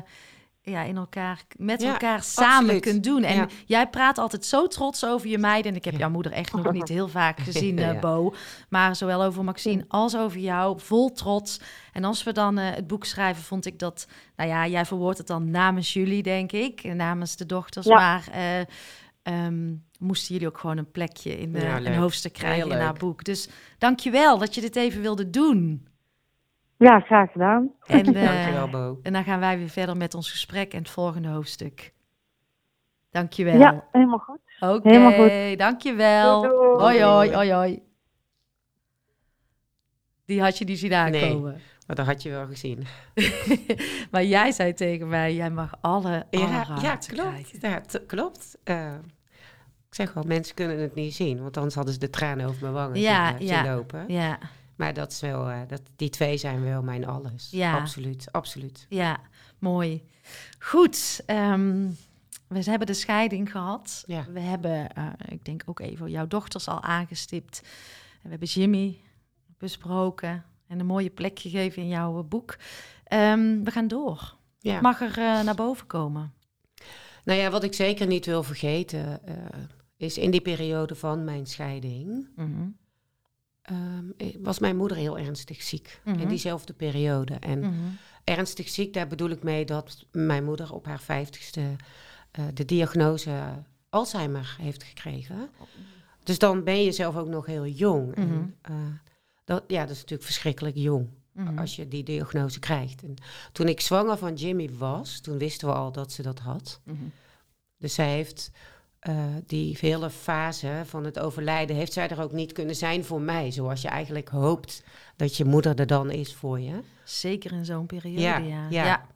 ja, 0.66 0.82
in 0.82 0.96
elkaar, 0.96 1.42
met 1.56 1.82
Ja, 1.82 1.92
elkaar 1.92 2.22
samen 2.22 2.58
absoluut. 2.60 2.82
kunt 2.82 3.04
doen. 3.04 3.22
En 3.22 3.34
Ja. 3.36 3.48
jij 3.66 3.88
praat 3.88 4.18
altijd 4.18 4.44
zo 4.44 4.66
trots 4.66 5.04
over 5.06 5.28
je 5.28 5.38
meiden. 5.38 5.70
En 5.70 5.76
ik 5.76 5.84
heb 5.84 5.96
jouw 5.96 6.10
moeder 6.10 6.32
echt 6.32 6.52
nog 6.52 6.72
niet 6.72 6.88
heel 6.98 7.08
vaak 7.08 7.40
gezien, 7.40 7.78
eh. 7.78 8.00
Bo. 8.00 8.34
Maar 8.68 8.96
zowel 8.96 9.22
over 9.22 9.44
Maxine 9.44 9.84
als 9.88 10.16
over 10.16 10.38
jou, 10.40 10.80
vol 10.80 11.12
trots. 11.12 11.60
En 11.92 12.04
als 12.04 12.22
we 12.22 12.32
dan 12.32 12.58
eh, 12.58 12.74
het 12.74 12.86
boek 12.86 13.04
schrijven, 13.04 13.42
vond 13.42 13.66
ik 13.66 13.78
dat... 13.78 14.06
Nou 14.36 14.48
ja, 14.50 14.66
jij 14.66 14.84
verwoordt 14.86 15.18
het 15.18 15.26
dan 15.26 15.50
namens 15.50 15.92
jullie, 15.92 16.22
denk 16.22 16.52
ik. 16.52 16.80
en 16.80 16.96
Namens 16.96 17.36
de 17.36 17.46
dochters. 17.46 17.86
Maar 17.86 18.28
eh, 18.32 18.60
ehm, 19.22 19.72
moesten 19.98 20.32
jullie 20.34 20.48
ook 20.48 20.58
gewoon 20.58 20.76
een 20.78 20.90
plekje 20.90 21.38
in 21.38 21.54
eh, 21.54 21.62
Ja, 21.62 21.76
een 21.76 21.94
hoofdstuk 21.96 22.32
krijgen 22.32 22.70
in 22.70 22.78
haar 22.78 22.92
boek. 22.94 23.24
Dus 23.24 23.48
dankjewel 23.78 24.38
dat 24.38 24.54
je 24.54 24.60
dit 24.60 24.76
even 24.76 25.00
wilde 25.00 25.30
doen. 25.30 25.86
Ja, 26.76 27.00
graag 27.00 27.32
gedaan. 27.32 27.70
En, 27.86 28.04
eh, 28.14 28.24
Dankjewel, 28.24 28.68
Bo. 28.68 28.98
en 29.02 29.12
dan 29.12 29.24
gaan 29.24 29.40
wij 29.40 29.58
weer 29.58 29.68
verder 29.68 29.96
met 29.96 30.14
ons 30.14 30.30
gesprek 30.30 30.72
en 30.72 30.78
het 30.78 30.90
volgende 30.90 31.28
hoofdstuk. 31.28 31.92
Dankjewel. 33.10 33.58
Ja, 33.58 33.84
helemaal 33.92 34.18
goed. 34.18 34.38
Oké, 34.60 34.88
helemaal 34.88 35.12
goed. 35.48 35.58
dankjewel. 35.58 36.42
Doei, 36.42 36.52
doei. 36.54 36.80
Hoi, 36.82 37.02
hoi, 37.02 37.26
Doei. 37.30 37.34
hoi, 37.36 37.52
hoi. 37.52 37.82
Die 40.26 40.42
had 40.42 40.58
je 40.58 40.64
niet 40.64 40.78
zien 40.78 40.94
aankomen. 40.94 41.60
Maar 41.86 41.96
dat 41.96 42.06
had 42.06 42.22
je 42.22 42.30
wel 42.30 42.46
gezien. 42.46 42.86
maar 44.10 44.24
jij 44.24 44.52
zei 44.52 44.72
tegen 44.72 45.08
mij, 45.08 45.34
jij 45.34 45.50
mag 45.50 45.74
alle, 45.80 46.26
alle 46.30 46.48
Ja, 46.48 46.66
ja 46.82 46.96
klopt. 46.96 47.56
Ja, 47.60 47.80
t- 47.80 48.06
klopt. 48.06 48.58
Eh, 48.64 48.94
ik 49.88 49.94
zeg 49.94 50.12
wel, 50.12 50.22
mensen 50.26 50.54
kunnen 50.54 50.78
het 50.78 50.94
niet 50.94 51.14
zien, 51.14 51.42
want 51.42 51.56
anders 51.56 51.74
hadden 51.74 51.92
ze 51.94 52.00
de 52.00 52.10
tranen 52.10 52.46
over 52.48 52.60
mijn 52.60 52.72
wangen 52.72 53.00
Ja, 53.00 53.26
zien, 53.28 53.38
eh, 53.38 53.46
ja. 53.46 53.62
zien 53.64 53.72
lopen. 53.74 54.04
Ja, 54.08 54.38
Maar 54.76 54.94
dat 54.94 55.12
is 55.12 55.20
wel, 55.20 55.50
eh, 55.50 55.60
dat, 55.68 55.82
die 55.96 56.10
twee 56.10 56.36
zijn 56.36 56.62
wel 56.62 56.82
mijn 56.82 57.06
alles. 57.06 57.48
Ja. 57.50 57.78
Absoluut, 57.78 58.32
absoluut. 58.32 58.86
ja, 58.88 59.20
mooi. 59.58 60.04
Goed, 60.58 61.22
ehm, 61.26 61.88
we 62.48 62.62
hebben 62.62 62.86
de 62.86 62.94
scheiding 62.94 63.50
gehad. 63.50 64.02
Ja. 64.06 64.26
We 64.32 64.40
hebben, 64.40 64.94
eh, 64.94 65.06
ik 65.28 65.44
denk 65.44 65.62
ook 65.66 65.80
even 65.80 66.10
jouw 66.10 66.26
dochters 66.26 66.68
al 66.68 66.82
aangestipt. 66.82 67.60
We 68.22 68.28
hebben 68.28 68.48
Jimmy 68.48 69.00
besproken 69.58 70.44
en 70.66 70.80
een 70.80 70.86
mooie 70.86 71.10
plek 71.10 71.38
gegeven 71.38 71.82
in 71.82 71.88
jouw 71.88 72.22
boek. 72.22 72.56
Ehm, 73.04 73.62
we 73.62 73.70
gaan 73.70 73.88
door. 73.88 74.36
Ja. 74.58 74.80
Mag 74.80 75.00
er 75.00 75.18
eh, 75.18 75.42
naar 75.42 75.54
boven 75.54 75.86
komen. 75.86 76.32
Nou 77.24 77.38
ja, 77.38 77.50
wat 77.50 77.64
ik 77.64 77.74
zeker 77.74 78.06
niet 78.06 78.26
wil 78.26 78.42
vergeten, 78.42 79.20
is 79.96 80.18
in 80.18 80.30
die 80.30 80.40
periode 80.40 80.94
van 80.94 81.24
mijn 81.24 81.46
scheiding, 81.46 82.28
Mhm, 82.36 82.68
eh, 83.64 84.36
was 84.38 84.58
mijn 84.58 84.76
moeder 84.76 84.96
heel 84.96 85.18
ernstig 85.18 85.62
ziek. 85.62 86.00
Mhm. 86.04 86.18
In 86.18 86.28
diezelfde 86.28 86.72
periode. 86.72 87.34
En 87.34 87.58
mhm. 87.58 87.72
ernstig 88.24 88.68
ziek, 88.68 88.92
daar 88.94 89.06
bedoel 89.06 89.30
ik 89.30 89.42
mee 89.42 89.64
dat 89.64 90.06
mijn 90.10 90.44
moeder 90.44 90.72
op 90.72 90.84
haar 90.84 91.00
vijftigste 91.00 91.76
eh 92.30 92.44
de 92.54 92.64
diagnose 92.64 93.62
Alzheimer 93.88 94.56
heeft 94.60 94.82
gekregen. 94.82 95.50
Dus 96.22 96.38
dan 96.38 96.64
ben 96.64 96.82
je 96.82 96.92
zelf 96.92 97.16
ook 97.16 97.28
nog 97.28 97.46
heel 97.46 97.66
jong. 97.66 98.16
Mhm. 98.16 98.20
En, 98.20 98.56
eh, 98.62 98.74
dat, 99.44 99.64
ja, 99.66 99.80
dat 99.80 99.90
is 99.90 99.96
natuurlijk 99.96 100.22
verschrikkelijk 100.22 100.76
jong 100.76 101.08
Mhm. 101.34 101.58
als 101.58 101.76
je 101.76 101.88
die 101.88 102.02
diagnose 102.02 102.58
krijgt. 102.58 103.02
En 103.02 103.14
toen 103.52 103.68
ik 103.68 103.80
zwanger 103.80 104.18
van 104.18 104.34
Jimmy 104.34 104.70
was, 104.78 105.20
toen 105.20 105.38
wisten 105.38 105.68
we 105.68 105.74
al 105.74 105.92
dat 105.92 106.12
ze 106.12 106.22
dat 106.22 106.38
had. 106.38 106.80
Mhm. 106.84 107.04
Dus 107.78 107.94
zij 107.94 108.12
heeft 108.12 108.50
eh, 109.04 109.24
die 109.46 109.76
hele 109.80 110.10
fase 110.10 110.82
van 110.84 111.04
het 111.04 111.18
overlijden, 111.18 111.76
heeft 111.76 111.92
zij 111.92 112.08
er 112.08 112.22
ook 112.22 112.32
niet 112.32 112.52
kunnen 112.52 112.76
zijn 112.76 113.04
voor 113.04 113.20
mij. 113.20 113.50
Zoals 113.50 113.82
je 113.82 113.88
eigenlijk 113.88 114.28
hoopt 114.28 114.82
dat 115.16 115.36
je 115.36 115.44
moeder 115.44 115.78
er 115.78 115.86
dan 115.86 116.10
is 116.10 116.34
voor 116.34 116.60
je. 116.60 116.80
Zeker 117.04 117.52
in 117.52 117.64
zo'n 117.64 117.86
periode, 117.86 118.20
Ja, 118.20 118.36
ja. 118.36 118.66
ja. 118.70 118.84
ja. 118.84 119.06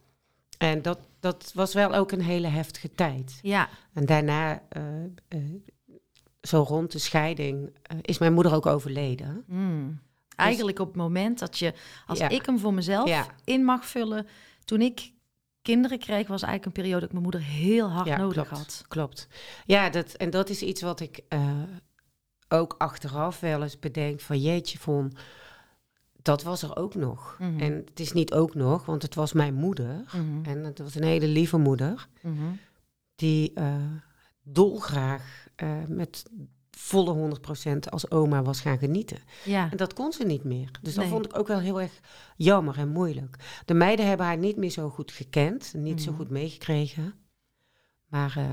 En 0.58 0.82
dat, 0.82 0.98
dat 1.20 1.50
was 1.54 1.74
wel 1.74 1.94
ook 1.94 2.12
een 2.12 2.22
hele 2.22 2.46
heftige 2.46 2.90
tijd. 2.94 3.38
ja. 3.42 3.68
En 3.92 4.06
daarna, 4.06 4.62
eh, 4.68 4.82
eh, 5.28 5.38
zo 6.40 6.62
rond 6.68 6.92
de 6.92 6.98
scheiding, 6.98 7.76
is 8.02 8.18
mijn 8.18 8.32
moeder 8.32 8.54
ook 8.54 8.66
overleden. 8.66 9.44
Mm. 9.46 10.00
Eigenlijk 10.36 10.78
op 10.78 10.86
het 10.86 10.96
moment 10.96 11.38
dat 11.38 11.58
je, 11.58 11.74
als 12.06 12.18
Ja. 12.18 12.28
ik 12.28 12.46
hem 12.46 12.58
voor 12.58 12.74
mezelf 12.74 13.08
Ja. 13.08 13.26
in 13.44 13.64
mag 13.64 13.86
vullen, 13.86 14.26
toen 14.64 14.80
ik 14.80 15.12
kinderen 15.62 15.98
kreeg, 15.98 16.28
was 16.28 16.42
eigenlijk 16.42 16.64
een 16.64 16.82
periode 16.82 17.00
dat 17.00 17.08
ik 17.08 17.12
mijn 17.12 17.22
moeder 17.22 17.42
heel 17.42 17.88
hard 17.90 18.06
Ja, 18.06 18.16
nodig 18.16 18.48
klopt. 18.48 18.50
had. 18.50 18.84
Klopt. 18.88 19.28
Ja, 19.66 19.90
dat, 19.90 20.12
en 20.12 20.30
dat 20.30 20.48
is 20.48 20.62
iets 20.62 20.82
wat 20.82 21.00
ik 21.00 21.20
eh, 21.28 21.62
ook 22.48 22.74
achteraf 22.78 23.40
wel 23.40 23.62
eens 23.62 23.78
bedenk 23.78 24.20
van 24.20 24.40
jeetje 24.40 24.78
van, 24.78 25.12
dat 26.22 26.42
was 26.42 26.62
er 26.62 26.76
ook 26.76 26.94
nog. 26.94 27.36
Mhm. 27.38 27.60
En 27.60 27.72
het 27.72 28.00
is 28.00 28.12
niet 28.12 28.32
ook 28.32 28.54
nog, 28.54 28.86
want 28.86 29.02
het 29.02 29.14
was 29.14 29.32
mijn 29.32 29.54
moeder. 29.54 30.04
Mhm. 30.12 30.44
En 30.44 30.64
het 30.64 30.78
was 30.78 30.94
een 30.94 31.04
hele 31.04 31.26
lieve 31.26 31.56
moeder. 31.58 32.08
Mhm. 32.22 32.44
die 33.14 33.52
uh, 33.54 33.74
dolgraag 34.42 35.46
uh, 35.62 35.84
met 35.88 36.24
volle 36.80 37.38
100% 37.74 37.78
als 37.90 38.10
oma 38.10 38.42
was 38.42 38.60
gaan 38.60 38.78
genieten. 38.78 39.18
Ja. 39.44 39.70
En 39.70 39.76
dat 39.76 39.92
kon 39.92 40.12
ze 40.12 40.24
niet 40.24 40.44
meer. 40.44 40.70
Dus 40.82 40.94
dat 40.94 41.04
vond 41.06 41.24
ik 41.24 41.38
ook 41.38 41.46
wel 41.48 41.58
heel 41.60 41.80
erg 41.80 42.00
jammer 42.36 42.78
en 42.78 42.88
moeilijk. 42.88 43.36
De 43.64 43.74
meiden 43.74 44.06
hebben 44.06 44.26
haar 44.26 44.38
niet 44.38 44.56
meer 44.56 44.70
zo 44.70 44.88
goed 44.90 45.12
gekend, 45.12 45.72
niet 45.76 46.02
zo 46.02 46.10
Mhm. 46.10 46.18
goed 46.20 46.30
meegekregen. 46.30 47.14
Maar 48.08 48.34
eh, 48.36 48.44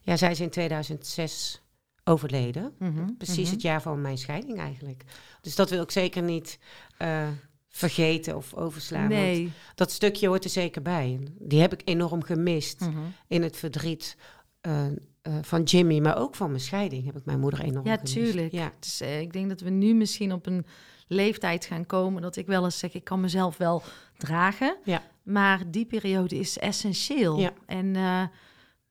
ja, 0.00 0.16
zij 0.16 0.30
is 0.30 0.40
in 0.40 0.50
2006 0.50 1.62
overleden. 2.04 2.74
Mhm, 2.78 3.14
Precies 3.18 3.44
mhm. 3.44 3.52
het 3.52 3.62
jaar 3.62 3.82
van 3.82 4.00
mijn 4.00 4.18
scheiding 4.18 4.58
eigenlijk. 4.58 5.04
Dus 5.40 5.54
dat 5.54 5.70
wil 5.70 5.82
ik 5.82 5.90
zeker 5.90 6.22
niet 6.22 6.58
eh, 6.98 7.28
vergeten 7.68 8.36
of 8.36 8.54
overslaan. 8.54 9.00
want 9.08 9.12
Nee. 9.20 9.52
dat 9.74 9.90
stukje 9.90 10.26
hoort 10.28 10.44
er 10.44 10.50
zeker 10.50 10.82
bij. 10.82 11.20
Die 11.38 11.60
heb 11.60 11.72
ik 11.72 11.82
enorm 11.84 12.22
gemist 12.22 12.88
in 13.28 13.42
het 13.42 13.56
verdriet 13.56 14.16
eh, 14.60 14.86
eh, 15.24 15.34
van 15.42 15.62
Jimmy, 15.62 15.98
maar 16.00 16.18
ook 16.18 16.34
van 16.34 16.48
mijn 16.48 16.60
scheiding 16.60 17.04
heb 17.04 17.16
ik 17.16 17.24
mijn 17.24 17.40
moeder 17.40 17.60
enorm 17.60 17.86
Ja, 17.86 17.94
gemist. 17.94 18.12
tuurlijk. 18.12 18.52
Ja, 18.52 18.72
Dus, 18.80 19.00
ik 19.00 19.32
denk 19.32 19.48
dat 19.48 19.60
we 19.60 19.70
nu 19.70 19.94
misschien 19.94 20.32
op 20.32 20.46
een 20.46 20.66
leeftijd 21.06 21.64
gaan 21.64 21.86
komen 21.86 22.22
dat 22.22 22.36
ik 22.36 22.46
wel 22.46 22.64
eens 22.64 22.78
zeg, 22.78 22.94
ik 22.94 23.04
kan 23.04 23.20
mezelf 23.20 23.56
wel 23.56 23.82
dragen. 24.16 24.76
Ja. 24.84 25.02
Maar 25.22 25.70
die 25.70 25.84
periode 25.84 26.38
is 26.38 26.58
essentieel. 26.58 27.38
Ja. 27.38 27.52
En 27.66 27.86
eh, 27.96 28.22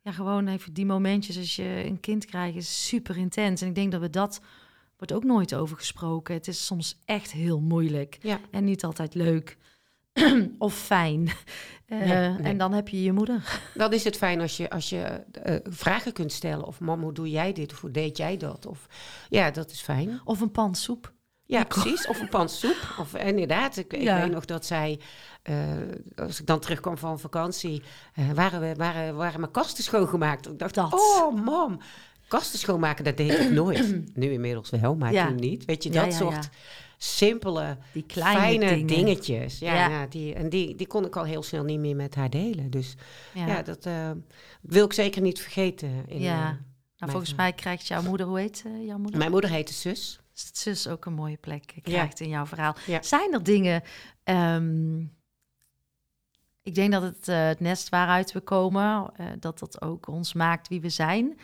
ja, 0.02 0.12
gewoon 0.12 0.48
even 0.48 0.74
die 0.74 0.86
momentjes 0.86 1.38
als 1.38 1.56
je 1.56 1.84
een 1.86 2.00
kind 2.00 2.26
krijgt 2.26 2.56
is 2.56 2.88
super 2.88 3.18
intens. 3.18 3.62
En 3.62 3.68
ik 3.68 3.76
denk 3.76 3.92
dat 3.92 4.02
we 4.02 4.10
dat 4.10 4.42
wordt 4.98 5.14
ook 5.14 5.24
nooit 5.24 5.56
over 5.56 5.78
gesproken. 5.78 6.34
Het 6.34 6.48
is 6.48 6.66
soms 6.66 7.00
echt 7.06 7.32
heel 7.32 7.60
moeilijk 7.60 8.18
ja. 8.22 8.40
en 8.52 8.64
niet 8.64 8.84
altijd 8.84 9.16
leuk 9.16 9.58
of 10.58 10.76
fijn. 10.76 11.30
Eh, 12.02 12.08
Nee, 12.08 12.30
nee. 12.30 12.42
En 12.42 12.58
dan 12.58 12.74
heb 12.74 12.88
je 12.88 13.04
je 13.04 13.12
moeder. 13.12 13.60
Dan 13.74 13.94
is 13.94 14.04
het 14.04 14.18
fijn 14.18 14.42
als 14.42 14.58
je, 14.58 14.70
als 14.70 14.90
je 14.90 15.02
eh, 15.32 15.56
vragen 15.64 16.14
kunt 16.14 16.32
stellen. 16.32 16.66
Of 16.66 16.80
mam, 16.80 17.02
hoe 17.02 17.14
doe 17.14 17.30
jij 17.30 17.54
dit? 17.54 17.72
Of 17.74 17.82
hoe 17.82 17.92
deed 17.92 18.18
jij 18.18 18.38
dat? 18.38 18.66
Of, 18.66 18.88
ja, 19.30 19.52
dat 19.52 19.72
is 19.72 19.82
fijn. 19.82 20.22
Of 20.24 20.42
een 20.42 20.52
pan 20.52 20.76
soep. 20.76 21.14
Ja, 21.46 21.64
precies. 21.64 22.08
Of 22.08 22.20
een 22.22 22.30
pan 22.30 22.50
soep. 22.50 22.96
Of 23.00 23.16
inderdaad, 23.16 23.78
ik, 23.78 23.94
ik 23.94 24.02
Ja. 24.02 24.22
weet 24.22 24.32
nog 24.32 24.46
dat 24.46 24.66
zij, 24.66 25.00
eh, 25.44 25.56
als 26.16 26.40
ik 26.40 26.46
dan 26.48 26.60
terugkwam 26.60 26.98
van 26.98 27.20
vakantie, 27.20 27.84
waren, 28.34 28.60
we, 28.60 28.74
waren, 28.78 29.16
waren 29.16 29.40
mijn 29.40 29.52
kasten 29.52 29.84
schoongemaakt. 29.84 30.48
Ik 30.48 30.60
dacht, 30.60 30.76
Dat. 30.76 30.94
oh 30.94 31.44
mam, 31.46 31.80
kasten 32.28 32.60
schoonmaken, 32.60 33.04
dat 33.04 33.18
deed 33.18 33.40
ik 33.40 33.52
nooit. 33.52 33.96
nu 34.16 34.32
inmiddels 34.32 34.70
wel, 34.70 34.96
maar 34.96 35.12
Ja. 35.12 35.28
toen 35.28 35.36
niet. 35.36 35.66
Weet 35.66 35.84
je, 35.84 35.90
dat 35.90 36.06
ja, 36.06 36.12
soort 36.12 36.34
ja. 36.44 36.50
Simpele, 36.98 37.78
Die 37.94 38.04
kleine 38.04 38.40
fijne 38.42 38.68
dingen. 38.70 38.88
dingetjes. 38.88 39.60
Ja, 39.60 39.74
Ja. 39.74 39.90
ja, 39.90 40.08
die, 40.08 40.34
en 40.34 40.50
die, 40.50 40.76
die 40.76 40.88
kon 40.88 41.06
ik 41.06 41.16
al 41.16 41.24
heel 41.24 41.44
snel 41.44 41.64
niet 41.64 41.80
meer 41.80 41.96
met 41.96 42.16
haar 42.16 42.30
delen. 42.30 42.70
Dus 42.72 42.96
Ja. 43.34 43.48
ja, 43.48 43.62
dat 43.62 43.86
eh, 43.86 44.12
wil 44.62 44.86
ik 44.86 44.94
zeker 44.94 45.22
niet 45.22 45.40
vergeten. 45.42 46.04
In, 46.08 46.20
Ja. 46.22 46.50
eh, 46.50 46.56
Nou, 46.98 47.12
volgens 47.12 47.36
mij 47.36 47.54
krijgt 47.54 47.88
jouw 47.88 48.04
moeder, 48.04 48.28
hoe 48.28 48.40
heet 48.40 48.64
eh, 48.66 48.86
jouw 48.86 48.98
moeder? 48.98 49.18
Mijn 49.18 49.32
moeder 49.32 49.50
heette 49.50 49.74
zus. 49.74 50.20
Is 50.36 50.44
het 50.46 50.58
zus 50.58 50.88
ook 50.88 51.06
een 51.06 51.14
mooie 51.14 51.38
plek 51.38 51.74
krijgt 51.82 52.20
in 52.20 52.30
jouw 52.30 52.46
verhaal. 52.46 52.76
Ja. 52.86 53.02
Zijn 53.02 53.34
er 53.34 53.44
dingen... 53.44 53.82
ehm, 54.24 55.00
ik 56.62 56.76
denk 56.76 56.92
dat 56.92 57.02
het, 57.02 57.26
het 57.26 57.60
nest 57.60 57.90
waaruit 57.90 58.32
we 58.32 58.40
komen, 58.40 59.12
dat 59.40 59.60
dat 59.60 59.82
ook 59.82 60.08
ons 60.08 60.34
maakt 60.34 60.68
wie 60.68 60.82
we 60.82 60.90
zijn. 60.90 61.38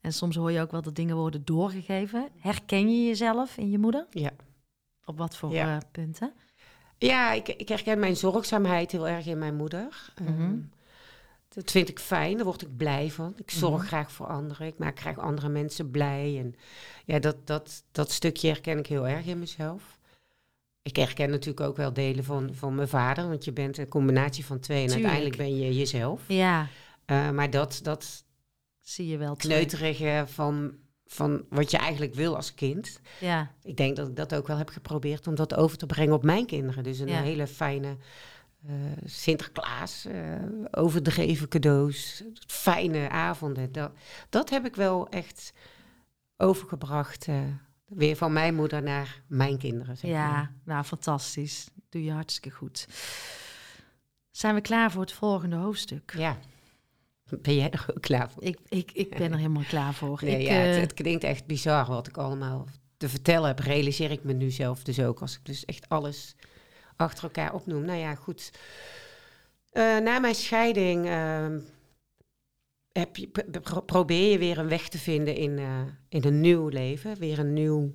En 0.00 0.12
soms 0.12 0.36
hoor 0.36 0.52
je 0.52 0.60
ook 0.60 0.70
wel 0.70 0.82
dat 0.82 0.94
dingen 0.96 1.16
worden 1.16 1.44
doorgegeven. 1.44 2.28
Herken 2.38 2.90
je 3.00 3.06
jezelf 3.06 3.56
in 3.56 3.70
je 3.70 3.78
moeder? 3.78 4.06
Ja. 4.10 4.30
Op 5.04 5.18
wat 5.18 5.36
voor 5.36 5.52
Ja. 5.52 5.76
eh, 5.76 5.82
punten? 5.92 6.32
Ja, 6.98 7.32
ik, 7.32 7.48
ik 7.48 7.68
herken 7.68 7.98
mijn 7.98 8.16
zorgzaamheid 8.16 8.92
heel 8.92 9.08
erg 9.08 9.26
in 9.26 9.38
mijn 9.38 9.54
moeder. 9.56 10.12
Mhm. 10.22 10.28
Ehm, 10.42 10.58
dat 11.48 11.70
vind 11.70 11.88
ik 11.88 11.98
fijn, 11.98 12.36
daar 12.36 12.44
word 12.44 12.62
ik 12.62 12.76
blij 12.76 13.10
van. 13.10 13.34
Ik 13.36 13.50
zorg 13.50 13.76
Mhm. 13.78 13.86
graag 13.86 14.12
voor 14.12 14.26
anderen, 14.26 14.66
ik 14.66 14.78
maak 14.78 15.00
graag 15.00 15.18
andere 15.18 15.48
mensen 15.48 15.90
blij. 15.90 16.38
En 16.38 16.54
ja, 17.04 17.18
dat, 17.18 17.36
dat, 17.46 17.82
dat 17.92 18.10
stukje 18.10 18.48
herken 18.48 18.78
ik 18.78 18.86
heel 18.86 19.08
erg 19.08 19.26
in 19.26 19.38
mezelf. 19.38 19.98
Ik 20.82 20.96
herken 20.96 21.30
natuurlijk 21.30 21.66
ook 21.66 21.76
wel 21.76 21.92
delen 21.92 22.24
van, 22.24 22.50
van 22.54 22.74
mijn 22.74 22.88
vader, 22.88 23.28
want 23.28 23.44
je 23.44 23.52
bent 23.52 23.78
een 23.78 23.88
combinatie 23.88 24.44
van 24.44 24.60
twee 24.60 24.80
en 24.82 24.86
Tuurlijk. 24.88 25.04
uiteindelijk 25.12 25.42
ben 25.50 25.58
je 25.66 25.74
jezelf. 25.76 26.22
Ja, 26.28 26.66
Eh, 27.04 27.30
maar 27.30 27.50
dat, 27.50 27.80
dat 27.82 28.24
zie 28.80 29.06
je 29.06 29.16
wel 29.16 29.36
terug. 29.36 29.56
kneuterige 29.56 30.24
van, 30.26 30.72
van 31.12 31.44
wat 31.48 31.70
je 31.70 31.76
eigenlijk 31.76 32.14
wil 32.14 32.36
als 32.36 32.54
kind, 32.54 33.00
Ja, 33.20 33.50
ik 33.62 33.76
denk 33.76 33.96
dat 33.96 34.08
ik 34.08 34.16
dat 34.16 34.34
ook 34.34 34.46
wel 34.46 34.56
heb 34.56 34.68
geprobeerd 34.68 35.26
om 35.26 35.34
dat 35.34 35.54
over 35.54 35.78
te 35.78 35.86
brengen 35.86 36.14
op 36.14 36.22
mijn 36.24 36.46
kinderen. 36.46 36.82
Dus 36.84 36.98
een 36.98 37.08
Ja. 37.08 37.22
hele 37.22 37.46
fijne 37.46 37.96
eh, 38.66 38.74
Sinterklaas, 39.04 40.04
eh, 40.04 40.34
overdreven 40.70 41.48
cadeaus, 41.48 42.22
fijne 42.46 43.08
avonden. 43.08 43.72
Dat, 43.72 43.92
dat 44.28 44.50
heb 44.50 44.64
ik 44.66 44.76
wel 44.76 45.08
echt 45.08 45.52
overgebracht. 46.36 47.28
eh, 47.28 47.40
weer 47.86 48.16
van 48.16 48.32
mijn 48.32 48.54
moeder 48.54 48.82
naar 48.82 49.22
mijn 49.26 49.58
kinderen. 49.58 49.96
Zeg 49.96 50.10
ja 50.10 50.30
maar. 50.32 50.52
nou 50.64 50.84
fantastisch. 50.84 51.66
Doe 51.88 52.04
je 52.04 52.12
hartstikke 52.12 52.50
goed. 52.56 52.86
Zijn 54.30 54.54
we 54.54 54.60
klaar 54.60 54.90
voor 54.92 55.00
het 55.00 55.12
volgende 55.12 55.56
hoofdstuk? 55.56 56.14
ja. 56.16 56.36
Ben 57.40 57.54
jij 57.54 57.70
er 57.70 57.86
ook 57.90 58.00
klaar 58.02 58.30
voor? 58.30 58.42
Ik, 58.42 58.58
ik, 58.68 58.90
ik 58.92 59.08
ben 59.16 59.30
er 59.32 59.36
helemaal 59.36 59.62
klaar 59.68 59.94
voor. 59.94 60.20
Nee, 60.22 60.40
ik, 60.40 60.46
ja, 60.46 60.52
het, 60.54 60.74
eh, 60.74 60.80
het 60.80 60.94
klinkt 60.94 61.24
echt 61.24 61.46
bizar 61.46 61.86
wat 61.86 62.06
ik 62.06 62.16
allemaal 62.16 62.66
te 62.96 63.08
vertellen 63.08 63.48
heb. 63.48 63.58
Realiseer 63.58 64.10
ik 64.10 64.24
me 64.24 64.32
nu 64.32 64.50
zelf 64.50 64.82
dus 64.82 65.00
ook. 65.00 65.20
Als 65.20 65.34
ik 65.36 65.44
dus 65.44 65.64
echt 65.64 65.88
alles 65.88 66.34
achter 66.96 67.24
elkaar 67.24 67.54
opnoem. 67.54 67.84
Nou 67.84 67.98
ja, 67.98 68.14
goed. 68.14 68.50
Eh, 69.70 69.82
na 69.98 70.18
mijn 70.18 70.34
scheiding 70.34 71.06
ehm, 71.06 71.58
heb 72.92 73.16
je, 73.16 73.26
pro- 73.28 73.60
pro- 73.60 73.80
probeer 73.80 74.30
je 74.30 74.38
weer 74.38 74.58
een 74.58 74.68
weg 74.68 74.88
te 74.88 74.98
vinden 74.98 75.34
in, 75.36 75.58
eh, 75.58 75.80
in 76.08 76.24
een 76.24 76.40
nieuw 76.40 76.68
leven. 76.68 77.18
Weer 77.18 77.38
een 77.38 77.52
nieuw 77.52 77.92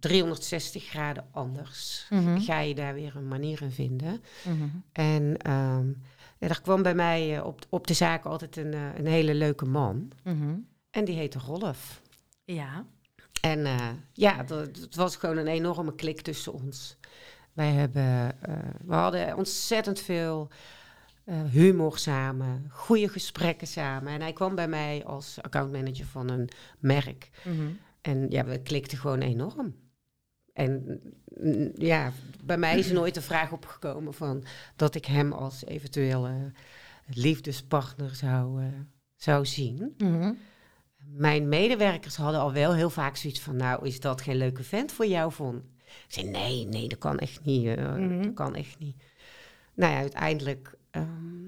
360 0.00 0.84
graden 0.84 1.26
anders. 1.30 2.06
Mhm. 2.10 2.38
Ga 2.40 2.60
je 2.60 2.74
daar 2.74 2.94
weer 2.94 3.16
een 3.16 3.28
manier 3.28 3.62
in 3.62 3.70
vinden. 3.70 4.22
mhm. 4.44 4.64
En 4.92 5.36
ehm, 5.36 5.86
ja, 6.38 6.48
er 6.48 6.60
kwam 6.60 6.82
bij 6.82 6.94
mij 6.94 7.36
eh, 7.36 7.44
op, 7.46 7.66
op 7.68 7.86
de 7.86 7.94
zaak 7.94 8.24
altijd 8.24 8.56
een, 8.56 8.74
eh, 8.74 8.98
een 8.98 9.06
hele 9.06 9.34
leuke 9.34 9.64
man. 9.64 10.10
Mhm. 10.24 10.54
En 10.90 11.04
die 11.04 11.16
heette 11.16 11.38
Rolf. 11.38 12.02
Ja. 12.44 12.84
En 13.40 13.64
eh, 13.66 13.88
ja, 14.12 14.42
dat- 14.42 14.76
het 14.76 14.94
was 14.94 15.16
gewoon 15.16 15.36
een 15.36 15.46
enorme 15.46 15.94
klik 15.94 16.20
tussen 16.20 16.52
ons. 16.52 16.96
Wij 17.52 17.70
hebben, 17.72 18.36
we 18.84 18.94
hadden 18.94 19.36
ontzettend 19.36 20.00
veel 20.00 20.48
humor 21.50 21.98
samen, 21.98 22.66
goede 22.70 23.08
gesprekken 23.08 23.66
samen. 23.66 24.12
En 24.12 24.20
hij 24.20 24.32
kwam 24.32 24.54
bij 24.54 24.68
mij 24.68 25.04
als 25.04 25.38
accountmanager 25.42 26.06
van 26.06 26.28
een 26.30 26.48
merk. 26.78 27.30
En 28.00 28.26
ja, 28.30 28.44
we 28.44 28.62
klikten 28.62 28.98
gewoon 28.98 29.20
enorm. 29.20 29.74
En 30.56 31.00
mm, 31.40 31.70
ja, 31.74 32.12
bij 32.44 32.58
mij 32.58 32.78
is 32.78 32.88
er 32.88 32.94
nooit 32.94 33.14
de 33.14 33.22
vraag 33.22 33.52
opgekomen 33.52 34.14
van 34.14 34.44
dat 34.76 34.94
ik 34.94 35.04
hem 35.04 35.32
als 35.32 35.64
eventuele 35.64 36.52
liefdespartner 37.06 38.14
zou, 38.14 38.62
eh, 38.62 38.68
zou 39.16 39.46
zien. 39.46 39.94
Mhm. 39.98 40.32
Mijn 40.98 41.48
medewerkers 41.48 42.16
hadden 42.16 42.40
al 42.40 42.52
wel 42.52 42.74
heel 42.74 42.90
vaak 42.90 43.16
zoiets 43.16 43.40
van, 43.40 43.56
nou, 43.56 43.86
is 43.86 44.00
dat 44.00 44.20
geen 44.20 44.36
leuke 44.36 44.62
vent 44.62 44.92
voor 44.92 45.06
jou, 45.06 45.32
Von? 45.32 45.56
Ik 45.86 46.04
zei, 46.12 46.28
nee, 46.30 46.66
nee, 46.66 46.88
dat 46.88 46.98
kan 46.98 47.18
echt 47.18 47.44
niet. 47.44 47.66
eh, 47.66 47.94
Mhm. 47.94 48.22
Dat 48.22 48.34
kan 48.34 48.54
echt 48.54 48.78
niet. 48.78 49.02
Nou 49.74 49.92
ja, 49.92 49.98
uiteindelijk 49.98 50.74
ehm, 50.90 51.44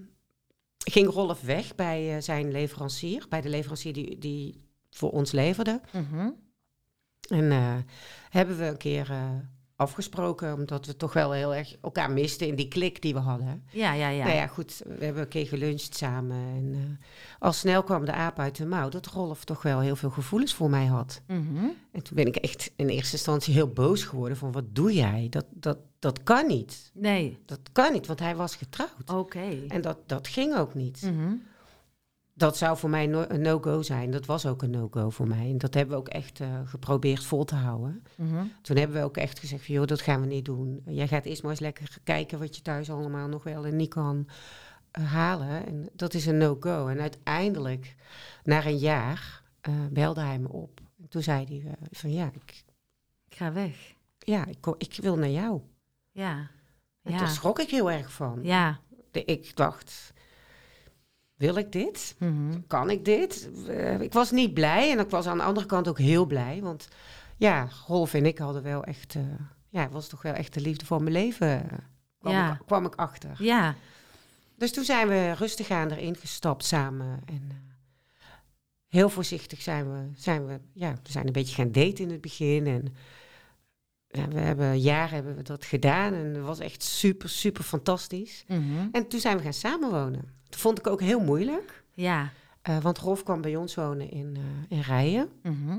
ging 0.79 1.09
Rolf 1.09 1.41
weg 1.41 1.75
bij 1.75 2.15
eh, 2.17 2.23
zijn 2.23 2.51
leverancier, 2.53 3.27
bij 3.29 3.41
de 3.41 3.49
leverancier 3.49 3.93
die, 3.93 4.19
die 4.19 4.63
voor 4.91 5.11
ons 5.11 5.33
leverde. 5.33 5.81
Mhm. 5.93 6.31
En 7.29 7.53
eh, 7.53 7.75
hebben 8.31 8.59
we 8.59 8.65
een 8.65 8.77
keer 8.77 9.11
eh, 9.11 9.31
afgesproken, 9.77 10.55
omdat 10.55 10.87
we 10.87 10.97
toch 10.97 11.13
wel 11.13 11.33
heel 11.33 11.55
erg 11.55 11.77
elkaar 11.83 12.11
misten 12.11 12.47
in 12.47 12.55
die 12.55 12.69
klik 12.69 13.03
die 13.03 13.15
we 13.15 13.21
hadden. 13.21 13.63
Ja, 13.71 13.93
ja, 13.93 14.09
ja. 14.09 14.25
Nou 14.25 14.37
ja, 14.37 14.47
goed, 14.47 14.83
we 14.99 15.05
hebben 15.05 15.23
een 15.23 15.29
keer 15.29 15.47
geluncht 15.47 15.97
samen. 15.97 16.37
En 16.37 16.73
eh, 16.75 17.07
al 17.39 17.53
snel 17.53 17.83
kwam 17.83 18.05
de 18.05 18.13
aap 18.13 18.39
uit 18.39 18.57
de 18.57 18.67
mouw 18.67 18.89
dat 18.89 19.07
Rolf 19.07 19.45
toch 19.45 19.63
wel 19.63 19.81
heel 19.81 19.97
veel 19.97 20.11
gevoelens 20.11 20.55
voor 20.55 20.71
mij 20.71 20.87
had. 20.87 21.23
Mhm. 21.27 21.65
En 21.93 22.03
toen 22.03 22.17
ben 22.17 22.27
ik 22.27 22.37
echt 22.37 22.73
in 22.77 22.89
eerste 22.89 23.13
instantie 23.17 23.55
heel 23.55 23.73
boos 23.73 24.05
geworden 24.05 24.37
van 24.37 24.53
wat 24.53 24.65
doe 24.75 24.93
jij? 24.95 25.27
Dat, 25.31 25.45
dat, 25.51 25.79
dat 25.99 26.23
kan 26.23 26.47
niet. 26.47 26.91
Nee, 26.95 27.39
Dat 27.47 27.61
kan 27.73 27.93
niet, 27.93 28.07
want 28.07 28.19
hij 28.19 28.37
was 28.37 28.55
getrouwd. 28.57 29.11
oké. 29.13 29.65
En 29.69 29.81
dat, 29.81 29.99
dat 30.07 30.29
ging 30.29 30.57
ook 30.57 30.75
niet. 30.75 31.03
Mhm. 31.03 31.35
Dat 32.39 32.57
zou 32.57 32.77
voor 32.77 32.91
mij 32.91 33.07
no- 33.07 33.25
een 33.29 33.41
no-go 33.41 33.83
zijn. 33.83 34.11
Dat 34.11 34.27
was 34.27 34.47
ook 34.47 34.63
een 34.63 34.71
no-go 34.71 35.11
voor 35.11 35.29
mij. 35.29 35.51
En 35.51 35.59
dat 35.59 35.75
hebben 35.75 35.95
we 35.95 36.01
ook 36.01 36.09
echt 36.09 36.41
eh, 36.41 36.49
geprobeerd 36.65 37.25
vol 37.25 37.45
te 37.45 37.55
houden. 37.55 38.03
Mhm. 38.15 38.45
Toen 38.63 38.77
hebben 38.77 38.97
we 38.97 39.03
ook 39.03 39.17
echt 39.17 39.39
gezegd 39.39 39.65
van, 39.65 39.75
joh, 39.75 39.87
dat 39.87 40.01
gaan 40.01 40.21
we 40.21 40.27
niet 40.27 40.45
doen. 40.45 40.83
Jij 40.87 41.09
gaat 41.09 41.25
eerst 41.25 41.43
maar 41.43 41.51
eens 41.51 41.61
lekker 41.61 41.97
kijken 42.05 42.39
wat 42.39 42.57
je 42.57 42.63
thuis 42.63 42.91
allemaal 42.91 43.29
nog 43.29 43.43
wel 43.43 43.67
en 43.67 43.77
niet 43.77 43.89
kan 43.95 44.29
eh, 44.91 45.13
halen. 45.13 45.67
En 45.67 45.89
dat 45.93 46.15
is 46.15 46.27
een 46.27 46.37
no-go. 46.39 46.87
En 46.87 47.01
uiteindelijk, 47.01 47.95
na 48.45 48.67
een 48.67 48.79
jaar, 48.79 49.43
eh, 49.61 49.75
belde 49.91 50.21
hij 50.21 50.39
me 50.39 50.49
op. 50.49 50.81
En 51.03 51.09
toen 51.09 51.23
zei 51.23 51.45
hij 51.63 51.75
van, 51.91 52.13
ja, 52.13 52.31
ik, 52.35 52.65
Ik 53.29 53.37
ga 53.37 53.53
weg. 53.53 53.95
ja 54.19 54.47
ik, 54.47 54.67
ik 54.79 54.99
wil 55.01 55.17
naar 55.17 55.31
jou. 55.31 55.61
Ja. 56.13 56.51
En 57.03 57.13
Ja. 57.13 57.19
daar 57.19 57.29
schrok 57.29 57.59
ik 57.59 57.71
heel 57.71 57.91
erg 57.91 58.13
van. 58.13 58.39
Ja. 58.43 58.79
De- 59.11 59.25
ik 59.25 59.57
dacht, 59.57 60.13
wil 61.39 61.57
ik 61.57 61.73
dit? 61.73 62.15
Mhm. 62.19 62.61
Kan 62.67 62.91
ik 62.91 63.05
dit? 63.05 63.51
Eh, 63.69 64.01
ik 64.01 64.13
was 64.13 64.31
niet 64.31 64.55
blij 64.55 64.91
en 64.91 64.99
ik 64.99 65.11
was 65.11 65.27
aan 65.27 65.37
de 65.39 65.45
andere 65.45 65.67
kant 65.67 65.89
ook 65.89 65.99
heel 65.99 66.27
blij. 66.27 66.61
Want 66.63 66.89
ja, 67.37 67.69
Rolf 67.87 68.15
en 68.15 68.27
ik 68.27 68.39
hadden 68.39 68.63
wel 68.63 68.85
echt... 68.85 69.15
eh, 69.15 69.23
ja, 69.69 69.83
het 69.83 69.93
was 69.93 70.09
toch 70.09 70.23
wel 70.23 70.33
echt 70.35 70.55
de 70.55 70.61
liefde 70.61 70.87
voor 70.87 71.03
mijn 71.03 71.13
leven. 71.15 71.71
eh, 71.71 71.79
Kwam, 72.19 72.33
Ja. 72.33 72.53
ik, 72.53 72.61
kwam 72.67 72.85
ik 72.87 72.95
achter. 72.95 73.31
Ja, 73.39 73.75
Dus 74.57 74.73
toen 74.73 74.85
zijn 74.85 75.09
we 75.09 75.33
rustig 75.33 75.71
aan 75.71 75.91
erin 75.91 76.17
gestapt 76.17 76.65
samen. 76.65 77.21
En 77.27 77.51
heel 78.89 79.09
voorzichtig 79.09 79.63
zijn 79.63 79.93
we, 79.93 80.11
zijn 80.15 80.47
we, 80.47 80.61
ja, 80.73 80.93
we 81.03 81.11
zijn 81.13 81.27
een 81.27 81.33
beetje 81.33 81.55
gaan 81.55 81.73
daten 81.73 82.05
in 82.05 82.11
het 82.11 82.21
begin. 82.21 82.67
En 82.67 82.95
ja, 84.09 84.29
we 84.29 84.41
hebben 84.41 84.81
jaar 84.81 85.11
hebben 85.11 85.37
we 85.37 85.43
dat 85.43 85.65
gedaan. 85.65 86.13
En 86.15 86.25
het 86.35 86.45
was 86.45 86.59
echt 86.59 86.83
super, 86.83 87.29
super 87.29 87.65
fantastisch. 87.65 88.45
Mhm. 88.49 88.89
En 88.93 89.09
toen 89.09 89.21
zijn 89.21 89.37
we 89.37 89.43
gaan 89.43 89.53
samenwonen. 89.53 90.37
Dat 90.49 90.61
vond 90.61 90.79
ik 90.79 90.87
ook 90.87 91.01
heel 91.01 91.21
moeilijk. 91.21 91.85
ja. 91.95 92.31
eh, 92.63 92.79
want 92.79 92.99
Rolf 92.99 93.23
kwam 93.23 93.41
bij 93.41 93.57
ons 93.57 93.75
wonen 93.75 94.11
in, 94.11 94.37
eh, 94.37 94.77
in 94.79 94.81
Rijen. 94.83 95.29
Mhm. 95.43 95.79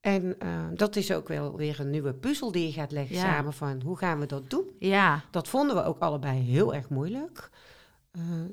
En 0.00 0.38
eh, 0.38 0.48
dat 0.74 0.96
is 0.96 1.12
ook 1.12 1.28
wel 1.28 1.56
weer 1.56 1.80
een 1.80 1.90
nieuwe 1.90 2.14
puzzel 2.14 2.52
die 2.52 2.66
je 2.66 2.72
gaat 2.72 2.90
leggen 2.92 3.16
Ja. 3.16 3.22
samen 3.22 3.52
van 3.52 3.82
hoe 3.82 3.96
gaan 3.96 4.18
we 4.20 4.26
dat 4.26 4.50
doen? 4.50 4.64
ja. 4.78 5.22
Dat 5.30 5.48
vonden 5.48 5.76
we 5.76 5.82
ook 5.84 5.98
allebei 5.98 6.40
heel 6.40 6.74
erg 6.74 6.88
moeilijk. 6.88 7.50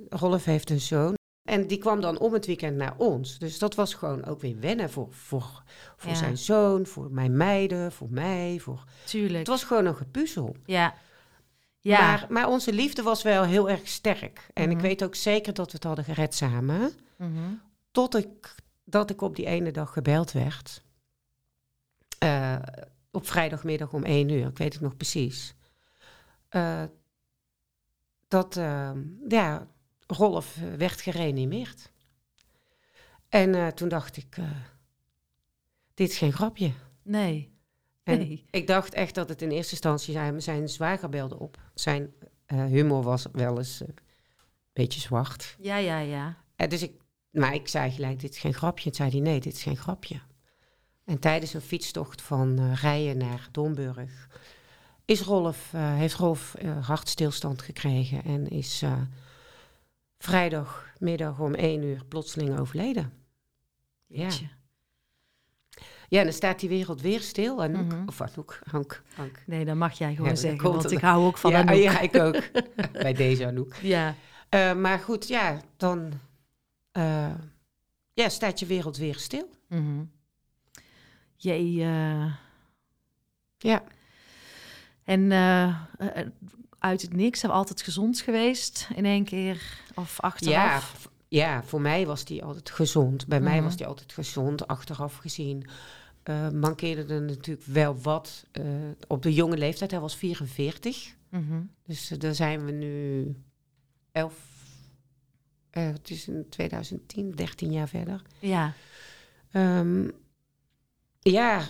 Rolf 0.09 0.45
heeft 0.45 0.69
een 0.69 0.79
zoon. 0.81 1.13
En 1.49 1.67
die 1.67 1.77
kwam 1.77 2.01
dan 2.01 2.19
om 2.19 2.33
het 2.33 2.45
weekend 2.45 2.77
naar 2.77 2.93
ons. 2.97 3.37
Dus 3.39 3.59
dat 3.59 3.75
was 3.75 3.93
gewoon 3.93 4.25
ook 4.25 4.41
weer 4.41 4.59
wennen 4.59 4.89
voor, 4.89 5.07
voor, 5.11 5.63
voor 5.97 6.11
Ja. 6.11 6.17
zijn 6.17 6.37
zoon, 6.37 6.85
voor 6.85 7.11
mijn 7.11 7.37
meiden, 7.37 7.91
voor 7.91 8.07
mij. 8.11 8.57
Voor... 8.61 8.83
tuurlijk. 9.05 9.37
Het 9.37 9.47
was 9.47 9.63
gewoon 9.63 9.85
een 9.85 9.95
gepuzzel. 9.95 10.55
Ja. 10.65 10.93
Ja. 11.83 11.99
Maar, 11.99 12.25
maar 12.29 12.47
onze 12.47 12.73
liefde 12.73 13.01
was 13.01 13.23
wel 13.23 13.43
heel 13.43 13.69
erg 13.69 13.87
sterk. 13.87 14.47
En 14.53 14.69
ik 14.69 14.77
Mhm. 14.77 14.85
weet 14.85 15.03
ook 15.03 15.15
zeker 15.15 15.53
dat 15.53 15.65
we 15.65 15.71
het 15.73 15.83
hadden 15.83 16.05
gered 16.05 16.35
samen. 16.35 16.91
Mhm. 17.17 17.53
Tot 17.91 18.15
ik, 18.15 18.55
dat 18.83 19.09
ik 19.09 19.21
op 19.21 19.35
die 19.35 19.45
ene 19.45 19.71
dag 19.71 19.93
gebeld 19.93 20.31
werd. 20.31 20.83
Eh, 22.19 22.55
op 23.11 23.27
vrijdagmiddag 23.27 23.93
om 23.93 24.03
één 24.03 24.29
uur, 24.29 24.47
ik 24.47 24.57
weet 24.57 24.73
het 24.73 24.81
nog 24.81 24.97
precies. 24.97 25.55
Eh, 26.49 26.83
dat 28.27 28.57
eh, 28.57 28.91
ja, 29.27 29.67
Rolf 30.07 30.55
werd 30.77 31.01
gereanimeerd. 31.01 31.91
En 33.29 33.75
toen 33.75 33.89
dacht 33.89 34.17
ik, 34.17 34.35
dit 35.93 36.09
is 36.09 36.17
geen 36.17 36.33
grapje. 36.33 36.71
Nee. 37.01 37.52
En 38.03 38.17
Nee. 38.17 38.45
ik 38.49 38.67
dacht 38.67 38.93
echt 38.93 39.15
dat 39.15 39.29
het 39.29 39.41
in 39.41 39.51
eerste 39.51 39.71
instantie 39.71 40.13
zijn, 40.13 40.41
zijn 40.41 40.69
zwager 40.69 41.09
belde 41.09 41.39
op. 41.39 41.57
Zijn 41.73 42.13
eh, 42.45 42.65
humor 42.65 43.03
was 43.03 43.25
wel 43.31 43.57
eens 43.57 43.81
eh, 43.81 43.87
een 43.87 43.95
beetje 44.73 44.99
zwart. 44.99 45.55
Ja, 45.59 45.77
ja, 45.77 45.99
ja. 45.99 46.37
Eh, 46.55 46.69
dus 46.69 46.81
ik, 46.81 46.91
maar 47.31 47.53
ik 47.53 47.67
zei 47.67 47.91
gelijk, 47.91 48.19
dit 48.19 48.31
is 48.33 48.39
geen 48.39 48.53
grapje. 48.53 48.83
Toen 48.83 48.93
zei 48.93 49.09
hij, 49.09 49.19
nee, 49.19 49.39
dit 49.39 49.53
is 49.53 49.63
geen 49.63 49.77
grapje. 49.77 50.19
En 51.05 51.19
tijdens 51.19 51.53
een 51.53 51.61
fietstocht 51.61 52.21
van 52.21 52.73
Rijen 52.73 53.17
naar 53.17 53.47
Domburg 53.51 54.27
is 55.05 55.21
Rolf, 55.21 55.71
heeft 55.75 56.15
Rolf 56.15 56.55
hartstilstand 56.81 57.61
gekregen 57.61 58.23
en 58.23 58.47
is 58.47 58.83
vrijdagmiddag 60.17 61.39
om 61.39 61.53
één 61.53 61.83
uur 61.83 62.05
plotseling 62.05 62.59
overleden. 62.59 63.13
Jeetje. 64.07 64.43
Ja, 64.45 64.49
en 66.09 66.23
dan 66.23 66.33
staat 66.33 66.59
die 66.59 66.69
wereld 66.69 67.01
weer 67.01 67.19
stil. 67.21 67.61
Anouk, 67.63 67.91
Mhm. 67.91 68.07
of 68.07 68.21
Anouk, 68.21 68.59
Hank, 68.71 69.03
Hank. 69.15 69.43
Nee, 69.45 69.65
dan 69.65 69.77
mag 69.77 69.97
jij 69.97 70.15
gewoon 70.15 70.29
Ja, 70.29 70.35
zeggen, 70.35 70.71
want 70.71 70.91
ik 70.91 70.99
hou 70.99 71.25
ook 71.25 71.37
van 71.37 71.51
ja, 71.51 71.59
Anouk. 71.59 71.75
ja, 71.81 71.99
ik 71.99 72.15
ook. 72.15 72.41
Bij 72.91 73.13
deze 73.13 73.45
Anouk. 73.47 73.75
Ja. 73.81 74.15
Eh, 74.49 74.73
maar 74.73 74.99
goed, 74.99 75.27
ja, 75.27 75.61
dan 75.77 76.13
eh, 76.91 77.31
ja, 78.13 78.29
staat 78.29 78.59
je 78.59 78.65
wereld 78.65 78.97
weer 78.97 79.15
stil. 79.15 79.49
Mhm. 79.67 80.03
Jee, 81.35 81.81
eh, 81.83 82.33
Ja. 83.57 83.83
en 85.03 85.31
uit 86.79 87.01
het 87.01 87.13
niks, 87.13 87.41
hebben 87.41 87.59
we 87.59 87.63
altijd 87.65 87.81
gezond 87.81 88.19
geweest 88.21 88.89
in 88.95 89.05
één 89.05 89.23
keer 89.23 89.61
of 89.95 90.11
Ja, 90.21 90.27
achteraf. 90.27 90.83
v- 90.97 91.05
ja, 91.33 91.63
voor 91.63 91.81
mij 91.81 92.05
was 92.05 92.25
die 92.25 92.43
altijd 92.43 92.69
gezond. 92.69 93.27
Bij 93.27 93.41
mij 93.41 93.55
Mhm. 93.55 93.63
was 93.63 93.77
die 93.77 93.85
altijd 93.85 94.13
gezond, 94.13 94.67
achteraf 94.67 95.15
gezien. 95.17 95.65
eh, 96.23 96.49
mankeerde 96.49 97.13
er 97.13 97.21
natuurlijk 97.21 97.65
wel 97.65 97.97
wat 98.01 98.45
eh, 98.51 98.63
op 99.07 99.21
de 99.23 99.33
jonge 99.33 99.57
leeftijd. 99.57 99.91
Hij 99.91 99.99
was 99.99 100.15
44. 100.15 101.15
Mhm. 101.29 101.61
Dus 101.85 102.11
eh, 102.11 102.19
daar 102.19 102.35
zijn 102.35 102.65
we 102.65 102.71
nu 102.71 103.35
11. 104.11 104.33
eh, 105.69 105.85
het 105.87 106.09
is 106.09 106.27
in 106.27 106.45
2010, 106.49 107.31
13 107.31 107.71
jaar 107.71 107.87
verder. 107.87 108.21
Ja, 108.39 108.73
Ehm, 109.51 110.07
ja, 111.19 111.61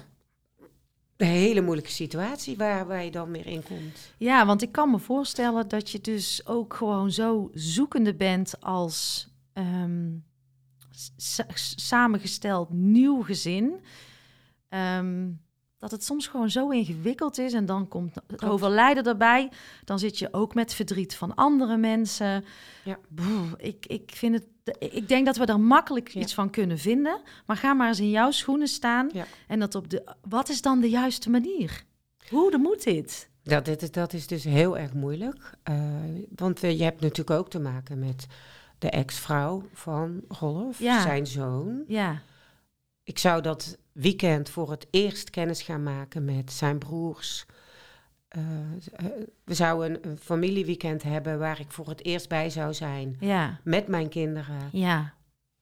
een 1.17 1.27
hele 1.27 1.61
moeilijke 1.61 1.91
situatie 1.91 2.57
waar, 2.57 2.87
waar 2.87 3.03
je 3.03 3.11
dan 3.11 3.31
weer 3.31 3.45
in 3.47 3.63
komt. 3.63 4.13
Ja, 4.17 4.45
want 4.45 4.61
ik 4.61 4.71
kan 4.71 4.91
me 4.91 4.99
voorstellen 4.99 5.67
dat 5.67 5.89
je 5.89 6.01
dus 6.01 6.45
ook 6.45 6.73
gewoon 6.73 7.11
zo 7.11 7.49
zoekende 7.53 8.13
bent 8.15 8.61
als 8.61 9.27
ehm, 9.53 10.11
sa- 11.15 11.45
samengesteld 11.75 12.69
nieuw 12.73 13.21
gezin. 13.21 13.81
Ehm, 14.69 15.29
dat 15.77 15.91
het 15.91 16.03
soms 16.03 16.27
gewoon 16.27 16.49
zo 16.49 16.69
ingewikkeld 16.69 17.37
is 17.37 17.53
en 17.53 17.65
dan 17.65 17.87
komt 17.87 18.15
het 18.15 18.23
Klopt. 18.27 18.43
overlijden 18.53 19.03
erbij. 19.03 19.51
Dan 19.83 19.99
zit 19.99 20.19
je 20.19 20.27
ook 20.33 20.53
met 20.55 20.73
verdriet 20.73 21.15
van 21.15 21.35
andere 21.35 21.77
mensen. 21.77 22.45
Ja. 22.83 22.97
Boeh, 23.09 23.51
ik, 23.57 23.85
ik, 23.85 24.11
vind 24.15 24.33
het, 24.35 24.77
ik 24.93 25.07
denk 25.07 25.25
dat 25.25 25.37
we 25.37 25.45
er 25.45 25.59
makkelijk 25.59 26.07
Ja. 26.07 26.21
iets 26.21 26.33
van 26.33 26.49
kunnen 26.49 26.77
vinden. 26.79 27.21
Maar 27.45 27.57
ga 27.57 27.73
maar 27.73 27.87
eens 27.87 27.99
in 27.99 28.09
jouw 28.09 28.31
schoenen 28.31 28.67
staan. 28.67 29.09
Ja. 29.13 29.25
En 29.47 29.59
dat 29.59 29.75
op 29.75 29.89
de. 29.89 30.15
Wat 30.29 30.49
is 30.49 30.61
dan 30.61 30.79
de 30.79 30.89
juiste 30.89 31.29
manier? 31.29 31.83
Hoe 32.29 32.51
de 32.51 32.57
moet 32.57 32.83
dit? 32.83 33.29
Dat, 33.43 33.65
dit, 33.65 33.81
is- 33.81 33.91
dat 33.91 34.13
is 34.13 34.27
dus 34.27 34.43
heel 34.43 34.77
erg 34.77 34.93
moeilijk. 34.93 35.51
eh, 35.63 35.75
want 36.35 36.63
eh, 36.63 36.77
je 36.77 36.83
hebt 36.83 37.01
natuurlijk 37.01 37.39
ook 37.39 37.49
te 37.49 37.59
maken 37.59 37.99
met 37.99 38.25
de 38.83 38.89
ex-vrouw 38.89 39.63
van 39.73 40.21
Rolf, 40.27 40.79
Ja. 40.79 41.01
zijn 41.01 41.27
zoon. 41.27 41.83
Ja. 41.87 42.21
Ik 43.03 43.19
zou 43.19 43.41
dat 43.41 43.77
weekend 43.91 44.49
voor 44.49 44.71
het 44.71 44.87
eerst 44.91 45.29
kennis 45.29 45.61
gaan 45.61 45.83
maken 45.83 46.25
met 46.25 46.51
zijn 46.51 46.77
broers. 46.77 47.45
Eh, 48.27 48.41
eh, 48.93 49.05
we 49.43 49.53
zouden 49.53 49.89
een, 49.93 50.09
een 50.11 50.17
familieweekend 50.17 51.03
hebben 51.03 51.39
waar 51.39 51.59
ik 51.59 51.71
voor 51.71 51.87
het 51.89 52.05
eerst 52.05 52.29
bij 52.29 52.49
zou 52.49 52.73
zijn 52.73 53.15
Ja, 53.19 53.59
met 53.63 53.87
mijn 53.87 54.09
kinderen. 54.09 54.69
ja, 54.71 55.13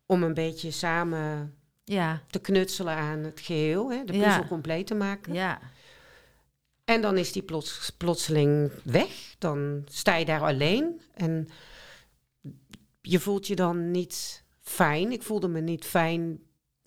Om 0.06 0.24
een 0.24 0.34
beetje 0.34 0.72
samen 0.72 1.56
ja, 1.84 2.22
te 2.28 2.40
knutselen 2.40 2.96
aan 2.96 3.20
het 3.20 3.40
geheel, 3.40 3.92
hè, 3.92 4.04
de 4.04 4.14
puzzel 4.20 4.48
compleet 4.48 4.88
te 4.88 4.96
maken. 4.96 5.34
ja, 5.34 5.60
En 6.86 7.02
dan 7.02 7.18
is 7.18 7.32
die 7.32 7.44
plots, 7.44 7.90
plotseling 7.98 8.72
weg. 8.84 9.36
Dan 9.38 9.82
sta 9.90 10.16
je 10.16 10.26
daar 10.26 10.42
alleen. 10.42 11.02
En 11.14 11.48
je 13.02 13.20
voelt 13.20 13.48
je 13.48 13.56
dan 13.56 13.92
niet 13.92 14.44
fijn. 14.60 15.12
Ik 15.12 15.24
voelde 15.24 15.48
me 15.48 15.60
niet 15.62 15.86
fijn. 15.86 16.40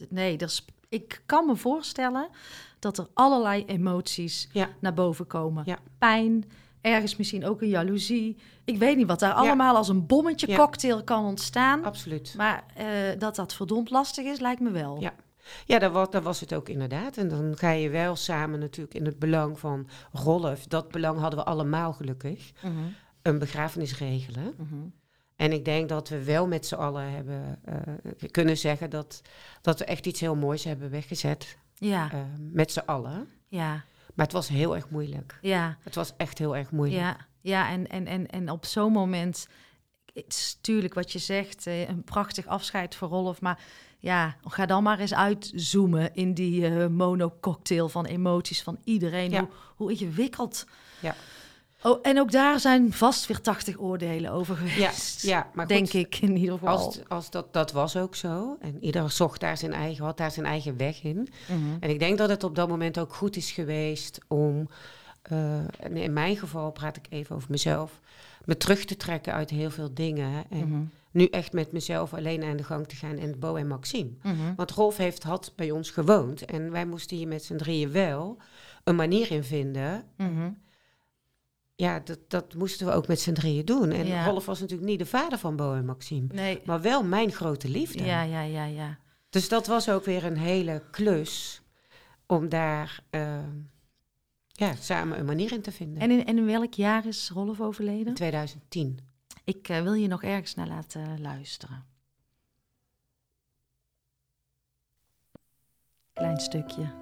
nee, 0.09 0.37
dat 0.37 0.49
is, 0.49 0.65
ik 0.89 1.23
kan 1.27 1.47
me 1.47 1.57
voorstellen 1.57 2.29
dat 2.79 2.99
er 2.99 3.07
allerlei 3.15 3.65
emoties 3.65 4.49
Ja. 4.53 4.69
naar 4.81 4.95
boven 4.95 5.27
komen. 5.27 5.63
Ja. 5.67 5.79
Pijn, 5.99 6.45
ergens 6.81 7.17
misschien 7.17 7.45
ook 7.47 7.63
een 7.63 7.69
jaloezie. 7.69 8.37
Ik 8.65 8.79
weet 8.79 8.97
niet 8.97 9.07
wat 9.07 9.19
daar 9.21 9.33
allemaal 9.33 9.77
als 9.77 9.89
een 9.89 10.07
bommetje 10.07 10.57
cocktail 10.57 11.05
kan 11.05 11.25
ontstaan. 11.25 11.85
Absoluut. 11.85 12.35
Maar 12.37 12.65
eh, 12.75 12.87
dat 13.19 13.37
dat 13.37 13.55
verdomd 13.55 13.91
lastig 13.91 14.25
is, 14.25 14.41
lijkt 14.41 14.61
me 14.61 14.71
wel. 14.71 15.01
Ja. 15.01 15.15
Ja, 15.67 15.79
dat 15.79 15.93
was, 15.93 16.11
dat 16.11 16.23
was 16.23 16.41
het 16.41 16.55
ook 16.55 16.69
inderdaad. 16.69 17.17
En 17.17 17.29
dan 17.29 17.57
ga 17.57 17.71
je 17.71 17.89
wel 17.91 18.17
samen 18.17 18.59
natuurlijk 18.59 18.95
in 18.97 19.05
het 19.07 19.19
belang 19.19 19.59
van 19.59 19.89
Rolf. 20.13 20.67
Dat 20.67 20.89
belang 20.91 21.19
hadden 21.19 21.39
we 21.39 21.45
allemaal 21.45 21.93
gelukkig. 21.93 22.53
Mhm, 22.63 22.73
Een 23.23 23.39
begrafenis 23.39 23.99
regelen. 23.99 24.55
mhm. 24.59 24.75
En 25.37 25.53
ik 25.53 25.65
denk 25.65 25.89
dat 25.89 26.09
we 26.09 26.25
wel 26.25 26.47
met 26.47 26.67
z'n 26.67 26.75
allen 26.75 27.11
hebben 27.11 27.59
eh, 27.65 28.29
kunnen 28.31 28.57
zeggen 28.57 28.91
dat, 28.91 29.23
dat 29.61 29.79
we 29.79 29.85
echt 29.85 30.07
iets 30.07 30.21
heel 30.21 30.35
moois 30.37 30.65
hebben 30.65 30.91
weggezet. 30.91 31.57
ja, 31.75 32.13
eh, 32.13 32.19
met 32.39 32.73
z'n 32.73 32.83
allen. 32.87 33.29
ja, 33.49 33.85
Maar 34.15 34.25
het 34.27 34.35
was 34.35 34.49
heel 34.49 34.75
erg 34.75 34.89
moeilijk. 34.91 35.39
ja. 35.43 35.77
Het 35.83 35.95
was 35.95 36.13
echt 36.17 36.39
heel 36.39 36.57
erg 36.57 36.71
moeilijk. 36.71 37.01
Ja, 37.03 37.17
ja 37.41 37.71
en, 37.71 37.87
en, 37.87 38.07
en, 38.07 38.27
en 38.27 38.51
op 38.51 38.65
zo'n 38.67 38.93
moment, 38.93 39.49
het 40.13 40.25
is 40.29 40.53
natuurlijk 40.57 40.95
wat 40.95 41.13
je 41.13 41.19
zegt, 41.19 41.67
eh, 41.67 41.89
een 41.89 42.05
prachtig 42.05 42.47
afscheid 42.47 42.95
voor 42.95 43.09
Rolf. 43.09 43.41
Maar 43.41 43.63
ja, 43.99 44.37
ga 44.45 44.67
dan 44.67 44.83
maar 44.83 44.99
eens 44.99 45.15
uitzoomen 45.15 46.15
in 46.15 46.35
die 46.35 46.67
eh 46.67 46.87
monococktail 46.87 47.89
van 47.89 48.05
emoties 48.05 48.63
van 48.63 48.79
iedereen. 48.85 49.31
Ja. 49.31 49.39
Hoe, 49.41 49.49
hoe 49.77 49.91
ingewikkeld. 49.91 50.67
Ja. 51.01 51.15
Oh, 51.87 51.99
en 52.03 52.21
ook 52.21 52.31
daar 52.33 52.61
zijn 52.61 52.93
vast 52.93 53.27
weer 53.27 53.41
80 53.41 53.79
oordelen 53.79 54.31
over 54.31 54.63
Ja, 54.63 54.69
geweest. 54.69 55.23
ja 55.23 55.51
maar 55.55 55.67
denk 55.67 55.91
goed, 55.91 55.95
ik 56.01 56.17
in 56.21 56.37
ieder 56.37 56.53
geval. 56.59 56.69
Als, 56.77 57.01
als 57.09 57.31
dat, 57.31 57.53
dat 57.53 57.73
was 57.73 57.97
ook 57.97 58.15
zo. 58.15 58.57
En 58.61 58.77
ieder 58.85 59.11
zocht 59.11 59.41
daar 59.41 59.57
zijn 59.57 59.73
eigen, 59.73 60.05
had 60.05 60.17
daar 60.17 60.31
zijn 60.31 60.47
eigen 60.47 60.77
weg 60.77 61.03
in. 61.03 61.29
Mhm. 61.49 61.59
En 61.81 61.91
ik 61.91 61.99
denk 61.99 62.19
dat 62.19 62.29
het 62.29 62.45
op 62.45 62.55
dat 62.55 62.69
moment 62.69 62.99
ook 62.99 63.15
goed 63.15 63.37
is 63.37 63.51
geweest 63.51 64.19
om, 64.29 64.69
eh, 65.23 65.55
en 65.59 65.97
in 65.97 66.13
mijn 66.13 66.37
geval 66.37 66.73
praat 66.73 66.97
ik 66.97 67.07
even 67.09 67.37
over 67.37 67.51
mezelf, 67.51 68.01
me 68.45 68.57
terug 68.57 68.85
te 68.85 68.97
trekken 68.97 69.33
uit 69.33 69.51
heel 69.51 69.71
veel 69.71 69.95
dingen. 69.95 70.45
En 70.51 70.69
Mhm. 70.69 70.81
nu 71.11 71.27
echt 71.27 71.53
met 71.53 71.73
mezelf 71.73 72.15
alleen 72.15 72.45
aan 72.45 72.57
de 72.57 72.65
gang 72.65 72.89
te 72.89 72.97
gaan 72.97 73.19
en 73.19 73.39
Bo 73.39 73.55
en 73.57 73.67
Maxime. 73.69 74.11
Mhm. 74.23 74.55
Want 74.57 74.71
Rolf 74.71 74.97
heeft, 74.97 75.23
had 75.23 75.53
bij 75.57 75.71
ons 75.71 75.91
gewoond 75.91 76.45
en 76.45 76.71
wij 76.71 76.87
moesten 76.87 77.17
hier 77.17 77.29
met 77.29 77.45
z'n 77.45 77.57
drieën 77.57 77.93
wel 77.93 78.37
een 78.85 78.97
manier 78.97 79.31
in 79.31 79.45
vinden. 79.45 80.05
Ja, 81.77 82.01
dat, 82.01 82.19
dat 82.29 82.55
moesten 82.55 82.87
we 82.87 82.93
ook 82.93 83.07
met 83.09 83.21
z'n 83.21 83.33
drieën 83.33 83.65
doen. 83.65 83.91
En 83.91 84.07
Ja. 84.07 84.25
Rolf 84.27 84.47
was 84.47 84.61
natuurlijk 84.61 84.89
niet 84.89 84.99
de 84.99 85.07
vader 85.07 85.39
van 85.39 85.57
Bo 85.57 85.75
en 85.75 85.85
Maxime, 85.85 86.27
Nee. 86.33 86.61
maar 86.65 86.81
wel 86.81 87.05
mijn 87.05 87.33
grote 87.33 87.69
liefde. 87.69 88.05
Ja, 88.05 88.23
ja, 88.23 88.41
ja, 88.43 88.65
ja. 88.65 88.99
Dus 89.31 89.49
dat 89.49 89.67
was 89.67 89.89
ook 89.89 90.05
weer 90.05 90.25
een 90.25 90.37
hele 90.39 90.83
klus 90.91 91.63
om 92.27 92.49
daar 92.49 93.03
eh, 93.11 93.39
ja, 94.49 94.75
samen 94.75 95.19
een 95.19 95.25
manier 95.25 95.53
in 95.53 95.63
te 95.63 95.73
vinden. 95.73 96.03
En 96.03 96.11
in, 96.11 96.27
en 96.27 96.37
in 96.39 96.47
welk 96.47 96.75
jaar 96.75 97.07
is 97.07 97.31
Rolf 97.35 97.61
overleden? 97.61 98.07
in 98.07 98.15
2010. 98.15 98.99
Ik 99.45 99.69
eh, 99.69 99.83
wil 99.83 99.93
je 99.95 100.09
nog 100.09 100.23
ergens 100.23 100.55
naar 100.55 100.69
laten 100.69 101.21
luisteren. 101.21 101.85
Klein 106.13 106.41
stukje. 106.41 106.93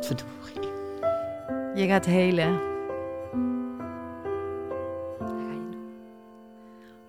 Potverdorie. 0.00 0.68
Je 1.74 1.86
gaat 1.86 2.04
helen. 2.04 2.52
Dat 5.18 5.28
ga 5.28 5.52
je 5.52 5.68
doen. 5.70 5.92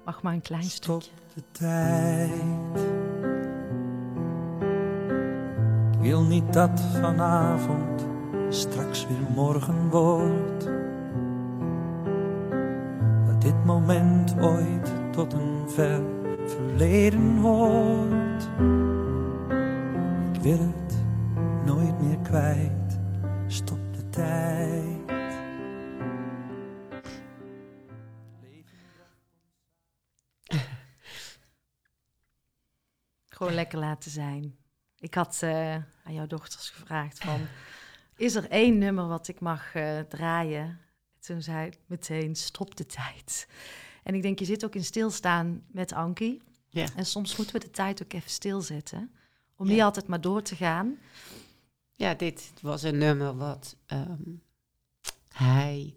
Mag 0.05 0.21
maar 0.21 0.33
een 0.33 0.41
klein 0.41 0.63
Stop 0.63 1.01
stukje. 1.01 1.19
de 1.33 1.43
tijd. 1.51 2.31
Ik 5.93 5.99
wil 6.07 6.21
niet 6.23 6.53
dat 6.53 6.81
vanavond 7.01 8.07
straks 8.49 9.07
weer 9.07 9.31
morgen 9.35 9.89
wordt. 9.89 10.69
Dat 13.25 13.41
dit 13.41 13.65
moment 13.65 14.35
ooit 14.41 14.91
tot 15.11 15.33
een 15.33 15.63
ver 15.69 16.01
verleden 16.45 17.37
hoort. 17.37 18.49
Ik 20.33 20.41
wil 20.41 20.57
het 20.59 20.95
nooit 21.65 22.01
meer 22.01 22.17
kwijt. 22.23 22.80
Tijd. 24.11 24.99
Gewoon 33.29 33.53
lekker 33.53 33.79
laten 33.79 34.11
zijn. 34.11 34.55
Ik 34.99 35.13
had 35.13 35.39
eh, 35.41 35.75
aan 35.75 36.13
jouw 36.13 36.27
dochters 36.27 36.69
gevraagd 36.69 37.19
van... 37.19 37.47
Is 38.17 38.35
er 38.35 38.49
één 38.49 38.77
nummer 38.77 39.07
wat 39.07 39.27
ik 39.27 39.39
mag 39.39 39.75
eh, 39.75 39.99
draaien? 39.99 40.79
Toen 41.19 41.41
zei 41.41 41.67
ik 41.67 41.77
meteen, 41.85 42.35
stop 42.35 42.75
de 42.75 42.85
tijd. 42.85 43.47
En 44.03 44.15
ik 44.15 44.21
denk, 44.21 44.39
je 44.39 44.45
zit 44.45 44.65
ook 44.65 44.75
in 44.75 44.83
stilstaan 44.83 45.63
met 45.71 45.93
Ankie. 45.93 46.41
Ja. 46.69 46.87
En 46.95 47.05
soms 47.05 47.35
moeten 47.35 47.55
we 47.55 47.61
de 47.61 47.71
tijd 47.71 48.03
ook 48.03 48.13
even 48.13 48.29
stilzetten. 48.29 49.11
Om 49.55 49.65
Ja. 49.67 49.71
niet 49.73 49.81
altijd 49.81 50.07
maar 50.07 50.21
door 50.21 50.41
te 50.41 50.55
gaan. 50.55 50.97
Ja, 52.01 52.13
dit 52.13 52.53
was 52.61 52.83
een 52.83 52.97
nummer 52.97 53.37
wat 53.37 53.75
ehm, 53.85 54.21
hij 55.33 55.93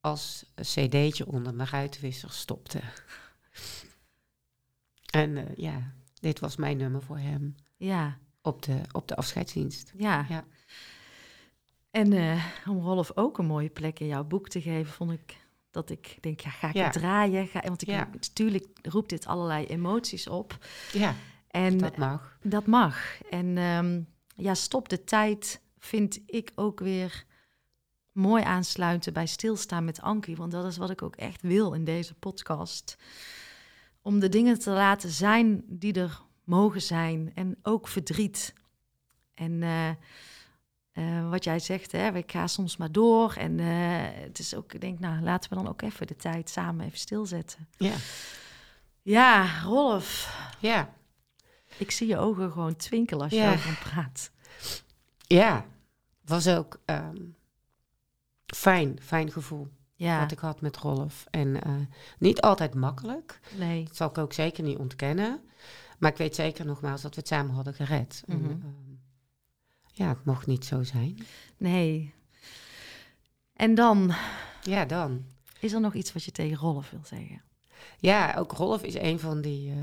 als 0.00 0.44
cd'tje 0.60 1.26
onder 1.26 1.54
mijn 1.54 1.68
ruitwisser 1.68 2.30
stopte. 2.30 2.80
En 5.10 5.36
eh, 5.36 5.56
ja, 5.56 5.92
dit 6.20 6.40
was 6.40 6.56
mijn 6.56 6.76
nummer 6.76 7.02
voor 7.02 7.18
hem 7.18 7.54
Ja, 7.76 8.18
op 8.42 8.62
de, 8.62 8.80
op 8.92 9.08
de 9.08 9.16
afscheidsdienst. 9.16 9.92
ja. 9.96 10.26
Ja. 10.28 10.44
En 11.90 12.12
eh, 12.12 12.44
om 12.68 12.78
Rolf 12.80 13.16
ook 13.16 13.38
een 13.38 13.46
mooie 13.46 13.70
plek 13.70 14.00
in 14.00 14.06
jouw 14.06 14.24
boek 14.24 14.48
te 14.48 14.60
geven, 14.62 14.92
vond 14.92 15.10
ik 15.12 15.36
dat 15.70 15.90
ik 15.90 16.16
denk, 16.20 16.40
ja, 16.40 16.50
ga 16.50 16.68
ik 16.68 16.74
Ja. 16.74 16.84
het 16.84 16.92
draaien? 16.92 17.46
Ga, 17.48 17.60
want 17.60 17.82
ik, 17.82 17.88
Ja. 17.88 18.08
natuurlijk 18.12 18.66
roept 18.82 19.08
dit 19.08 19.26
allerlei 19.26 19.66
emoties 19.66 20.28
op. 20.28 20.58
Ja, 20.92 21.14
En 21.48 21.78
dat 21.78 21.96
mag. 21.96 22.38
Dat 22.42 22.66
mag. 22.66 23.20
En 23.30 23.58
ehm, 23.58 24.02
ja, 24.34 24.54
stop 24.54 24.88
de 24.88 25.04
tijd 25.04 25.60
vind 25.78 26.20
ik 26.26 26.52
ook 26.54 26.80
weer 26.80 27.24
mooi 28.12 28.42
aansluiten 28.42 29.12
bij 29.12 29.26
stilstaan 29.26 29.84
met 29.84 30.00
Ankie. 30.00 30.36
Want 30.36 30.52
dat 30.52 30.64
is 30.64 30.76
wat 30.76 30.90
ik 30.90 31.02
ook 31.02 31.16
echt 31.16 31.42
wil 31.42 31.72
in 31.72 31.84
deze 31.84 32.14
podcast. 32.14 32.96
Om 34.02 34.20
de 34.20 34.28
dingen 34.28 34.58
te 34.58 34.70
laten 34.70 35.10
zijn 35.10 35.64
die 35.66 35.92
er 35.92 36.20
mogen 36.44 36.82
zijn. 36.82 37.32
En 37.34 37.56
ook 37.62 37.88
verdriet. 37.88 38.54
En 39.34 39.62
eh, 39.62 39.88
eh, 40.92 41.30
wat 41.30 41.44
jij 41.44 41.58
zegt, 41.58 41.92
hè, 41.92 42.14
ik 42.16 42.32
ga 42.32 42.46
soms 42.46 42.76
maar 42.76 42.92
door. 42.92 43.32
En 43.32 43.60
eh, 43.60 44.22
het 44.22 44.38
is 44.38 44.54
ook, 44.54 44.72
ik 44.72 44.80
denk, 44.80 44.98
nou, 44.98 45.22
laten 45.22 45.50
we 45.50 45.56
dan 45.56 45.68
ook 45.68 45.82
even 45.82 46.06
de 46.06 46.16
tijd 46.16 46.50
samen 46.50 46.86
even 46.86 46.98
stilzetten. 46.98 47.68
Ja, 47.76 47.94
Ja, 49.02 49.60
Rolf, 49.62 50.36
ja, 50.60 50.94
ik 51.78 51.90
zie 51.90 52.06
je 52.06 52.18
ogen 52.18 52.52
gewoon 52.52 52.76
twinkelen 52.76 53.22
als 53.22 53.32
je 53.32 53.46
over 53.52 53.64
hem 53.66 53.78
praat. 53.92 54.30
ja. 55.26 55.64
Was 56.24 56.48
ook 56.48 56.80
ehm, 56.84 57.16
fijn, 58.46 58.98
fijn 59.02 59.32
gevoel 59.32 59.68
Ja, 59.94 60.20
wat 60.20 60.32
ik 60.32 60.38
had 60.38 60.60
met 60.60 60.76
Rolf. 60.76 61.24
En 61.30 61.62
eh, 61.62 61.72
niet 62.18 62.40
altijd 62.40 62.74
makkelijk. 62.74 63.40
nee. 63.58 63.84
Dat 63.84 63.96
zal 63.96 64.08
ik 64.08 64.18
ook 64.18 64.32
zeker 64.32 64.62
niet 64.64 64.78
ontkennen. 64.78 65.40
Maar 65.98 66.10
ik 66.10 66.16
weet 66.16 66.34
zeker 66.34 66.64
nogmaals 66.66 67.02
dat 67.02 67.14
we 67.14 67.20
het 67.20 67.28
samen 67.28 67.54
hadden 67.54 67.74
gered. 67.74 68.22
En, 68.26 68.40
Mhm. 68.40 68.50
ehm, 68.50 68.94
ja, 69.92 70.08
het 70.08 70.24
mocht 70.24 70.46
niet 70.46 70.64
zo 70.64 70.82
zijn. 70.82 71.26
Nee. 71.56 72.14
En 73.52 73.74
dan 73.74 74.14
Ja, 74.62 74.84
dan. 74.84 75.24
is 75.60 75.72
er 75.72 75.80
nog 75.80 75.94
iets 75.94 76.12
wat 76.12 76.24
je 76.24 76.30
tegen 76.32 76.56
Rolf 76.56 76.90
wil 76.90 77.04
zeggen. 77.04 77.42
Ja, 77.98 78.34
ook 78.38 78.52
Rolf 78.52 78.82
is 78.82 78.94
een 78.94 79.20
van 79.20 79.40
die 79.40 79.70
eh, 79.70 79.76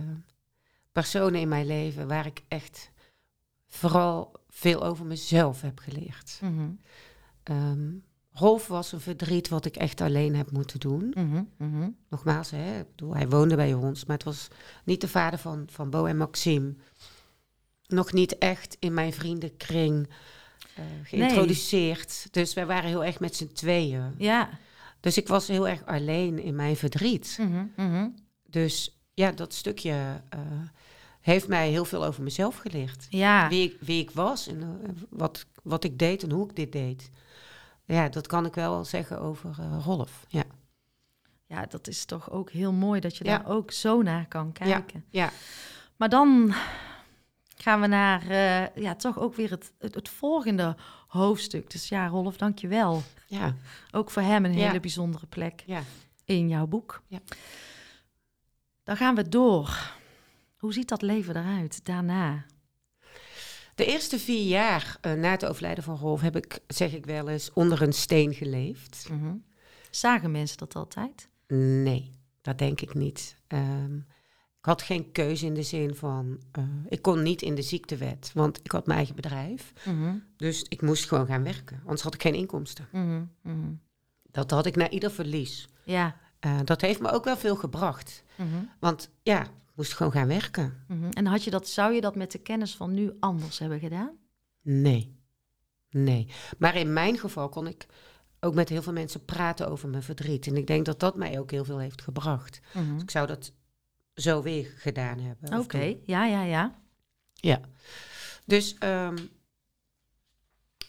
personen 0.91 1.39
in 1.39 1.47
mijn 1.47 1.65
leven 1.65 2.07
waar 2.07 2.25
ik 2.25 2.43
echt 2.47 2.91
vooral 3.67 4.31
veel 4.49 4.83
over 4.83 5.05
mezelf 5.05 5.61
heb 5.61 5.79
geleerd. 5.79 6.39
Ehm, 7.43 7.89
Rolf 8.33 8.67
was 8.67 8.91
een 8.91 8.99
verdriet 8.99 9.49
wat 9.49 9.65
ik 9.65 9.75
echt 9.75 10.01
alleen 10.01 10.35
heb 10.35 10.51
moeten 10.51 10.79
doen. 10.79 11.13
mhm, 11.15 11.43
mhm. 11.57 11.89
Nogmaals, 12.09 12.49
hè, 12.51 12.79
ik 12.79 12.89
bedoel, 12.89 13.15
hij 13.15 13.29
woonde 13.29 13.55
bij 13.55 13.73
ons, 13.73 14.05
maar 14.05 14.15
het 14.15 14.25
was 14.25 14.47
niet 14.83 15.01
de 15.01 15.07
vader 15.07 15.39
van, 15.39 15.67
van 15.71 15.89
Bo 15.89 16.05
en 16.05 16.17
Maxime. 16.17 16.73
Nog 17.87 18.13
niet 18.13 18.37
echt 18.37 18.77
in 18.79 18.93
mijn 18.93 19.13
vriendenkring 19.13 20.09
eh, 20.75 20.83
geïntroduceerd. 21.03 22.27
Dus 22.31 22.53
wij 22.53 22.65
waren 22.65 22.89
heel 22.89 23.05
erg 23.05 23.19
met 23.19 23.35
z'n 23.35 23.51
tweeën. 23.53 24.13
Ja. 24.17 24.49
Dus 24.99 25.17
ik 25.17 25.27
was 25.27 25.47
heel 25.47 25.67
erg 25.67 25.85
alleen 25.85 26.39
in 26.39 26.55
mijn 26.55 26.75
verdriet. 26.75 27.37
mhm. 27.75 28.09
Dus 28.47 28.99
ja, 29.13 29.31
dat 29.31 29.53
stukje 29.53 30.21
eh, 30.29 30.39
heeft 31.22 31.47
mij 31.47 31.69
heel 31.69 31.86
veel 31.86 32.05
over 32.05 32.24
mezelf 32.24 32.57
geleerd. 32.57 33.07
Ja. 33.09 33.47
Wie, 33.49 33.72
ik, 33.72 33.78
wie 33.82 34.01
ik 34.01 34.11
was 34.11 34.47
en 34.47 34.61
eh, 34.84 34.89
wat, 35.09 35.45
wat 35.63 35.84
ik 35.84 35.99
deed 35.99 36.24
en 36.24 36.32
hoe 36.32 36.49
ik 36.49 36.55
dit 36.55 36.72
deed. 36.72 37.09
Ja, 37.86 38.09
dat 38.09 38.28
kan 38.28 38.45
ik 38.45 38.53
wel 38.53 38.86
zeggen 38.86 39.22
over 39.22 39.55
eh, 39.59 39.78
Rolf. 39.86 40.26
Ja. 40.28 40.43
ja, 41.45 41.65
dat 41.65 41.88
is 41.88 42.05
toch 42.05 42.30
ook 42.32 42.51
heel 42.51 42.72
mooi 42.74 42.99
dat 42.99 43.17
je 43.17 43.24
Ja. 43.24 43.38
daar 43.38 43.47
ook 43.47 43.72
zo 43.72 44.01
naar 44.01 44.28
kan 44.28 44.51
kijken. 44.51 45.05
ja. 45.09 45.30
Maar 45.95 46.09
dan 46.09 46.53
gaan 47.57 47.82
we 47.82 47.88
naar, 47.88 48.22
eh, 48.30 48.76
ja, 48.84 48.95
toch 48.95 49.19
ook 49.19 49.36
weer 49.36 49.49
het, 49.49 49.72
het, 49.80 49.95
het 49.95 50.09
volgende 50.09 50.76
hoofdstuk. 51.07 51.69
Dus 51.72 51.89
ja, 51.89 52.07
Rolf, 52.07 52.38
dank 52.38 52.59
je 52.59 52.67
wel. 52.67 53.03
Ja, 53.28 53.55
Ook 53.91 54.11
voor 54.11 54.22
hem 54.22 54.45
een 54.45 54.53
Ja. 54.57 54.67
hele 54.67 54.80
bijzondere 54.80 55.26
plek 55.26 55.63
ja. 55.65 55.82
in 56.26 56.47
jouw 56.49 56.67
boek. 56.67 57.01
Ja. 57.07 57.19
Dan 58.84 58.97
gaan 58.97 59.15
we 59.15 59.30
door. 59.30 59.93
Hoe 60.62 60.74
ziet 60.74 60.89
dat 60.89 61.01
leven 61.01 61.36
eruit 61.36 61.86
daarna? 61.86 62.45
De 63.76 63.86
eerste 63.86 64.20
vier 64.20 64.47
jaar 64.47 64.97
eh, 65.01 65.14
na 65.14 65.32
het 65.32 65.45
overlijden 65.45 65.84
van 65.84 65.97
Rolf 65.97 66.22
heb 66.22 66.36
ik, 66.36 66.59
zeg 66.68 66.93
ik 66.93 67.05
wel 67.05 67.30
eens, 67.30 67.53
onder 67.53 67.82
een 67.82 67.93
steen 67.93 68.34
geleefd. 68.34 69.07
Mhm. 69.12 69.36
Zagen 69.91 70.32
mensen 70.32 70.57
dat 70.57 70.76
altijd? 70.76 71.30
Nee, 71.84 72.12
dat 72.41 72.57
denk 72.57 72.82
ik 72.82 72.93
niet. 72.93 73.36
Ehm, 73.47 73.95
ik 74.59 74.66
had 74.68 74.82
geen 74.82 75.12
keuze 75.12 75.45
in 75.45 75.53
de 75.53 75.64
zin 75.64 75.95
van, 75.95 76.41
eh, 76.51 76.64
ik 76.88 77.01
kon 77.01 77.24
niet 77.24 77.41
in 77.41 77.55
de 77.55 77.62
ziektewet, 77.62 78.32
want 78.34 78.59
ik 78.64 78.72
had 78.72 78.86
mijn 78.86 78.97
eigen 78.97 79.16
bedrijf. 79.16 79.74
Mhm, 79.86 80.16
Dus 80.38 80.64
ik 80.70 80.82
moest 80.82 81.07
gewoon 81.07 81.26
gaan 81.26 81.43
werken, 81.43 81.80
anders 81.82 82.01
had 82.01 82.14
ik 82.14 82.22
geen 82.22 82.36
inkomsten. 82.36 82.88
mhm. 82.91 83.72
Dat 84.32 84.51
had 84.51 84.66
ik 84.66 84.76
na 84.76 84.89
ieder 84.89 85.12
verlies. 85.12 85.68
Ja. 85.84 86.16
Eh, 86.39 86.59
dat 86.64 86.82
heeft 86.82 86.99
me 86.99 87.12
ook 87.12 87.24
wel 87.24 87.38
veel 87.38 87.55
gebracht. 87.55 88.24
Want 88.80 89.09
ja, 89.24 89.45
moest 89.82 89.93
gewoon 89.93 90.11
gaan 90.11 90.27
werken. 90.27 90.84
mhm. 90.88 91.09
En 91.09 91.25
had 91.25 91.43
je 91.43 91.49
dat, 91.49 91.67
zou 91.67 91.93
je 91.93 92.01
dat 92.01 92.15
met 92.15 92.32
de 92.32 92.38
kennis 92.38 92.75
van 92.75 92.93
nu 92.93 93.11
anders 93.19 93.59
hebben 93.59 93.79
gedaan? 93.79 94.11
Nee, 94.61 95.15
nee. 95.89 96.27
Maar 96.57 96.75
in 96.75 96.93
mijn 96.93 97.17
geval 97.17 97.49
kon 97.49 97.67
ik 97.67 97.86
ook 98.39 98.53
met 98.53 98.69
heel 98.69 98.82
veel 98.82 98.93
mensen 98.93 99.25
praten 99.25 99.69
over 99.69 99.89
mijn 99.89 100.03
verdriet. 100.03 100.47
En 100.47 100.57
ik 100.57 100.67
denk 100.67 100.86
dat 100.86 100.99
dat 100.99 101.15
mij 101.15 101.39
ook 101.39 101.51
heel 101.51 101.63
veel 101.65 101.77
heeft 101.77 102.01
gebracht. 102.01 102.59
Mhm. 102.73 102.99
Ik 102.99 103.11
zou 103.11 103.27
dat 103.27 103.51
zo 104.13 104.41
weer 104.41 104.73
gedaan 104.77 105.19
hebben. 105.19 105.59
Oké, 105.59 105.95
ja, 106.05 106.25
ja, 106.25 106.43
ja. 106.43 106.79
Ja. 107.34 107.61
Dus 108.45 108.75
ehm, 108.79 109.17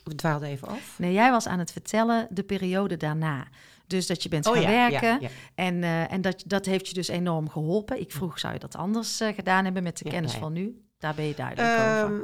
We 0.04 0.14
dwaalden 0.14 0.48
even 0.48 0.68
af. 0.68 0.98
Nee, 0.98 1.12
jij 1.12 1.30
was 1.30 1.46
aan 1.46 1.58
het 1.58 1.72
vertellen 1.72 2.28
de 2.30 2.42
periode 2.42 2.96
daarna. 2.96 3.46
Dus 3.86 4.06
dat 4.06 4.22
je 4.22 4.28
bent 4.28 4.46
Oh 4.46 4.52
gaan 4.52 4.62
ja, 4.62 4.90
werken. 4.90 5.20
ja. 5.20 5.28
En, 5.54 5.82
eh, 5.82 6.12
en 6.12 6.20
dat, 6.20 6.42
dat 6.46 6.66
heeft 6.66 6.88
je 6.88 6.94
dus 6.94 7.08
enorm 7.08 7.48
geholpen. 7.48 8.00
Ik 8.00 8.12
vroeg, 8.12 8.38
zou 8.38 8.52
je 8.52 8.58
dat 8.58 8.76
anders 8.76 9.20
eh, 9.20 9.34
gedaan 9.34 9.64
hebben 9.64 9.82
met 9.82 9.98
de 9.98 10.08
kennis 10.08 10.34
van 10.34 10.52
nu? 10.52 10.82
Daar 10.98 11.14
ben 11.14 11.24
je 11.24 11.34
duidelijk 11.34 11.68
over. 11.68 12.16
Ehm, 12.16 12.20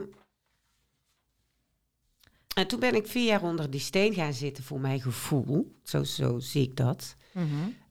en 2.54 2.66
toen 2.66 2.80
ben 2.80 2.94
ik 2.94 3.06
vier 3.06 3.24
jaar 3.26 3.42
onder 3.42 3.70
die 3.70 3.80
steen 3.80 4.14
gaan 4.14 4.32
zitten 4.32 4.64
voor 4.64 4.80
mijn 4.80 5.00
gevoel. 5.00 5.78
Zo, 5.82 6.02
zo 6.04 6.38
zie 6.38 6.62
ik 6.62 6.76
dat. 6.76 7.16
Mhm, 7.32 7.44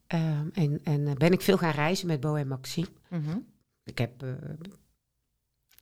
Ehm, 0.06 0.48
en 0.52 0.80
en 0.84 1.06
eh, 1.06 1.14
ben 1.14 1.32
ik 1.32 1.40
veel 1.40 1.58
gaan 1.58 1.72
reizen 1.72 2.06
met 2.06 2.20
Bo 2.20 2.34
en 2.34 2.48
Maxime. 2.48 2.86
mhm. 3.08 3.38
Ik 3.84 3.98
heb 3.98 4.18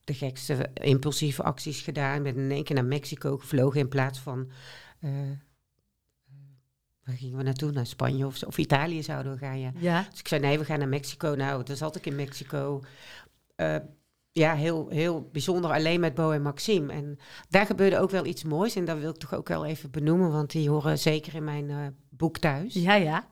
de 0.05 0.14
gekste 0.14 0.70
impulsieve 0.74 1.43
acties 1.43 1.80
gedaan. 1.80 2.16
Ik 2.26 2.34
ben 2.34 2.43
in 2.43 2.51
één 2.51 2.64
keer 2.64 2.74
naar 2.74 2.84
Mexico 2.84 3.37
gevlogen 3.39 3.80
in 3.80 3.89
plaats 3.89 4.18
van... 4.18 4.51
waar 7.07 7.16
gingen 7.16 7.36
we 7.36 7.42
naartoe? 7.42 7.72
Naar 7.72 7.86
Spanje 7.86 8.26
of, 8.26 8.42
of 8.42 8.59
Italië 8.59 9.02
zouden 9.02 9.32
we 9.32 9.38
gaan, 9.38 9.61
ja. 9.61 9.72
Ja, 9.78 10.07
Dus 10.11 10.18
ik 10.18 10.28
zei, 10.28 10.40
nee, 10.40 10.59
we 10.59 10.64
gaan 10.64 10.78
naar 10.78 10.88
Mexico. 10.88 11.34
Nou, 11.34 11.62
dan 11.62 11.76
zat 11.76 11.96
ik 11.96 12.07
in 12.07 12.14
Mexico. 12.14 12.82
Eh, 13.54 13.76
ja, 14.32 14.54
heel, 14.54 14.88
heel 14.88 15.28
bijzonder, 15.32 15.70
alleen 15.70 16.00
met 16.00 16.14
Bo 16.14 16.30
en 16.30 16.42
Maxime. 16.42 16.92
En 16.92 17.18
daar 17.48 17.66
gebeurde 17.66 17.98
ook 17.98 18.11
wel 18.11 18.26
iets 18.26 18.44
moois. 18.44 18.76
En 18.76 18.84
dat 18.84 18.98
wil 18.98 19.11
ik 19.11 19.16
toch 19.16 19.34
ook 19.34 19.48
wel 19.48 19.64
even 19.64 19.90
benoemen, 19.90 20.32
want 20.32 20.50
die 20.50 20.70
horen 20.70 20.98
zeker 20.98 21.34
in 21.34 21.44
mijn 21.44 21.70
eh, 21.70 21.86
boek 22.11 22.38
thuis. 22.38 22.74
ja, 22.74 22.94
ja. 22.94 23.26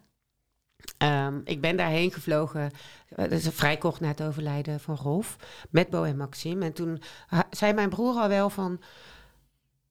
Ehm, 0.99 1.41
ik 1.45 1.61
ben 1.61 1.77
daarheen 1.77 2.12
gevlogen, 2.12 2.70
eh, 3.09 3.16
dat 3.16 3.33
is 3.33 3.49
vrij 3.49 3.77
kort 3.77 4.01
na 4.01 4.09
het 4.09 4.22
overlijden 4.22 4.81
van 4.81 4.97
Rolf, 4.97 5.37
met 5.70 5.91
Bo 5.91 6.03
en 6.03 6.16
Maxime. 6.16 6.64
En 6.64 6.72
toen 6.72 7.03
zei 7.51 7.72
mijn 7.72 7.89
broer 7.89 8.14
al 8.14 8.29
wel 8.29 8.51
van, 8.51 8.81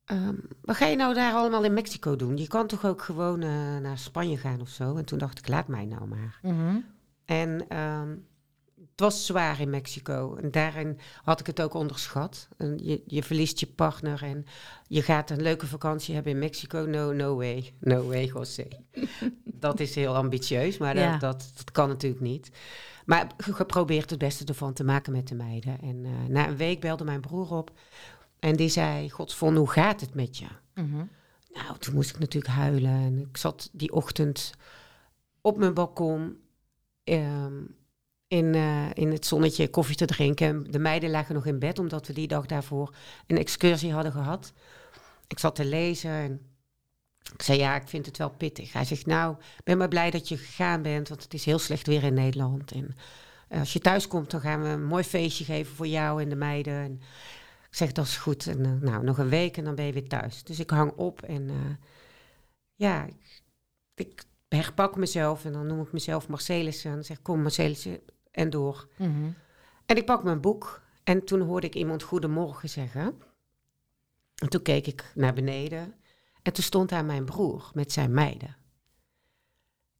ehm, 0.05 0.35
wat 0.61 0.75
ga 0.75 0.85
je 0.85 0.95
nou 0.95 1.13
daar 1.13 1.33
allemaal 1.33 1.63
in 1.63 1.73
Mexico 1.73 2.15
doen? 2.15 2.37
Je 2.37 2.47
kan 2.47 2.67
toch 2.67 2.85
ook 2.85 3.01
gewoon 3.01 3.41
eh, 3.41 3.77
naar 3.81 3.97
Spanje 3.97 4.37
gaan 4.37 4.61
of 4.61 4.69
zo? 4.69 4.95
En 4.95 5.05
toen 5.05 5.17
dacht 5.17 5.37
ik, 5.39 5.47
laat 5.47 5.67
mij 5.67 5.85
nou 5.85 6.07
maar. 6.07 6.39
Mhm. 6.41 6.77
En 7.25 7.65
ehm, 7.67 8.09
het 8.91 9.01
was 9.01 9.25
zwaar 9.25 9.59
in 9.59 9.69
Mexico. 9.69 10.35
En 10.35 10.51
daarin 10.51 10.99
had 11.23 11.39
ik 11.39 11.45
het 11.47 11.61
ook 11.61 11.73
onderschat. 11.73 12.47
En 12.57 12.77
je, 12.83 13.01
je 13.07 13.23
verliest 13.23 13.59
je 13.59 13.67
partner 13.67 14.23
en 14.23 14.45
je 14.87 15.01
gaat 15.01 15.29
een 15.29 15.41
leuke 15.41 15.67
vakantie 15.67 16.13
hebben 16.13 16.31
in 16.33 16.39
Mexico. 16.39 16.85
No, 16.87 17.11
no 17.11 17.35
way. 17.35 17.73
No 17.79 18.07
way, 18.07 18.25
José. 18.25 18.67
dat 19.43 19.79
is 19.79 19.95
heel 19.95 20.15
ambitieus, 20.15 20.77
maar 20.77 20.97
Ja. 20.97 21.11
dat, 21.11 21.19
dat, 21.19 21.51
dat 21.55 21.71
kan 21.71 21.87
natuurlijk 21.87 22.21
niet. 22.21 22.51
Maar 23.05 23.27
ge- 23.37 23.53
geprobeerd 23.53 24.09
het 24.09 24.19
beste 24.19 24.45
ervan 24.45 24.73
te 24.73 24.83
maken 24.83 25.11
met 25.11 25.27
de 25.27 25.35
meiden. 25.35 25.81
En 25.81 26.05
eh, 26.05 26.11
na 26.29 26.47
een 26.47 26.57
week 26.57 26.79
belde 26.79 27.03
mijn 27.03 27.21
broer 27.21 27.51
op. 27.51 27.71
En 28.43 28.55
die 28.55 28.69
zei, 28.69 29.09
Godsvon, 29.09 29.55
hoe 29.55 29.69
gaat 29.69 30.01
het 30.01 30.13
met 30.13 30.37
je? 30.37 30.45
Mhm. 30.73 31.05
Nou, 31.53 31.77
toen 31.79 31.93
moest 31.93 32.09
ik 32.09 32.19
natuurlijk 32.19 32.53
huilen. 32.53 32.91
En 32.91 33.19
ik 33.19 33.37
zat 33.37 33.69
die 33.71 33.93
ochtend 33.93 34.53
op 35.41 35.57
mijn 35.57 35.73
balkon 35.73 36.37
ehm, 37.03 37.61
in, 38.27 38.55
eh, 38.55 38.89
in 38.93 39.11
het 39.11 39.25
zonnetje 39.25 39.69
koffie 39.69 39.95
te 39.95 40.05
drinken. 40.05 40.47
En 40.47 40.71
De 40.71 40.79
meiden 40.79 41.09
lagen 41.09 41.35
nog 41.35 41.45
in 41.45 41.59
bed, 41.59 41.79
omdat 41.79 42.07
we 42.07 42.13
die 42.13 42.27
dag 42.27 42.45
daarvoor 42.45 42.95
een 43.27 43.37
excursie 43.37 43.93
hadden 43.93 44.11
gehad. 44.11 44.53
Ik 45.27 45.39
zat 45.39 45.55
te 45.55 45.65
lezen 45.65 46.11
en 46.11 46.41
ik 47.33 47.41
zei, 47.41 47.57
ja, 47.59 47.75
ik 47.75 47.87
vind 47.87 48.05
het 48.05 48.17
wel 48.17 48.29
pittig. 48.29 48.73
Hij 48.73 48.85
zegt, 48.85 49.05
nou, 49.05 49.35
ik 49.57 49.63
ben 49.63 49.77
maar 49.77 49.87
blij 49.87 50.11
dat 50.11 50.27
je 50.27 50.37
gegaan 50.37 50.81
bent, 50.81 51.09
want 51.09 51.23
het 51.23 51.33
is 51.33 51.45
heel 51.45 51.59
slecht 51.59 51.87
weer 51.87 52.03
in 52.03 52.13
Nederland. 52.13 52.71
En 52.71 52.95
eh, 53.47 53.59
als 53.59 53.73
je 53.73 53.79
thuis 53.79 54.07
komt, 54.07 54.31
dan 54.31 54.41
gaan 54.41 54.61
we 54.61 54.67
een 54.67 54.85
mooi 54.85 55.03
feestje 55.03 55.43
geven 55.43 55.75
voor 55.75 55.87
jou 55.87 56.21
en 56.21 56.29
de 56.29 56.35
meiden. 56.35 56.73
En 56.73 57.01
zeg, 57.75 57.91
dat 57.91 58.05
is 58.05 58.17
goed. 58.17 58.47
En, 58.47 58.65
eh, 58.65 58.71
nou, 58.71 59.03
nog 59.03 59.17
een 59.17 59.29
week 59.29 59.57
en 59.57 59.63
dan 59.63 59.75
ben 59.75 59.85
je 59.85 59.93
weer 59.93 60.07
thuis. 60.07 60.43
Dus 60.43 60.59
ik 60.59 60.69
hang 60.69 60.91
op 60.91 61.21
en 61.21 61.49
eh, 61.49 61.55
ja, 62.73 63.05
ik, 63.05 63.41
ik 63.95 64.23
herpak 64.47 64.95
mezelf 64.95 65.45
en 65.45 65.53
dan 65.53 65.67
noem 65.67 65.81
ik 65.81 65.91
mezelf 65.91 66.27
Marcelissen. 66.27 66.91
En 66.91 67.05
zeg 67.05 67.21
kom 67.21 67.41
Marcelissen 67.41 67.99
en 68.31 68.49
door. 68.49 68.87
Mhm. 68.97 69.31
En 69.85 69.97
ik 69.97 70.05
pak 70.05 70.23
mijn 70.23 70.41
boek 70.41 70.81
en 71.03 71.25
toen 71.25 71.41
hoorde 71.41 71.67
ik 71.67 71.75
iemand 71.75 72.03
goedemorgen 72.03 72.69
zeggen. 72.69 73.21
En 74.35 74.49
toen 74.49 74.61
keek 74.61 74.87
ik 74.87 75.11
naar 75.15 75.33
beneden 75.33 75.95
en 76.41 76.53
toen 76.53 76.63
stond 76.63 76.89
daar 76.89 77.05
mijn 77.05 77.25
broer 77.25 77.71
met 77.73 77.91
zijn 77.91 78.13
meiden. 78.13 78.55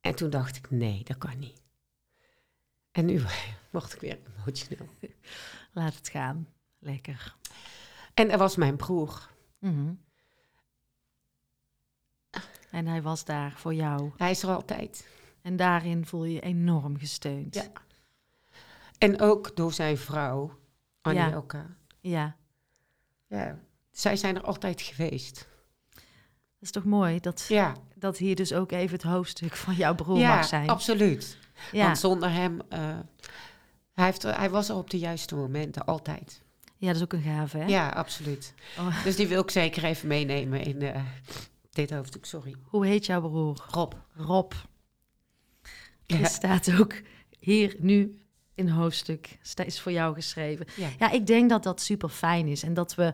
En 0.02 0.16
toen 0.16 0.30
dacht 0.30 0.56
ik, 0.56 0.70
nee, 0.70 1.04
dat 1.04 1.18
kan 1.18 1.40
niet. 1.40 1.62
En 2.92 3.06
nu 3.06 3.22
word 3.72 3.94
ik 3.94 4.00
weer 4.00 4.20
emotioneel. 4.38 4.90
Laat 5.74 5.96
het 5.96 6.10
gaan. 6.10 6.48
Lekker. 6.84 7.36
En 8.14 8.30
er 8.32 8.38
was 8.38 8.56
mijn 8.56 8.76
broer. 8.76 9.30
Mhm. 9.60 9.94
En 12.72 12.88
hij 12.88 13.02
was 13.02 13.26
daar 13.26 13.52
voor 13.52 13.74
jou. 13.74 14.12
Hij 14.18 14.32
is 14.32 14.44
er 14.44 14.50
altijd. 14.50 15.08
En 15.42 15.56
daarin 15.56 16.06
voel 16.06 16.24
je 16.24 16.34
je 16.34 16.42
enorm 16.42 16.98
gesteund. 16.98 17.56
Ja. 17.56 17.64
En 18.98 19.22
ook 19.22 19.56
door 19.56 19.74
zijn 19.74 19.98
vrouw, 19.98 20.48
Ja. 21.02 21.26
Anjelka. 21.26 21.66
ja. 22.00 22.36
Ja. 23.28 23.60
Zij 23.92 24.16
zijn 24.16 24.36
er 24.36 24.42
altijd 24.44 24.82
geweest. 24.82 25.48
Dat 25.94 26.04
is 26.60 26.72
toch 26.72 26.84
mooi 26.84 27.20
dat, 27.20 27.46
Ja, 27.48 27.76
dat 27.96 28.18
hier 28.18 28.36
dus 28.36 28.54
ook 28.54 28.72
even 28.72 28.92
het 28.96 29.04
hoofdstuk 29.06 29.56
van 29.56 29.74
jouw 29.76 29.96
broer 29.96 30.18
ja 30.18 30.36
mag 30.36 30.46
zijn. 30.46 30.70
absoluut. 30.70 31.38
Ja. 31.72 31.86
Want 31.86 31.98
zonder 31.98 32.32
hem, 32.32 32.62
eh, 32.70 32.80
hij, 33.94 34.06
heeft, 34.06 34.22
hij 34.24 34.50
was 34.50 34.70
er 34.70 34.76
op 34.76 34.90
de 34.90 35.00
juiste 35.00 35.36
momenten, 35.36 35.86
altijd. 35.86 36.42
Ja, 36.84 36.90
dat 36.90 36.96
is 36.96 37.02
ook 37.02 37.14
een 37.14 37.22
gave, 37.22 37.58
hè? 37.58 37.66
Ja, 37.66 37.90
absoluut. 37.90 38.54
Oh. 38.78 39.04
Dus 39.04 39.16
die 39.16 39.28
wil 39.28 39.42
ik 39.42 39.52
zeker 39.52 39.84
even 39.84 40.08
meenemen 40.08 40.62
in 40.62 40.82
eh, 40.82 41.02
dit 41.70 41.92
hoofdstuk, 41.92 42.26
sorry. 42.26 42.56
Hoe 42.64 42.86
heet 42.86 43.06
jouw 43.06 43.22
broer? 43.22 43.66
Rob. 43.70 43.94
Rob. 44.16 44.54
Ja. 46.06 46.26
Staat 46.26 46.80
ook 46.80 46.94
hier 47.40 47.76
nu 47.80 48.20
in 48.56 48.70
hoofdstuk, 48.70 49.40
is 49.66 49.80
voor 49.80 49.92
jou 49.92 50.14
geschreven. 50.14 50.66
Ja. 50.76 50.90
Ja, 51.00 51.12
ik 51.12 51.28
denk 51.28 51.50
dat 51.50 51.64
dat 51.64 51.82
super 51.82 52.10
fijn 52.10 52.48
is 52.48 52.64
en 52.64 52.74
dat 52.74 52.96
we 52.96 53.14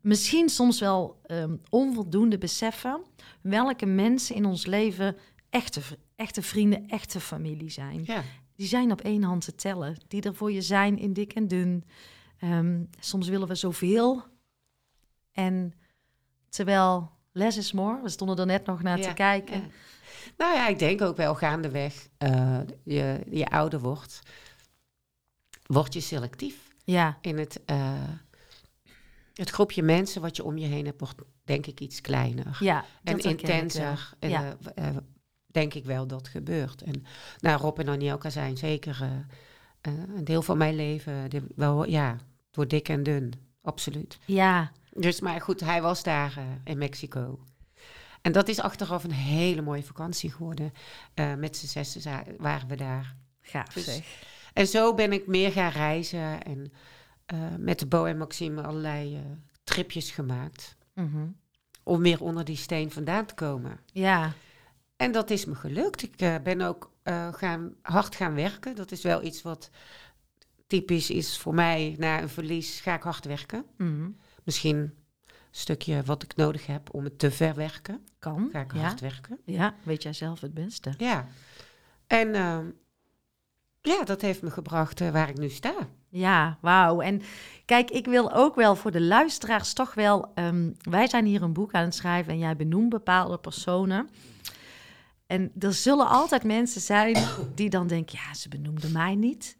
misschien 0.00 0.48
soms 0.48 0.80
wel 0.80 1.20
ehm, 1.26 1.56
onvoldoende 1.70 2.38
beseffen 2.38 3.00
welke 3.40 3.86
mensen 3.86 4.34
in 4.34 4.44
ons 4.44 4.66
leven 4.66 5.16
echte, 5.50 5.80
echte 6.16 6.42
vrienden, 6.42 6.88
echte 6.88 7.20
familie 7.20 7.70
zijn. 7.70 8.02
Ja. 8.04 8.22
Die 8.56 8.66
zijn 8.66 8.92
op 8.92 9.00
één 9.00 9.22
hand 9.22 9.44
te 9.44 9.54
tellen, 9.54 9.96
die 10.08 10.22
er 10.22 10.34
voor 10.34 10.52
je 10.52 10.62
zijn 10.62 10.98
in 10.98 11.12
dik 11.12 11.32
en 11.32 11.48
dun. 11.48 11.84
Ehm, 12.44 12.82
soms 13.00 13.28
willen 13.28 13.48
we 13.48 13.54
zoveel. 13.54 14.22
En 15.32 15.74
terwijl 16.48 17.10
less 17.32 17.56
is 17.58 17.72
more, 17.72 18.02
we 18.02 18.08
stonden 18.08 18.36
er 18.38 18.46
net 18.46 18.66
nog 18.66 18.82
naar 18.82 18.98
Ja, 18.98 19.08
te 19.08 19.14
kijken. 19.14 19.60
ja. 19.60 19.66
Nou 20.36 20.54
ja, 20.54 20.68
ik 20.68 20.78
denk 20.78 21.02
ook 21.02 21.16
wel 21.16 21.34
gaandeweg, 21.34 22.08
eh 22.18 22.60
je, 22.84 23.20
je 23.30 23.48
ouder 23.48 23.80
wordt, 23.80 24.20
word 25.66 25.92
je 25.92 26.00
selectief. 26.00 26.68
Ja, 26.84 27.18
in 27.20 27.38
het, 27.38 27.64
eh, 27.64 28.02
het 29.34 29.50
groepje 29.50 29.82
mensen 29.82 30.20
wat 30.20 30.36
je 30.36 30.44
om 30.44 30.58
je 30.58 30.66
heen 30.66 30.84
hebt, 30.86 31.00
wordt 31.00 31.22
denk 31.44 31.66
ik 31.66 31.80
iets 31.80 32.00
kleiner. 32.00 32.56
ja. 32.60 32.84
en 33.04 33.18
intenser. 33.18 34.14
En, 34.18 34.28
Ja. 34.30 34.56
eh, 34.74 34.96
denk 35.46 35.74
ik 35.74 35.84
wel 35.84 36.06
dat 36.06 36.28
gebeurt. 36.28 36.82
En 36.82 37.04
nou, 37.38 37.60
Rob 37.60 37.78
en 37.78 37.88
Anielka 37.88 38.30
zijn 38.30 38.56
zeker 38.56 39.24
een 39.80 40.24
deel 40.24 40.42
van 40.42 40.58
mijn 40.58 40.74
leven. 40.74 41.28
Wel, 41.56 41.88
ja, 41.88 42.16
door 42.54 42.68
dik 42.68 42.88
en 42.88 43.02
dun. 43.02 43.32
Absoluut. 43.62 44.18
Ja, 44.26 44.70
Dus, 44.90 45.20
maar 45.20 45.40
goed, 45.40 45.60
hij 45.60 45.82
was 45.82 46.02
daar 46.02 46.34
eh, 46.36 46.44
in 46.64 46.78
Mexico. 46.78 47.38
En 48.22 48.32
dat 48.32 48.48
is 48.48 48.60
achteraf 48.60 49.04
een 49.04 49.12
hele 49.12 49.62
mooie 49.62 49.82
vakantie 49.82 50.30
geworden. 50.32 50.72
Eh, 51.14 51.34
met 51.34 51.56
z'n 51.56 51.66
zessen 51.66 52.24
waren 52.38 52.68
we 52.68 52.76
daar. 52.76 53.14
gaaf 53.40 53.72
Dus- 53.74 53.84
zeg. 53.84 54.22
En 54.52 54.66
zo 54.66 54.94
ben 54.94 55.12
ik 55.12 55.26
meer 55.26 55.52
gaan 55.52 55.70
reizen 55.70 56.42
en 56.44 56.72
eh, 57.26 57.38
met 57.58 57.78
de 57.78 57.86
Bo 57.86 58.04
en 58.04 58.18
Maxime 58.18 58.62
allerlei 58.62 59.20
tripjes 59.64 60.10
gemaakt. 60.10 60.76
Mhm. 60.94 61.26
Om 61.82 62.02
weer 62.02 62.22
onder 62.22 62.44
die 62.44 62.56
steen 62.56 62.90
vandaan 62.90 63.26
te 63.26 63.34
komen. 63.34 63.80
Ja, 63.92 64.32
En 64.96 65.12
dat 65.12 65.30
is 65.30 65.44
me 65.44 65.54
gelukt. 65.54 66.02
Ik 66.02 66.42
ben 66.42 66.60
ook 66.60 66.92
gaan, 67.32 67.74
hard 67.82 68.14
gaan 68.14 68.34
werken. 68.34 68.74
Dat 68.76 68.90
is 68.92 69.02
wel 69.02 69.22
iets 69.22 69.42
wat 69.42 69.70
typisch 70.74 71.10
is 71.10 71.38
voor 71.38 71.54
mij. 71.54 71.94
Na 71.98 72.22
een 72.22 72.28
verlies 72.28 72.80
ga 72.80 72.94
ik 72.94 73.02
hard 73.02 73.24
werken. 73.24 73.64
mhm. 73.76 74.10
Misschien 74.44 74.76
een 74.76 74.92
stukje 75.50 76.02
wat 76.02 76.22
ik 76.22 76.36
nodig 76.36 76.66
heb 76.66 76.94
om 76.94 77.04
het 77.04 77.18
te 77.18 77.30
verwerken. 77.30 78.06
kan. 78.18 78.48
Ga 78.52 78.60
ik 78.60 78.72
ja. 78.72 78.78
hard 78.80 79.00
werken. 79.00 79.38
ja, 79.44 79.74
weet 79.82 80.02
jij 80.02 80.12
zelf 80.12 80.40
het 80.40 80.54
beste. 80.54 80.94
Ja. 80.98 81.26
En 82.06 82.34
ehm, 82.34 82.66
ja, 83.80 84.04
dat 84.04 84.20
heeft 84.20 84.42
me 84.42 84.50
gebracht 84.50 85.00
eh, 85.00 85.10
waar 85.10 85.28
ik 85.28 85.38
nu 85.38 85.48
sta. 85.48 85.74
Ja, 86.08 86.58
wauw. 86.60 87.00
En 87.00 87.22
kijk, 87.64 87.90
ik 87.90 88.06
wil 88.06 88.32
ook 88.32 88.54
wel 88.54 88.76
voor 88.76 88.90
de 88.90 89.00
luisteraars 89.00 89.72
toch 89.72 89.94
wel... 89.94 90.32
ehm, 90.34 90.70
wij 90.82 91.08
zijn 91.08 91.24
hier 91.24 91.42
een 91.42 91.52
boek 91.52 91.72
aan 91.72 91.84
het 91.84 91.94
schrijven 91.94 92.32
en 92.32 92.38
jij 92.38 92.56
benoemt 92.56 92.88
bepaalde 92.88 93.38
personen. 93.38 94.08
En 95.26 95.52
er 95.58 95.74
zullen 95.74 96.08
altijd 96.08 96.44
mensen 96.44 96.80
zijn 96.80 97.16
die 97.54 97.70
dan 97.70 97.86
denken... 97.86 98.18
ja, 98.26 98.34
ze 98.34 98.48
benoemden 98.48 98.92
mij 98.92 99.14
niet. 99.14 99.56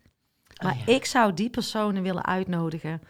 Maar 0.63 0.73
Oh 0.73 0.79
ja. 0.87 0.95
ik 0.95 1.05
zou 1.05 1.35
die 1.35 1.51
personen 1.51 2.03
willen 2.03 2.25
uitnodigen 2.25 3.03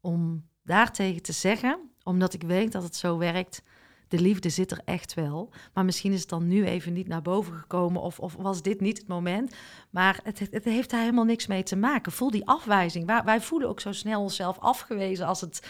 om 0.00 0.48
daartegen 0.62 1.22
te 1.22 1.32
zeggen... 1.32 1.90
Omdat 2.06 2.34
ik 2.34 2.42
weet 2.42 2.72
dat 2.72 2.82
het 2.82 2.96
zo 2.96 3.18
werkt. 3.18 3.62
De 4.08 4.20
liefde 4.20 4.48
zit 4.48 4.70
er 4.70 4.80
echt 4.84 5.14
wel. 5.14 5.52
Maar 5.74 5.84
misschien 5.84 6.12
is 6.12 6.20
het 6.20 6.28
dan 6.28 6.46
nu 6.46 6.64
even 6.66 6.92
niet 6.92 7.08
naar 7.08 7.22
boven 7.22 7.52
gekomen. 7.52 8.02
Of, 8.02 8.18
of 8.18 8.34
was 8.34 8.62
dit 8.62 8.80
niet 8.80 8.98
het 8.98 9.08
moment. 9.08 9.54
Maar 9.90 10.20
het, 10.22 10.38
het, 10.38 10.64
heeft 10.64 10.90
daar 10.90 11.00
helemaal 11.00 11.24
niks 11.24 11.46
mee 11.46 11.62
te 11.62 11.76
maken. 11.76 12.12
Voel 12.12 12.30
die 12.30 12.46
afwijzing. 12.46 13.06
Wij, 13.06 13.22
wij 13.24 13.40
voelen 13.40 13.68
ook 13.68 13.80
zo 13.80 13.92
snel 13.92 14.20
onszelf 14.20 14.58
afgewezen 14.58 15.26
als 15.26 15.40
het 15.40 15.68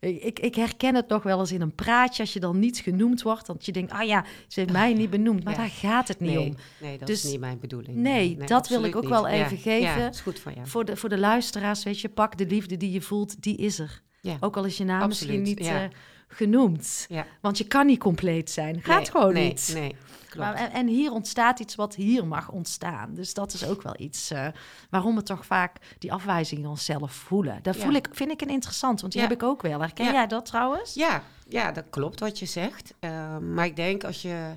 ik, 0.00 0.38
ik 0.38 0.54
herken 0.54 0.94
het 0.94 1.08
nog 1.08 1.22
wel 1.22 1.40
eens 1.40 1.52
in 1.52 1.60
een 1.60 1.74
praatje 1.74 2.22
als 2.22 2.32
je 2.32 2.40
dan 2.40 2.58
niet 2.58 2.78
genoemd 2.78 3.22
wordt. 3.22 3.46
Dat 3.46 3.66
je 3.66 3.72
denkt, 3.72 3.92
ah 3.92 4.06
ja, 4.06 4.24
ze 4.48 4.60
heeft 4.60 4.72
mij 4.72 4.94
niet 4.94 5.10
benoemd. 5.10 5.44
Maar 5.44 5.56
daar 5.56 5.68
gaat 5.68 6.08
het 6.08 6.20
niet 6.20 6.34
nee, 6.34 6.48
om. 6.48 6.56
Nee, 6.80 6.98
dat 6.98 7.06
dus, 7.08 7.24
is 7.24 7.30
niet 7.30 7.40
mijn 7.40 7.58
bedoeling. 7.58 7.96
Nee, 7.96 8.36
dat 8.36 8.68
wil 8.68 8.84
ik 8.84 8.96
ook 8.96 9.08
wel 9.08 9.26
even 9.26 9.56
geven. 9.56 10.00
Ja, 10.00 10.08
is 10.08 10.20
goed 10.20 10.38
van 10.38 10.54
jou. 10.54 10.66
Voor 10.66 10.84
de, 10.84 10.96
voor 10.96 11.08
de 11.08 11.18
luisteraars, 11.18 11.84
weet 11.84 12.00
je, 12.00 12.08
pak 12.08 12.38
de 12.38 12.46
liefde 12.46 12.76
die 12.76 12.92
je 12.92 13.00
voelt, 13.00 13.42
die 13.42 13.56
is 13.56 13.78
er. 13.78 14.02
Ja. 14.26 14.36
Ook 14.40 14.56
al 14.56 14.64
is 14.64 14.76
je 14.76 14.84
naam 14.84 15.08
misschien 15.08 15.42
niet 15.42 15.60
uh, 15.60 15.82
genoemd. 16.28 17.08
Want 17.40 17.58
je 17.58 17.64
kan 17.64 17.86
niet 17.86 17.98
compleet 17.98 18.50
zijn. 18.50 18.82
Gaat 18.82 18.96
nee, 18.96 19.10
gewoon 19.10 19.32
nee, 19.32 19.48
niet. 19.48 19.70
Nee, 19.74 19.96
maar, 20.36 20.54
en, 20.54 20.86
hier 20.86 21.12
ontstaat 21.12 21.60
iets 21.60 21.74
wat 21.74 21.94
hier 21.94 22.26
mag 22.26 22.50
ontstaan. 22.50 23.14
Dus 23.14 23.34
dat 23.34 23.52
is 23.52 23.66
ook 23.66 23.82
wel 23.82 23.94
iets 23.98 24.32
uh, 24.32 24.46
waarom 24.90 25.14
we 25.14 25.22
toch 25.22 25.46
vaak 25.46 25.76
die 25.98 26.12
afwijzing 26.12 26.66
onszelf 26.66 27.12
voelen. 27.12 27.58
Dat 27.62 27.76
voel 27.76 27.92
ik, 27.92 28.08
vind 28.12 28.30
ik 28.30 28.40
een 28.40 28.48
interessant, 28.48 29.00
want 29.00 29.12
die 29.12 29.22
heb 29.22 29.32
ik 29.32 29.42
ook 29.42 29.62
wel. 29.62 29.80
Herken 29.80 30.12
jij 30.12 30.26
dat 30.26 30.46
trouwens? 30.46 30.94
Ja, 30.94 31.22
ja, 31.48 31.72
dat 31.72 31.84
klopt 31.90 32.20
wat 32.20 32.38
je 32.38 32.46
zegt. 32.46 32.94
Uh, 33.00 33.38
maar 33.38 33.66
ik 33.66 33.76
denk 33.76 34.04
als 34.04 34.22
je 34.22 34.56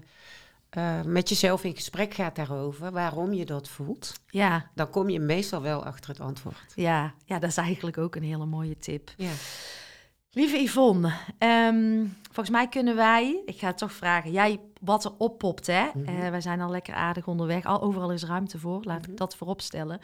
uh, 0.78 1.01
met 1.01 1.30
jezelf 1.30 1.63
in 1.63 1.76
gesprek 1.76 2.13
gaat 2.13 2.36
daarover, 2.36 2.91
waarom 2.91 3.34
je 3.34 3.45
dat 3.45 3.70
voelt, 3.70 4.13
ja. 4.28 4.70
dan 4.76 4.89
kom 4.89 5.09
je 5.09 5.20
meestal 5.20 5.61
wel 5.61 5.86
achter 5.86 6.09
het 6.09 6.20
antwoord. 6.20 6.74
Ja, 6.76 7.13
ja 7.26 7.39
dat 7.39 7.49
is 7.49 7.57
eigenlijk 7.57 7.97
ook 7.97 8.15
een 8.15 8.24
hele 8.24 8.45
mooie 8.45 8.78
tip. 8.78 9.13
Ja. 9.17 9.32
Lieve 10.32 10.57
Yvonne, 10.57 11.13
um, 11.39 12.15
volgens 12.24 12.49
mij 12.49 12.67
kunnen 12.67 12.95
wij, 12.95 13.41
ik 13.45 13.59
ga 13.59 13.67
het 13.67 13.78
toch 13.78 13.91
vragen, 13.91 14.32
jij 14.32 14.59
wat 14.82 15.05
er 15.05 15.11
oppopt, 15.17 15.67
hè? 15.67 15.89
Mm 15.93 16.05
-hmm. 16.05 16.15
uh, 16.15 16.30
wij 16.30 16.41
zijn 16.41 16.61
al 16.61 16.70
lekker 16.70 16.93
aardig 16.93 17.28
onderweg, 17.28 17.65
al, 17.65 17.82
overal 17.82 18.11
is 18.11 18.24
ruimte 18.24 18.59
voor, 18.59 18.84
laat 18.84 18.97
mm 18.97 19.03
-hmm. 19.03 19.11
ik 19.11 19.17
dat 19.17 19.36
voorop 19.36 19.61
stellen. 19.61 19.99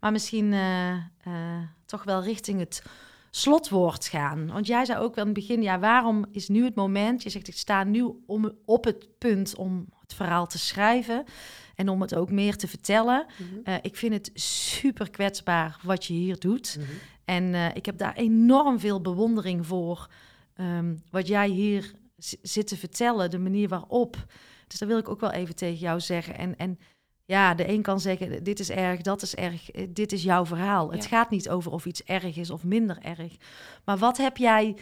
Maar 0.00 0.12
misschien 0.12 0.52
uh, 0.52 0.92
uh, 0.92 1.02
toch 1.86 2.04
wel 2.04 2.22
richting 2.22 2.58
het 2.58 2.82
slotwoord 3.30 4.06
gaan. 4.06 4.46
Want 4.52 4.66
jij 4.66 4.84
zei 4.84 4.98
ook 4.98 5.14
wel 5.14 5.26
in 5.26 5.30
het 5.30 5.40
begin, 5.40 5.62
ja, 5.62 5.78
waarom 5.78 6.24
is 6.30 6.48
nu 6.48 6.64
het 6.64 6.74
moment? 6.74 7.22
Je 7.22 7.30
zegt, 7.30 7.48
ik 7.48 7.56
sta 7.56 7.84
nu 7.84 8.22
om, 8.26 8.52
op 8.64 8.84
het 8.84 9.18
punt 9.18 9.56
om 9.56 9.86
het 10.06 10.14
verhaal 10.14 10.46
te 10.46 10.58
schrijven 10.58 11.24
en 11.74 11.88
om 11.88 12.00
het 12.00 12.14
ook 12.14 12.30
meer 12.30 12.56
te 12.56 12.68
vertellen. 12.68 13.26
Mm 13.38 13.62
-hmm. 13.64 13.78
ik 13.82 13.96
vind 13.96 14.12
het 14.12 14.30
super 14.34 15.10
kwetsbaar 15.10 15.80
wat 15.82 16.04
je 16.04 16.12
hier 16.12 16.38
doet. 16.38 16.78
En 17.24 17.44
uh, 17.44 17.74
ik 17.74 17.86
heb 17.86 17.98
daar 17.98 18.14
enorm 18.14 18.80
veel 18.80 19.00
bewondering 19.00 19.66
voor. 19.66 20.08
Um, 20.60 21.02
wat 21.10 21.26
jij 21.26 21.48
hier 21.48 21.92
zit 22.42 22.66
te 22.66 22.76
vertellen, 22.76 23.30
de 23.30 23.38
manier 23.38 23.68
waarop. 23.68 24.26
Dus 24.66 24.78
dat 24.78 24.88
wil 24.88 24.98
ik 24.98 25.08
ook 25.08 25.20
wel 25.20 25.30
even 25.30 25.56
tegen 25.56 25.78
jou 25.78 26.00
zeggen. 26.00 26.38
En, 26.38 26.56
en 26.56 26.78
ja, 27.24 27.54
de 27.54 27.68
een 27.68 27.82
kan 27.82 28.00
zeggen, 28.00 28.44
dit 28.44 28.60
is 28.60 28.70
erg, 28.70 29.00
dat 29.00 29.22
is 29.22 29.34
erg, 29.34 29.70
dit 29.88 30.12
is 30.12 30.22
jouw 30.22 30.46
verhaal. 30.46 30.90
Ja. 30.90 30.96
Het 30.96 31.06
gaat 31.06 31.30
niet 31.30 31.48
over 31.48 31.72
of 31.72 31.86
iets 31.86 32.04
erg 32.04 32.36
is 32.36 32.50
of 32.50 32.64
minder 32.64 32.98
erg. 33.02 33.36
Maar 33.84 33.98
wat 33.98 34.16
heb 34.16 34.36
jij... 34.36 34.76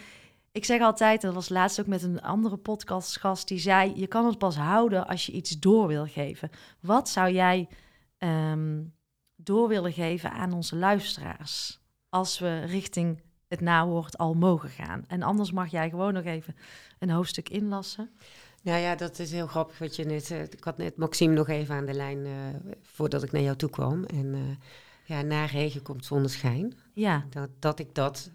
Ik 0.54 0.64
zeg 0.64 0.80
altijd, 0.80 1.20
dat 1.20 1.34
was 1.34 1.48
laatst 1.48 1.80
ook 1.80 1.86
met 1.86 2.02
een 2.02 2.22
andere 2.22 2.56
podcastgast... 2.56 3.48
die 3.48 3.58
zei, 3.58 3.92
je 3.96 4.06
kan 4.06 4.26
het 4.26 4.38
pas 4.38 4.56
houden 4.56 5.06
als 5.06 5.26
je 5.26 5.32
iets 5.32 5.58
door 5.58 5.86
wil 5.86 6.06
geven. 6.06 6.50
Wat 6.80 7.08
zou 7.08 7.32
jij 7.32 7.68
um, 8.18 8.94
door 9.36 9.68
willen 9.68 9.92
geven 9.92 10.32
aan 10.32 10.52
onze 10.52 10.76
luisteraars... 10.76 11.80
als 12.08 12.38
we 12.38 12.58
richting 12.58 13.22
het 13.48 13.60
nawoord 13.60 14.18
al 14.18 14.34
mogen 14.34 14.68
gaan? 14.68 15.04
En 15.06 15.22
anders 15.22 15.52
mag 15.52 15.70
jij 15.70 15.90
gewoon 15.90 16.12
nog 16.12 16.24
even 16.24 16.56
een 16.98 17.10
hoofdstuk 17.10 17.48
inlassen. 17.48 18.10
Nou 18.62 18.80
ja, 18.80 18.94
dat 18.94 19.18
is 19.18 19.32
heel 19.32 19.46
grappig 19.46 19.78
wat 19.78 19.96
je 19.96 20.04
net... 20.04 20.30
Uh, 20.30 20.42
ik 20.42 20.64
had 20.64 20.76
net 20.76 20.96
Maxime 20.96 21.34
nog 21.34 21.48
even 21.48 21.74
aan 21.74 21.86
de 21.86 21.94
lijn 21.94 22.18
uh, 22.18 22.32
voordat 22.82 23.22
ik 23.22 23.32
naar 23.32 23.42
jou 23.42 23.56
toe 23.56 23.70
kwam. 23.70 24.04
En 24.04 24.26
uh, 24.34 24.40
ja, 25.04 25.22
na 25.22 25.44
regen 25.44 25.82
komt 25.82 26.04
zonneschijn. 26.04 26.74
Ja. 26.92 27.26
Dat, 27.30 27.50
dat 27.58 27.78
ik 27.78 27.94
dat... 27.94 28.30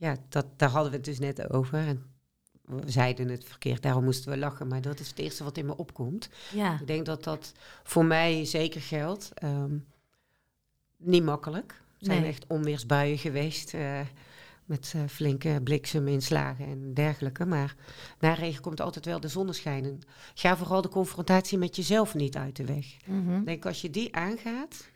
ja, 0.00 0.16
dat, 0.28 0.46
daar 0.56 0.70
hadden 0.70 0.90
we 0.90 0.96
het 0.96 1.06
dus 1.06 1.18
net 1.18 1.50
over. 1.50 1.78
En 1.78 2.04
we 2.62 2.90
zeiden 2.90 3.28
het 3.28 3.44
verkeerd, 3.44 3.82
daarom 3.82 4.04
moesten 4.04 4.30
we 4.30 4.38
lachen. 4.38 4.68
Maar 4.68 4.80
dat 4.80 5.00
is 5.00 5.08
het 5.08 5.18
eerste 5.18 5.44
wat 5.44 5.56
in 5.56 5.66
me 5.66 5.76
opkomt. 5.76 6.28
Ja. 6.54 6.80
Ik 6.80 6.86
denk 6.86 7.06
dat 7.06 7.24
dat 7.24 7.52
voor 7.82 8.04
mij 8.04 8.44
zeker 8.44 8.80
geldt. 8.80 9.30
Um, 9.42 9.86
niet 10.96 11.24
makkelijk. 11.24 11.72
Er 11.98 12.06
zijn 12.06 12.20
Nee. 12.20 12.30
echt 12.30 12.46
onweersbuien 12.46 13.18
geweest 13.18 13.74
met 14.64 14.92
uh, 14.96 15.02
flinke 15.08 15.60
blikseminslagen 15.64 16.66
en 16.66 16.94
dergelijke. 16.94 17.44
Maar 17.46 17.74
na 18.18 18.32
regen 18.32 18.62
komt 18.62 18.80
altijd 18.80 19.04
wel 19.04 19.20
de 19.20 19.28
zonneschijn. 19.28 19.84
En 19.84 20.00
ga 20.34 20.56
vooral 20.56 20.82
de 20.82 20.88
confrontatie 20.88 21.58
met 21.58 21.76
jezelf 21.76 22.14
niet 22.14 22.36
uit 22.36 22.56
de 22.56 22.64
weg. 22.64 22.96
Mm 23.06 23.26
-hmm. 23.26 23.38
Ik 23.38 23.46
denk 23.46 23.66
als 23.66 23.80
je 23.80 23.90
die 23.90 24.14
aangaat, 24.14 24.88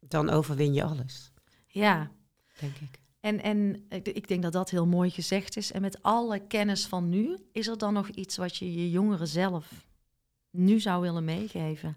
dan 0.00 0.30
overwin 0.30 0.72
je 0.72 0.84
alles. 0.84 1.32
Ja. 1.66 2.10
Denk 2.60 2.76
ik. 2.76 3.02
En, 3.24 3.42
en 3.42 3.84
ik 3.88 4.28
denk 4.28 4.42
dat 4.42 4.52
dat 4.52 4.70
heel 4.70 4.86
mooi 4.86 5.10
gezegd 5.10 5.56
is. 5.56 5.72
En 5.72 5.80
met 5.80 6.02
alle 6.02 6.38
kennis 6.38 6.86
van 6.86 7.08
nu, 7.08 7.38
is 7.52 7.66
er 7.66 7.78
dan 7.78 7.92
nog 7.92 8.08
iets 8.08 8.36
wat 8.36 8.56
je 8.56 8.74
je 8.74 8.90
jongeren 8.90 9.28
zelf 9.28 9.86
nu 10.50 10.80
zou 10.80 11.00
willen 11.00 11.24
meegeven? 11.24 11.96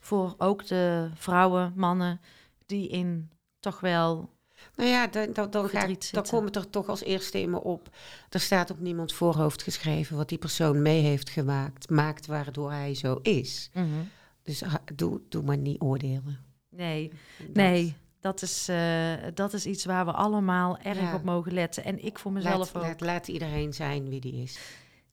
Voor 0.00 0.34
ook 0.38 0.66
de 0.66 1.10
vrouwen, 1.14 1.72
mannen 1.76 2.20
die 2.66 2.88
in 2.88 3.30
toch 3.60 3.80
wel 3.80 4.30
nou 4.74 4.88
ja, 4.88 5.06
dan, 5.06 5.32
dan, 5.32 5.50
dan, 5.50 5.68
ga 5.68 5.84
ik, 5.84 6.12
dan 6.12 6.26
komt 6.26 6.44
het 6.54 6.56
er 6.56 6.70
toch 6.70 6.88
als 6.88 7.02
eerste 7.02 7.40
in 7.40 7.50
me 7.50 7.62
op. 7.62 7.96
Er 8.28 8.40
staat 8.40 8.70
op 8.70 8.80
niemands 8.80 9.14
voorhoofd 9.14 9.62
geschreven 9.62 10.16
wat 10.16 10.28
die 10.28 10.38
persoon 10.38 10.82
mee 10.82 11.02
heeft 11.02 11.30
gemaakt, 11.30 11.90
maakt 11.90 12.26
waardoor 12.26 12.70
hij 12.70 12.94
zo 12.94 13.18
is. 13.22 13.70
Mm 13.74 13.82
-hmm. 13.82 14.08
Dus 14.42 14.62
doe, 14.94 15.20
doe 15.28 15.42
maar 15.42 15.58
niet 15.58 15.80
oordelen. 15.80 16.38
Nee, 16.68 17.12
dat. 17.38 17.54
nee. 17.54 17.96
Dat 18.20 18.42
is, 18.42 18.68
uh, 18.68 19.12
dat 19.34 19.52
is 19.52 19.66
iets 19.66 19.84
waar 19.84 20.04
we 20.04 20.12
allemaal 20.12 20.78
erg 20.78 21.00
ja. 21.00 21.14
op 21.14 21.24
mogen 21.24 21.52
letten. 21.52 21.84
En 21.84 22.04
ik 22.04 22.18
voor 22.18 22.32
mezelf 22.32 22.72
laat, 22.74 22.76
ook. 22.76 22.82
Laat, 22.82 23.00
laat 23.00 23.28
iedereen 23.28 23.74
zijn 23.74 24.08
wie 24.08 24.20
die 24.20 24.42
is. 24.42 24.58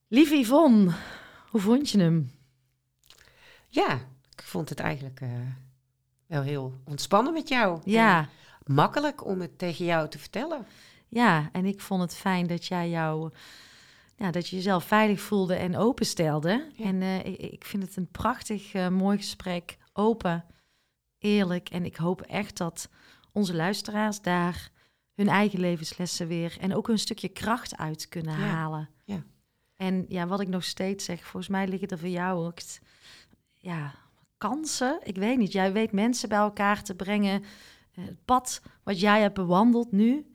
Lieve 0.08 0.36
Yvonne, 0.36 0.92
hoe 1.50 1.62
vond 1.62 1.90
je 1.90 2.00
hem? 2.00 2.32
Ja, 3.70 3.94
ik 4.32 4.44
vond 4.44 4.70
het 4.70 4.80
eigenlijk 4.80 5.22
uh, 5.22 5.30
wel 6.26 6.42
heel 6.42 6.74
ontspannen 6.86 7.34
met 7.34 7.48
jou. 7.48 7.80
Ja. 7.84 8.20
En 8.20 8.74
makkelijk 8.74 9.26
om 9.26 9.42
het 9.42 9.58
tegen 9.58 9.86
jou 9.86 10.10
te 10.10 10.20
vertellen. 10.20 10.66
Ja, 11.08 11.50
en 11.52 11.66
ik 11.66 11.82
vond 11.82 12.02
het 12.02 12.16
fijn 12.16 12.48
dat 12.48 12.66
jij 12.66 12.90
jou, 12.90 13.32
ja, 14.16 14.32
dat 14.32 14.48
je 14.48 14.56
jezelf 14.56 14.84
veilig 14.84 15.22
voelde 15.22 15.56
en 15.56 15.78
openstelde. 15.78 16.72
Ja. 16.76 16.86
En 16.86 16.96
uh, 17.02 17.26
ik, 17.26 17.38
ik, 17.38 17.66
vind 17.66 17.84
het 17.84 17.96
een 17.96 18.12
prachtig, 18.12 18.90
mooi 18.90 19.18
gesprek, 19.18 19.78
open, 19.94 20.46
eerlijk. 21.26 21.70
En 21.70 21.86
ik 21.86 21.96
hoop 21.96 22.22
echt 22.22 22.58
dat 22.58 22.90
onze 23.32 23.56
luisteraars 23.56 24.22
daar 24.22 24.72
hun 25.14 25.28
eigen 25.28 25.60
levenslessen 25.60 26.28
weer 26.28 26.58
en 26.60 26.76
ook 26.76 26.88
een 26.88 27.00
stukje 27.00 27.30
kracht 27.30 27.78
uit 27.78 28.08
kunnen 28.10 28.40
ja. 28.40 28.46
halen. 28.46 28.90
Ja. 29.04 29.24
En 29.76 30.06
ja, 30.08 30.28
wat 30.28 30.40
ik 30.40 30.48
nog 30.48 30.64
steeds 30.64 31.06
zeg, 31.06 31.22
volgens 31.22 31.48
mij 31.48 31.68
liggen 31.68 31.88
er 31.88 32.00
voor 32.00 32.08
jou 32.08 32.46
ook, 32.46 32.60
ja, 33.54 33.94
kansen. 34.38 35.00
Ik 35.04 35.16
weet 35.16 35.38
niet, 35.38 35.52
jij 35.52 35.74
weet 35.74 35.92
mensen 35.92 36.30
bij 36.30 36.38
elkaar 36.38 36.84
te 36.84 36.96
brengen 36.96 37.44
het 37.92 38.26
pad 38.26 38.62
wat 38.84 39.00
jij 39.00 39.22
hebt 39.22 39.34
bewandeld 39.34 39.92
nu, 39.92 40.26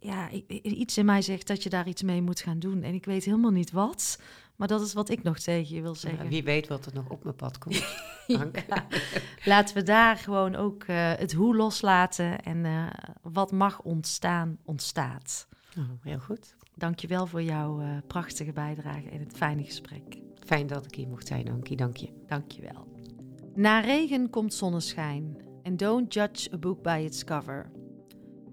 ja, 0.00 0.30
iets 0.62 0.98
in 0.98 1.04
mij 1.04 1.22
zegt 1.22 1.46
dat 1.46 1.62
je 1.62 1.68
daar 1.68 1.88
iets 1.88 2.02
mee 2.02 2.22
moet 2.22 2.40
gaan 2.40 2.58
doen. 2.58 2.82
En 2.82 2.94
ik 2.94 3.04
weet 3.04 3.24
helemaal 3.24 3.50
niet 3.50 3.70
wat, 3.70 4.20
maar 4.58 4.68
dat 4.68 4.80
is 4.80 4.92
wat 4.92 5.08
ik 5.08 5.22
nog 5.22 5.38
tegen 5.38 5.74
je 5.74 5.82
wil 5.82 5.94
zeggen. 5.94 6.24
Ja, 6.24 6.30
wie 6.30 6.42
weet 6.44 6.68
wat 6.68 6.86
er 6.86 6.94
nog 6.94 7.08
op 7.08 7.24
mijn 7.24 7.36
pad 7.36 7.58
komt. 7.58 7.84
ja. 8.26 8.50
Laten 9.44 9.74
we 9.74 9.82
daar 9.82 10.16
gewoon 10.16 10.54
ook 10.54 10.84
uh, 10.84 11.12
het 11.12 11.32
hoe 11.32 11.56
loslaten 11.56 12.42
en 12.42 12.64
uh, 12.64 12.86
wat 13.22 13.52
mag 13.52 13.80
ontstaan, 13.82 14.58
ontstaat. 14.64 15.48
Oh, 15.78 15.84
heel 16.00 16.18
goed. 16.18 16.56
Dank 16.74 16.98
je 16.98 17.06
wel 17.06 17.26
voor 17.26 17.42
jouw 17.42 17.80
uh, 17.80 17.96
prachtige 18.06 18.52
bijdrage 18.52 19.08
en 19.08 19.20
het 19.20 19.36
fijne 19.36 19.64
gesprek. 19.64 20.18
Fijn 20.46 20.66
dat 20.66 20.84
ik 20.84 20.94
hier 20.94 21.08
mocht 21.08 21.26
zijn, 21.26 21.50
Ankie. 21.50 21.76
Dank 21.76 21.96
je. 21.96 22.08
Dank 22.26 22.50
je 22.52 22.62
wel. 22.62 22.88
Na 23.54 23.80
regen 23.80 24.30
komt 24.30 24.54
zonneschijn. 24.54 25.36
And 25.62 25.78
don't 25.78 26.14
judge 26.14 26.52
a 26.54 26.58
book 26.58 26.82
by 26.82 27.02
its 27.04 27.24
cover. 27.24 27.70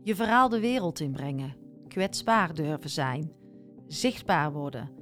Je 0.03 0.15
verhaal 0.15 0.49
de 0.49 0.59
wereld 0.59 0.99
inbrengen, 0.99 1.55
kwetsbaar 1.87 2.53
durven 2.53 2.89
zijn, 2.89 3.31
zichtbaar 3.87 4.51
worden. 4.51 4.94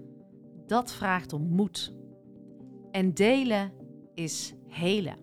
Dat 0.74 0.94
vraagt 0.94 1.34
om 1.34 1.42
moed. 1.42 1.94
En 2.92 3.14
delen 3.14 3.72
is 4.14 4.54
helen. 4.68 5.16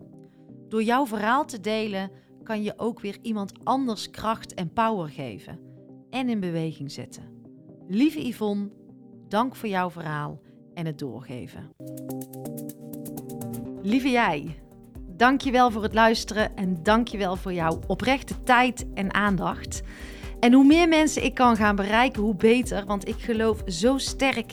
Door 0.68 0.82
jouw 0.82 1.07
verhaal 1.07 1.44
te 1.44 1.61
delen 1.61 2.11
kan 2.42 2.62
je 2.62 2.74
ook 2.76 3.01
weer 3.01 3.18
iemand 3.22 3.53
anders 3.64 4.11
kracht 4.11 4.55
en 4.55 4.72
power 4.72 5.09
geven 5.09 5.59
en 6.11 6.28
in 6.28 6.40
beweging 6.40 6.92
zetten. 6.92 7.22
Lieve 7.88 8.26
Yvonne, 8.28 8.70
dank 9.28 9.57
voor 9.57 9.68
jouw 9.68 9.90
verhaal 9.90 10.40
en 10.74 10.86
het 10.86 10.98
doorgeven. 10.98 11.70
Lieve 13.82 14.11
jij. 14.11 14.61
Dankjewel 15.16 15.70
voor 15.70 15.82
het 15.82 15.94
luisteren 15.94 16.57
en 16.57 16.82
dankjewel 16.82 17.36
voor 17.36 17.53
jouw 17.53 17.80
oprechte 17.86 18.42
tijd 18.42 18.86
en 18.94 19.14
aandacht. 19.14 19.82
En 20.40 20.53
hoe 20.53 20.66
meer 20.66 20.88
mensen 20.88 21.24
ik 21.24 21.34
kan 21.34 21.57
gaan 21.57 21.76
bereiken, 21.76 22.22
hoe 22.22 22.36
beter. 22.36 22.86
Want 22.86 23.09
ik 23.09 23.18
geloof 23.18 23.62
zo 23.66 23.98
sterk 23.98 24.53